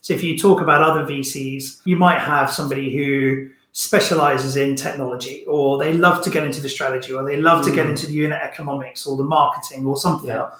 So 0.00 0.14
if 0.14 0.22
you 0.22 0.38
talk 0.38 0.60
about 0.60 0.82
other 0.82 1.04
VCs, 1.04 1.80
you 1.84 1.96
might 1.96 2.18
have 2.20 2.50
somebody 2.50 2.96
who 2.96 3.50
specializes 3.72 4.56
in 4.56 4.74
technology 4.74 5.44
or 5.46 5.78
they 5.78 5.92
love 5.92 6.22
to 6.24 6.30
get 6.30 6.44
into 6.44 6.60
the 6.60 6.68
strategy 6.68 7.12
or 7.12 7.22
they 7.24 7.36
love 7.36 7.64
to 7.64 7.70
get 7.72 7.86
Mm. 7.86 7.90
into 7.90 8.06
the 8.06 8.12
unit 8.12 8.40
economics 8.42 9.06
or 9.06 9.16
the 9.16 9.22
marketing 9.24 9.86
or 9.86 9.96
something. 9.96 10.28
Yeah. 10.28 10.50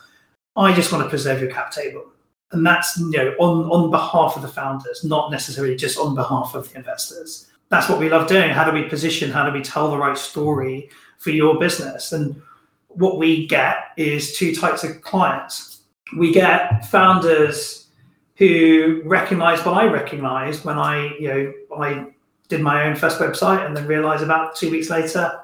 I 0.57 0.73
just 0.73 0.93
want 0.93 1.05
to 1.05 1.11
preserve 1.11 1.41
your 1.41 1.51
cap 1.51 1.73
table. 1.73 2.05
And 2.53 2.65
that's 2.67 2.97
you 2.99 3.11
know 3.11 3.35
on, 3.39 3.65
on 3.71 3.91
behalf 3.91 4.37
of 4.37 4.43
the 4.43 4.49
founders, 4.49 5.05
not 5.05 5.31
necessarily 5.31 5.77
just 5.77 5.99
on 5.99 6.15
behalf 6.15 6.55
of 6.55 6.71
the 6.71 6.79
investors. 6.79 7.47
That's 7.71 7.89
what 7.89 7.99
we 7.99 8.09
love 8.09 8.29
doing. 8.29 8.51
How 8.51 8.65
do 8.65 8.73
we 8.73 8.89
position? 8.89 9.31
How 9.31 9.49
do 9.49 9.53
we 9.53 9.63
tell 9.63 9.91
the 9.91 9.99
right 9.99 10.17
story 10.17 10.91
for 11.19 11.31
your 11.31 11.59
business? 11.59 12.13
And 12.13 12.41
what 12.89 13.19
we 13.19 13.47
get 13.47 13.77
is 13.97 14.37
two 14.37 14.55
types 14.55 14.85
of 14.85 15.03
clients. 15.03 15.83
We 16.17 16.33
get 16.33 16.87
founders 16.87 17.89
who 18.37 19.03
recognize 19.05 19.65
what 19.65 19.75
I 19.75 19.87
recognize 19.87 20.65
when 20.65 20.79
I, 20.79 21.15
you 21.19 21.29
know, 21.29 21.53
I 21.77 22.07
did 22.49 22.61
my 22.63 22.85
own 22.85 22.97
first 22.97 23.19
website 23.19 23.67
and 23.67 23.77
then 23.77 23.87
realized 23.87 24.23
about 24.23 24.57
two 24.57 24.71
weeks 24.71 24.89
later, 24.89 25.39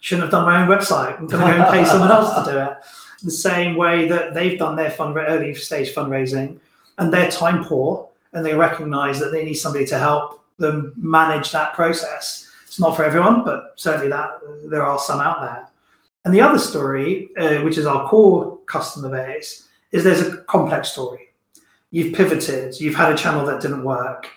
shouldn't 0.00 0.24
have 0.24 0.30
done 0.30 0.44
my 0.44 0.62
own 0.62 0.68
website. 0.68 1.18
I'm 1.18 1.26
going 1.26 1.46
to 1.46 1.58
go 1.58 1.62
and 1.62 1.72
pay 1.72 1.84
someone 1.84 2.10
else 2.10 2.34
to 2.34 2.50
do 2.50 2.58
it. 2.58 2.76
The 3.22 3.30
same 3.30 3.76
way 3.76 4.08
that 4.08 4.34
they've 4.34 4.58
done 4.58 4.76
their 4.76 4.90
fund 4.90 5.16
early 5.16 5.54
stage 5.54 5.94
fundraising 5.94 6.58
and 6.98 7.12
they're 7.12 7.30
time 7.30 7.64
poor 7.64 8.08
and 8.32 8.44
they 8.44 8.54
recognize 8.54 9.18
that 9.20 9.30
they 9.30 9.44
need 9.44 9.54
somebody 9.54 9.86
to 9.86 9.98
help 9.98 10.38
them 10.58 10.92
manage 10.96 11.52
that 11.52 11.74
process. 11.74 12.50
It's 12.66 12.80
not 12.80 12.96
for 12.96 13.04
everyone, 13.04 13.44
but 13.44 13.72
certainly 13.76 14.08
that 14.08 14.30
there 14.64 14.84
are 14.84 14.98
some 14.98 15.20
out 15.20 15.40
there. 15.40 15.68
And 16.24 16.34
the 16.34 16.40
other 16.40 16.58
story, 16.58 17.30
uh, 17.38 17.58
which 17.58 17.78
is 17.78 17.86
our 17.86 18.08
core 18.08 18.58
customer 18.66 19.08
base, 19.08 19.68
is 19.92 20.04
there's 20.04 20.20
a 20.20 20.38
complex 20.42 20.92
story. 20.92 21.28
You've 21.90 22.14
pivoted, 22.14 22.78
you've 22.80 22.94
had 22.94 23.12
a 23.12 23.16
channel 23.16 23.46
that 23.46 23.62
didn't 23.62 23.82
work, 23.82 24.28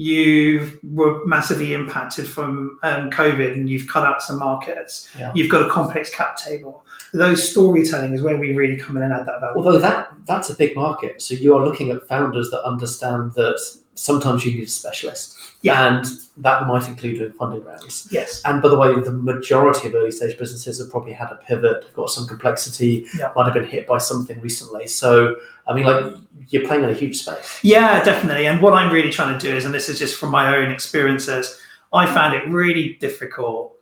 you 0.00 0.80
were 0.82 1.26
massively 1.26 1.74
impacted 1.74 2.26
from 2.26 2.78
um, 2.82 3.10
COVID 3.10 3.52
and 3.52 3.68
you've 3.68 3.86
cut 3.86 4.06
out 4.06 4.22
some 4.22 4.38
markets. 4.38 5.10
Yeah. 5.18 5.30
You've 5.34 5.50
got 5.50 5.66
a 5.66 5.68
complex 5.68 6.08
cap 6.08 6.38
table. 6.38 6.86
Those 7.12 7.46
storytelling 7.50 8.14
is 8.14 8.22
where 8.22 8.38
we 8.38 8.54
really 8.54 8.78
come 8.78 8.96
in 8.96 9.02
and 9.02 9.12
add 9.12 9.26
that 9.26 9.40
value. 9.40 9.56
Although 9.58 9.78
that 9.78 10.12
that's 10.24 10.48
a 10.48 10.54
big 10.54 10.74
market, 10.74 11.20
so 11.20 11.34
you 11.34 11.54
are 11.54 11.62
looking 11.62 11.90
at 11.90 12.08
founders 12.08 12.50
that 12.50 12.62
understand 12.62 13.34
that 13.34 13.60
sometimes 13.94 14.44
you 14.46 14.52
need 14.54 14.64
a 14.64 14.70
specialist, 14.70 15.36
Yeah. 15.62 15.86
and 15.98 16.04
that 16.38 16.66
might 16.66 16.86
include 16.88 17.18
doing 17.18 17.32
funding 17.32 17.64
rounds. 17.64 18.08
yes. 18.10 18.40
And 18.44 18.62
by 18.62 18.68
the 18.68 18.78
way, 18.78 18.94
the 18.98 19.12
majority 19.12 19.88
of 19.88 19.94
early 19.94 20.10
stage 20.10 20.38
businesses 20.38 20.78
have 20.78 20.90
probably 20.90 21.12
had 21.12 21.30
a 21.30 21.36
pivot, 21.46 21.92
got 21.94 22.10
some 22.10 22.26
complexity, 22.26 23.06
Yeah. 23.18 23.30
might 23.36 23.44
have 23.44 23.54
been 23.54 23.66
hit 23.66 23.86
by 23.86 23.98
something 23.98 24.40
recently. 24.40 24.86
So 24.86 25.36
I 25.66 25.74
mean, 25.74 25.84
like 25.84 26.14
you're 26.48 26.66
playing 26.66 26.82
in 26.82 26.90
a 26.90 26.94
huge 26.94 27.18
space. 27.20 27.58
Yeah, 27.62 28.02
definitely. 28.02 28.46
And 28.48 28.60
what 28.60 28.72
I'm 28.72 28.92
really 28.92 29.10
trying 29.12 29.38
to 29.38 29.46
do 29.48 29.54
is, 29.54 29.64
and 29.64 29.72
this 29.72 29.88
is 29.88 29.98
just 30.00 30.16
from 30.18 30.30
my 30.30 30.56
own 30.56 30.70
experiences, 30.72 31.60
I 31.92 32.06
found 32.06 32.34
it 32.34 32.48
really 32.48 32.94
difficult. 33.00 33.76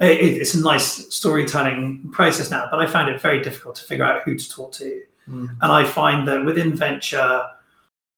It, 0.00 0.12
it- 0.18 0.36
it's 0.40 0.54
a 0.54 0.60
nice 0.60 1.14
storytelling 1.14 2.08
process 2.12 2.50
now, 2.50 2.66
but 2.70 2.80
I 2.80 2.86
found 2.86 3.08
it 3.10 3.20
very 3.20 3.40
difficult 3.42 3.76
to 3.76 3.84
figure 3.84 4.04
out 4.04 4.22
who 4.24 4.36
to 4.36 4.50
talk 4.50 4.72
to. 4.72 5.00
Mm. 5.30 5.50
And 5.60 5.72
I 5.72 5.84
find 5.84 6.26
that 6.26 6.44
within 6.44 6.74
venture, 6.74 7.42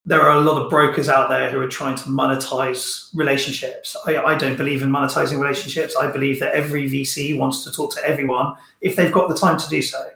there 0.07 0.23
are 0.23 0.39
a 0.39 0.41
lot 0.41 0.61
of 0.61 0.71
brokers 0.71 1.09
out 1.09 1.29
there 1.29 1.51
who 1.51 1.61
are 1.61 1.69
trying 1.69 1.95
to 1.95 2.05
monetize 2.05 3.11
relationships. 3.15 3.97
I, 4.07 4.17
I 4.17 4.35
don't 4.35 4.57
believe 4.57 4.83
in 4.83 4.91
monetizing 4.91 5.39
relationships. 5.39 5.95
I 5.95 6.11
believe 6.11 6.41
that 6.41 6.55
every 6.55 6.89
VC 6.89 7.37
wants 7.37 7.65
to 7.65 7.73
talk 7.73 7.95
to 7.95 8.05
everyone 8.05 8.55
if 8.81 8.97
they've 8.97 9.13
got 9.13 9.29
the 9.29 9.37
time 9.37 9.59
to 9.59 9.69
do 9.69 9.83
so. 9.83 10.11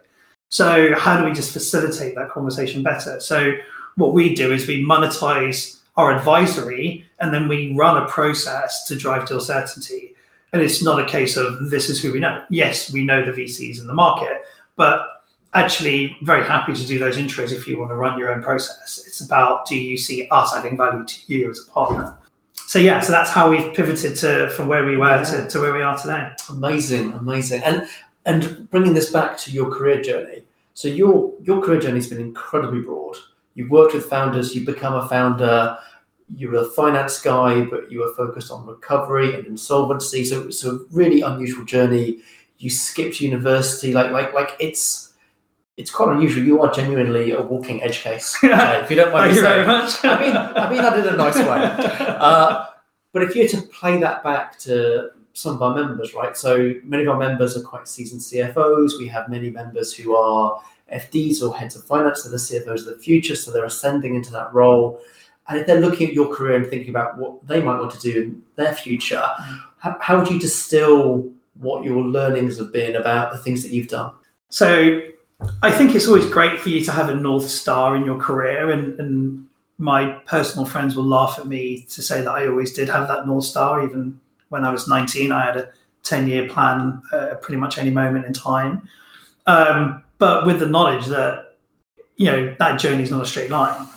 So, 0.49 0.95
how 0.95 1.19
do 1.19 1.25
we 1.25 1.33
just 1.33 1.53
facilitate 1.53 2.15
that 2.15 2.31
conversation 2.31 2.83
better? 2.83 3.21
So, 3.21 3.55
what 3.97 4.15
we 4.15 4.35
do 4.35 4.53
is 4.53 4.67
we 4.67 4.85
monetize 4.85 5.81
our 5.97 6.17
advisory 6.17 7.05
and 7.21 7.33
then 7.33 7.47
we 7.49 7.75
run 7.75 8.03
a 8.03 8.07
process 8.07 8.85
to 8.85 8.97
drive 8.97 9.29
deal 9.29 9.41
certainty. 9.41 10.15
And 10.53 10.63
it's 10.63 10.83
not 10.83 11.01
a 11.01 11.07
case 11.07 11.37
of 11.37 11.71
this 11.71 11.91
is 11.91 12.01
who 12.01 12.13
we 12.13 12.21
know. 12.21 12.45
Yes, 12.49 12.93
we 12.93 13.05
know 13.05 13.25
the 13.25 13.33
VCs 13.33 13.81
in 13.81 13.87
the 13.87 13.95
market, 13.95 14.43
but 14.77 15.14
actually 15.55 16.17
very 16.23 16.45
happy 16.45 16.75
to 16.75 16.87
do 16.87 16.99
those 16.99 17.17
intros 17.17 17.53
if 17.53 17.67
you 17.67 17.79
want 17.79 17.91
to 17.91 17.97
run 17.97 18.19
your 18.19 18.33
own 18.33 18.43
process. 18.43 19.03
It's 19.07 19.21
about 19.21 19.67
do 19.67 19.77
you 19.77 19.97
see 19.97 20.29
us 20.31 20.55
adding 20.55 20.77
value 20.77 21.05
to 21.05 21.21
you 21.27 21.51
as 21.51 21.61
a 21.67 21.71
partner? 21.71 22.19
So 22.67 22.79
yeah, 22.79 23.01
so 23.01 23.13
that's 23.13 23.31
how 23.31 23.51
we've 23.51 23.73
pivoted 23.75 24.17
to 24.17 24.51
from 24.51 24.69
where 24.69 24.85
we 24.85 24.97
were 24.97 25.25
to, 25.25 25.49
to 25.49 25.61
where 25.61 25.73
we 25.73 25.83
are 25.83 25.97
today. 25.97 26.31
Amazing, 26.49 27.13
amazing. 27.13 27.63
And 27.63 27.89
and 28.27 28.69
bringing 28.71 28.95
this 28.95 29.11
back 29.11 29.39
to 29.39 29.51
your 29.51 29.71
career 29.71 30.03
journey. 30.03 30.43
So 30.75 30.89
your 30.89 31.33
your 31.43 31.63
career 31.63 31.81
journey 31.81 31.97
has 31.99 32.09
been 32.09 32.21
incredibly 32.21 32.81
broad. 32.81 33.17
You've 33.55 33.71
worked 33.71 33.95
with 33.95 34.07
founders, 34.07 34.55
you've 34.55 34.67
become 34.67 34.95
a 34.95 35.09
founder, 35.09 35.79
you 36.35 36.51
were 36.51 36.59
a 36.59 36.65
finance 36.65 37.21
guy, 37.21 37.65
but 37.65 37.93
you 37.93 38.01
were 38.01 38.13
focused 38.15 38.51
on 38.51 38.67
recovery 38.67 39.35
and 39.35 39.47
insolvency. 39.47 40.25
So 40.25 40.43
it's 40.43 40.65
a 40.65 40.81
really 40.91 41.21
unusual 41.21 41.65
journey. 41.65 42.23
You 42.59 42.71
skipped 42.71 43.21
university, 43.21 43.93
like 43.93 44.11
like 44.11 44.33
like 44.33 44.57
it's 44.59 45.13
it's 45.77 45.91
quite 45.91 46.15
unusual. 46.15 46.45
You 46.45 46.63
are 46.63 46.73
genuinely 46.73 47.33
a 47.33 47.43
walking 47.43 47.83
edge 47.83 48.01
case. 48.01 48.37
okay, 48.45 48.81
if 48.83 48.91
you 48.91 48.97
don't 48.97 49.13
mind 49.13 49.33
Thank 49.33 49.33
me 49.33 49.37
you 49.37 49.43
very 49.43 49.67
saying. 49.67 49.67
much. 49.67 50.05
I 50.05 50.21
mean, 50.21 50.37
I 50.37 50.71
mean 50.71 50.83
that 50.83 50.99
in 50.99 51.15
a 51.15 51.17
nice 51.17 51.37
way. 51.37 52.07
Uh, 52.25 52.67
but 53.13 53.23
if 53.23 53.37
you 53.37 53.43
were 53.43 53.49
to 53.49 53.63
play 53.69 54.01
that 54.01 54.25
back 54.25 54.59
to 54.61 55.11
some 55.35 55.55
of 55.55 55.63
our 55.63 55.75
members, 55.75 56.15
right? 56.15 56.37
So 56.37 56.75
many 56.85 57.03
of 57.03 57.11
our 57.11 57.19
members 57.19 57.57
are 57.57 57.63
quite 57.63 57.87
seasoned 57.87 58.21
CFOs. 58.23 58.99
We 58.99 59.09
have 59.09 59.29
many 59.29 59.51
members 59.51 59.93
who 59.93 60.17
are 60.17 60.61
FDs 60.93 61.43
or 61.43 61.57
heads 61.57 61.77
of 61.77 61.85
finance, 61.85 62.23
so 62.23 62.31
the 62.31 62.37
CFOs 62.37 62.81
of 62.81 62.87
the 62.87 62.99
future, 62.99 63.37
so 63.37 63.51
they're 63.51 63.65
ascending 63.65 64.15
into 64.15 64.33
that 64.33 64.53
role. 64.55 65.01
And 65.49 65.59
if 65.59 65.67
they're 65.67 65.81
looking 65.81 66.09
at 66.09 66.15
your 66.15 66.35
career 66.35 66.57
and 66.57 66.67
thinking 66.67 66.91
about 66.91 67.19
what 67.19 67.47
they 67.47 67.61
might 67.61 67.79
want 67.79 67.93
to 67.93 68.01
do 68.01 68.23
in 68.23 68.43
their 68.57 68.75
future, 68.75 69.23
how, 69.79 69.97
how 70.01 70.19
would 70.19 70.31
you 70.31 70.39
distill 70.39 71.31
what 71.61 71.85
your 71.85 72.03
learnings 72.03 72.59
have 72.59 72.73
been 72.73 72.97
about 72.97 73.33
the 73.33 73.39
things 73.39 73.63
that 73.63 73.71
you've 73.73 73.89
done? 73.89 74.13
So 74.49 75.03
I 75.63 75.71
think 75.71 75.95
it's 75.95 76.07
always 76.07 76.27
great 76.27 76.61
for 76.61 76.69
you 76.69 76.85
to 76.85 76.93
have 76.93 77.09
a 77.09 77.15
North 77.15 77.49
Star 77.49 77.97
in 77.97 78.05
your 78.05 78.19
career. 78.19 78.71
And, 78.71 78.99
and 79.01 79.47
my 79.79 80.13
personal 80.27 80.67
friends 80.67 80.97
will 80.97 81.05
laugh 81.05 81.39
at 81.39 81.47
me 81.47 81.87
to 81.91 82.03
say 82.03 82.21
that 82.21 82.31
I 82.31 82.47
always 82.47 82.73
did 82.73 82.89
have 82.89 83.09
that 83.09 83.27
North 83.27 83.45
Star. 83.45 83.85
Even 83.85 84.21
when 84.49 84.65
I 84.65 84.71
was 84.71 84.89
19, 84.89 85.33
I 85.33 85.45
had 85.45 85.57
a 85.57 85.69
10 86.03 86.29
year 86.29 86.49
plan 86.49 87.03
uh, 87.13 87.35
pretty 87.41 87.59
much 87.59 87.79
any 87.79 87.91
moment 87.91 88.27
in 88.27 88.33
time. 88.33 88.89
Um, 89.47 90.03
but 90.19 90.47
with 90.47 90.61
the 90.61 90.69
knowledge 90.69 91.07
that, 91.07 91.57
you 92.17 92.27
know, 92.27 92.55
that 92.59 92.79
journey 92.79 93.03
is 93.03 93.11
not 93.11 93.23
a 93.23 93.27
straight 93.27 93.51
line. 93.51 93.89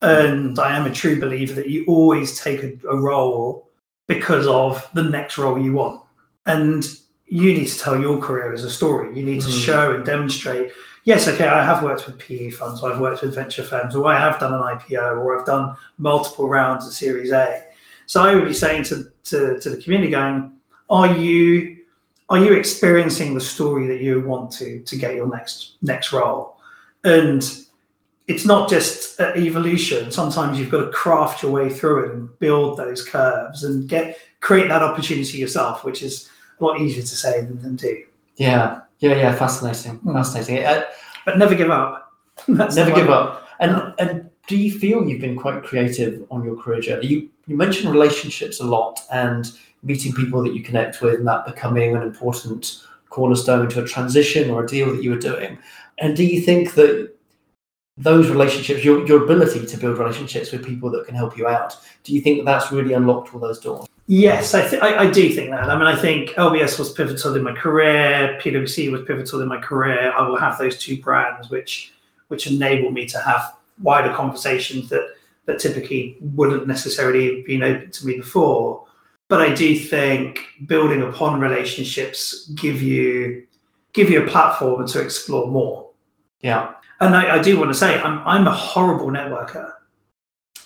And 0.00 0.58
I 0.58 0.76
am 0.76 0.86
a 0.86 0.92
true 0.92 1.20
believer 1.20 1.54
that 1.54 1.68
you 1.68 1.84
always 1.86 2.40
take 2.40 2.62
a, 2.62 2.88
a 2.88 2.96
role 2.96 3.70
because 4.08 4.46
of 4.46 4.88
the 4.94 5.02
next 5.02 5.38
role 5.38 5.58
you 5.58 5.74
want. 5.74 6.02
And 6.46 6.84
you 7.32 7.54
need 7.54 7.66
to 7.66 7.78
tell 7.78 7.98
your 7.98 8.18
career 8.18 8.52
as 8.52 8.62
a 8.62 8.70
story. 8.70 9.16
You 9.16 9.24
need 9.24 9.40
to 9.40 9.48
Mm. 9.48 9.64
show 9.64 9.92
and 9.94 10.04
demonstrate. 10.04 10.70
Yes, 11.04 11.26
okay, 11.28 11.48
I 11.48 11.64
have 11.64 11.82
worked 11.82 12.06
with 12.06 12.18
PE 12.18 12.50
funds, 12.50 12.82
or 12.82 12.92
I've 12.92 13.00
worked 13.00 13.22
with 13.22 13.34
venture 13.34 13.62
firms, 13.62 13.96
or 13.96 14.06
I 14.06 14.18
have 14.18 14.38
done 14.38 14.52
an 14.52 14.60
IPO, 14.60 15.16
or 15.18 15.38
I've 15.38 15.46
done 15.46 15.74
multiple 15.96 16.46
rounds 16.46 16.86
of 16.86 16.92
Series 16.92 17.32
A. 17.32 17.62
So 18.04 18.22
I 18.22 18.34
would 18.34 18.44
be 18.44 18.52
saying 18.52 18.82
to, 18.84 19.10
to, 19.30 19.58
to 19.60 19.70
the 19.70 19.78
community, 19.82 20.10
going, 20.10 20.52
are 20.90 21.10
you 21.16 21.78
are 22.28 22.38
you 22.38 22.52
experiencing 22.52 23.34
the 23.34 23.40
story 23.40 23.86
that 23.88 24.00
you 24.00 24.20
want 24.20 24.50
to 24.58 24.80
to 24.80 24.96
get 24.96 25.14
your 25.14 25.28
next 25.36 25.76
next 25.80 26.12
role? 26.12 26.56
And 27.04 27.42
it's 28.28 28.44
not 28.44 28.68
just 28.68 29.18
evolution. 29.20 30.10
Sometimes 30.12 30.58
you've 30.58 30.70
got 30.70 30.84
to 30.84 30.90
craft 31.02 31.42
your 31.42 31.52
way 31.52 31.68
through 31.70 32.04
it 32.04 32.10
and 32.14 32.38
build 32.38 32.76
those 32.76 33.00
curves 33.04 33.64
and 33.64 33.88
get 33.88 34.18
create 34.40 34.68
that 34.68 34.82
opportunity 34.82 35.38
yourself, 35.38 35.82
which 35.84 36.02
is 36.02 36.28
lot 36.64 36.80
easier 36.80 37.02
to 37.02 37.16
say 37.24 37.40
than, 37.40 37.60
than 37.62 37.76
do. 37.76 38.04
Yeah, 38.36 38.80
yeah, 39.00 39.14
yeah. 39.16 39.34
Fascinating, 39.34 39.98
Mm. 40.00 40.14
fascinating. 40.14 40.64
Uh, 40.64 40.82
But 41.24 41.38
never 41.38 41.54
give 41.54 41.70
up. 41.70 42.12
That's 42.48 42.76
Never 42.76 42.92
give 42.94 43.10
up. 43.10 43.46
And 43.60 43.94
and 43.98 44.30
do 44.48 44.56
you 44.56 44.70
feel 44.78 45.06
you've 45.06 45.20
been 45.20 45.36
quite 45.38 45.62
creative 45.62 46.24
on 46.30 46.44
your 46.44 46.56
career 46.56 46.80
journey? 46.80 47.06
You 47.06 47.28
you 47.46 47.56
mentioned 47.56 47.92
relationships 47.92 48.60
a 48.60 48.64
lot 48.64 49.00
and 49.10 49.50
meeting 49.82 50.12
people 50.12 50.42
that 50.42 50.54
you 50.54 50.62
connect 50.62 51.00
with 51.02 51.14
and 51.14 51.26
that 51.26 51.44
becoming 51.44 51.96
an 51.96 52.02
important 52.02 52.82
cornerstone 53.10 53.68
to 53.68 53.82
a 53.84 53.86
transition 53.86 54.50
or 54.50 54.64
a 54.64 54.66
deal 54.66 54.90
that 54.92 55.02
you 55.02 55.10
were 55.10 55.18
doing. 55.32 55.58
And 55.98 56.16
do 56.16 56.24
you 56.24 56.40
think 56.40 56.74
that 56.74 57.12
those 57.98 58.30
relationships, 58.30 58.84
your, 58.84 59.06
your 59.06 59.24
ability 59.24 59.66
to 59.66 59.76
build 59.76 59.98
relationships 59.98 60.50
with 60.50 60.64
people 60.64 60.88
that 60.92 61.04
can 61.06 61.14
help 61.14 61.36
you 61.36 61.46
out, 61.46 61.76
do 62.04 62.14
you 62.14 62.20
think 62.20 62.38
that 62.38 62.44
that's 62.46 62.72
really 62.72 62.94
unlocked 62.94 63.34
all 63.34 63.40
those 63.40 63.60
doors? 63.60 63.86
Yes, 64.14 64.52
I, 64.52 64.68
th- 64.68 64.82
I, 64.82 65.04
I 65.04 65.10
do 65.10 65.30
think 65.30 65.48
that. 65.52 65.70
I 65.70 65.74
mean, 65.74 65.86
I 65.86 65.96
think 65.96 66.32
LBS 66.32 66.78
was 66.78 66.92
pivotal 66.92 67.34
in 67.34 67.42
my 67.42 67.54
career. 67.54 68.38
PwC 68.42 68.92
was 68.92 69.00
pivotal 69.06 69.40
in 69.40 69.48
my 69.48 69.56
career. 69.56 70.12
I 70.12 70.28
will 70.28 70.36
have 70.36 70.58
those 70.58 70.78
two 70.78 71.00
brands, 71.00 71.48
which 71.48 71.94
which 72.28 72.46
enable 72.46 72.90
me 72.90 73.06
to 73.06 73.18
have 73.20 73.54
wider 73.80 74.12
conversations 74.12 74.90
that 74.90 75.14
that 75.46 75.60
typically 75.60 76.18
wouldn't 76.20 76.66
necessarily 76.66 77.36
have 77.36 77.46
been 77.46 77.62
open 77.62 77.90
to 77.90 78.06
me 78.06 78.18
before. 78.18 78.84
But 79.28 79.40
I 79.40 79.54
do 79.54 79.78
think 79.78 80.40
building 80.66 81.00
upon 81.00 81.40
relationships 81.40 82.48
give 82.48 82.82
you 82.82 83.46
give 83.94 84.10
you 84.10 84.26
a 84.26 84.28
platform 84.28 84.86
to 84.88 85.00
explore 85.00 85.46
more. 85.46 85.88
Yeah. 86.42 86.74
And 87.00 87.16
I, 87.16 87.36
I 87.36 87.42
do 87.42 87.58
want 87.58 87.70
to 87.70 87.74
say 87.74 87.98
I'm 87.98 88.18
I'm 88.28 88.46
a 88.46 88.54
horrible 88.54 89.06
networker. 89.06 89.72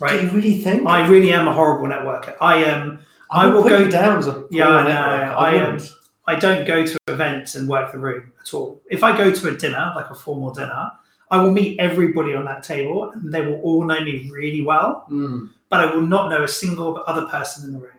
Right? 0.00 0.20
Do 0.20 0.26
you 0.26 0.32
really 0.32 0.58
think? 0.58 0.84
I 0.84 1.06
really 1.06 1.32
am 1.32 1.46
a 1.46 1.52
horrible 1.52 1.86
networker. 1.86 2.34
I 2.40 2.64
am 2.64 3.06
I, 3.30 3.44
I 3.44 3.46
will 3.46 3.62
go- 3.64 3.78
you 3.78 3.90
down 3.90 4.18
as 4.18 4.26
a 4.26 4.44
Yeah, 4.50 4.68
I 4.68 4.84
know. 4.88 5.34
I 5.34 5.50
am- 5.54 5.80
I 6.28 6.34
don't 6.34 6.66
go 6.66 6.84
to 6.84 6.98
events 7.06 7.54
and 7.54 7.68
work 7.68 7.92
the 7.92 7.98
room 7.98 8.32
at 8.40 8.52
all. 8.52 8.82
If 8.90 9.04
I 9.04 9.16
go 9.16 9.30
to 9.30 9.48
a 9.48 9.56
dinner, 9.56 9.92
like 9.94 10.10
a 10.10 10.14
formal 10.14 10.50
dinner, 10.52 10.90
I 11.30 11.40
will 11.40 11.52
meet 11.52 11.78
everybody 11.78 12.34
on 12.34 12.44
that 12.46 12.64
table 12.64 13.10
and 13.12 13.32
they 13.32 13.42
will 13.46 13.60
all 13.62 13.84
know 13.84 14.00
me 14.00 14.28
really 14.32 14.62
well, 14.62 15.06
Mm. 15.10 15.50
but 15.70 15.80
I 15.80 15.86
will 15.94 16.02
not 16.02 16.28
know 16.30 16.42
a 16.42 16.48
single 16.48 17.02
other 17.06 17.26
person 17.26 17.66
in 17.66 17.72
the 17.74 17.78
room. 17.78 17.90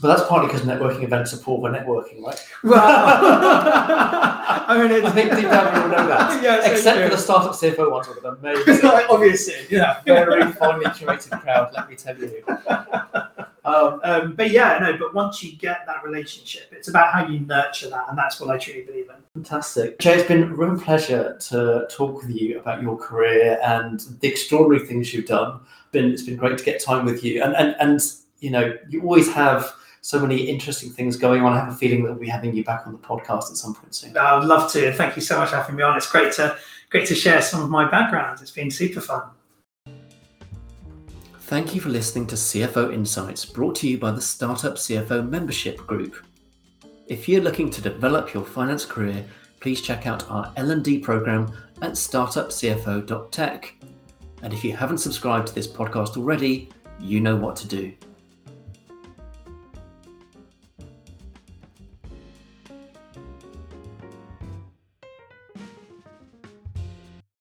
But 0.00 0.08
that's 0.08 0.28
partly 0.28 0.48
because 0.48 0.62
networking 0.62 1.04
events 1.04 1.32
are 1.32 1.38
poor 1.38 1.58
for 1.60 1.70
networking, 1.74 2.22
right? 2.24 2.44
Well, 2.64 2.74
I 4.68 4.76
mean, 4.78 4.90
it's, 4.90 5.06
I 5.06 5.10
think 5.10 5.30
deep 5.36 5.44
down 5.48 5.72
we 5.74 5.80
all 5.80 5.88
know 5.88 6.06
that. 6.08 6.42
Yeah, 6.42 6.68
Except 6.70 6.98
for 7.00 7.08
the 7.08 7.16
startup 7.16 7.52
CFO 7.52 7.90
ones, 7.90 8.08
with 8.08 8.18
an 8.24 8.36
amazing, 8.40 8.84
obviously, 9.10 9.54
yeah. 9.70 10.00
very 10.04 10.50
finely 10.52 10.86
curated 10.86 11.40
crowd. 11.40 11.70
Let 11.72 11.88
me 11.88 11.96
tell 11.96 12.16
you. 12.18 12.42
Um, 13.66 14.00
Um, 14.04 14.34
but 14.34 14.50
yeah, 14.50 14.78
no. 14.80 14.96
But 14.96 15.12
once 15.14 15.42
you 15.42 15.56
get 15.56 15.84
that 15.86 16.04
relationship, 16.04 16.72
it's 16.72 16.88
about 16.88 17.12
how 17.12 17.26
you 17.26 17.40
nurture 17.40 17.90
that, 17.90 18.08
and 18.08 18.16
that's 18.16 18.40
what 18.40 18.48
I 18.50 18.58
truly 18.58 18.82
believe 18.82 19.08
in. 19.10 19.16
Fantastic. 19.34 19.98
Jay, 19.98 20.14
it's 20.14 20.28
been 20.28 20.44
a 20.44 20.54
real 20.54 20.78
pleasure 20.78 21.36
to 21.48 21.86
talk 21.90 22.22
with 22.22 22.30
you 22.30 22.60
about 22.60 22.80
your 22.80 22.96
career 22.96 23.58
and 23.62 24.00
the 24.20 24.28
extraordinary 24.28 24.86
things 24.86 25.12
you've 25.12 25.26
done. 25.26 25.60
Been 25.92 26.10
it's 26.12 26.22
been 26.22 26.36
great 26.36 26.56
to 26.58 26.64
get 26.64 26.82
time 26.82 27.04
with 27.04 27.24
you. 27.24 27.42
And 27.42 27.54
and 27.56 27.76
and 27.80 28.00
you 28.40 28.50
know, 28.50 28.76
you 28.88 29.02
always 29.02 29.32
have 29.32 29.72
so 30.00 30.20
many 30.20 30.36
interesting 30.36 30.90
things 30.90 31.16
going 31.16 31.42
on. 31.42 31.52
I 31.52 31.58
have 31.58 31.68
a 31.68 31.76
feeling 31.76 32.04
that 32.04 32.12
we'll 32.12 32.20
be 32.20 32.28
having 32.28 32.54
you 32.54 32.62
back 32.62 32.86
on 32.86 32.92
the 32.92 32.98
podcast 32.98 33.50
at 33.50 33.56
some 33.56 33.74
point 33.74 33.94
soon. 33.94 34.16
I 34.16 34.38
would 34.38 34.46
love 34.46 34.70
to. 34.72 34.92
Thank 34.92 35.16
you 35.16 35.22
so 35.22 35.38
much 35.38 35.50
for 35.50 35.56
having 35.56 35.74
me 35.74 35.82
on. 35.82 35.96
It's 35.96 36.10
great 36.10 36.32
to 36.34 36.56
great 36.90 37.08
to 37.08 37.14
share 37.14 37.42
some 37.42 37.62
of 37.62 37.68
my 37.68 37.90
background. 37.90 38.38
It's 38.40 38.52
been 38.52 38.70
super 38.70 39.00
fun. 39.00 39.22
Thank 41.46 41.76
you 41.76 41.80
for 41.80 41.90
listening 41.90 42.26
to 42.26 42.34
CFO 42.34 42.92
Insights 42.92 43.44
brought 43.44 43.76
to 43.76 43.88
you 43.88 43.98
by 43.98 44.10
the 44.10 44.20
Startup 44.20 44.74
CFO 44.74 45.28
Membership 45.28 45.76
Group. 45.86 46.26
If 47.06 47.28
you're 47.28 47.40
looking 47.40 47.70
to 47.70 47.80
develop 47.80 48.34
your 48.34 48.44
finance 48.44 48.84
career, 48.84 49.24
please 49.60 49.80
check 49.80 50.08
out 50.08 50.28
our 50.28 50.52
L&D 50.56 50.98
program 50.98 51.48
at 51.82 51.92
startupcfo.tech. 51.92 53.74
And 54.42 54.52
if 54.52 54.64
you 54.64 54.76
haven't 54.76 54.98
subscribed 54.98 55.46
to 55.46 55.54
this 55.54 55.68
podcast 55.68 56.16
already, 56.16 56.68
you 56.98 57.20
know 57.20 57.36
what 57.36 57.54
to 57.56 57.68
do. 57.68 57.92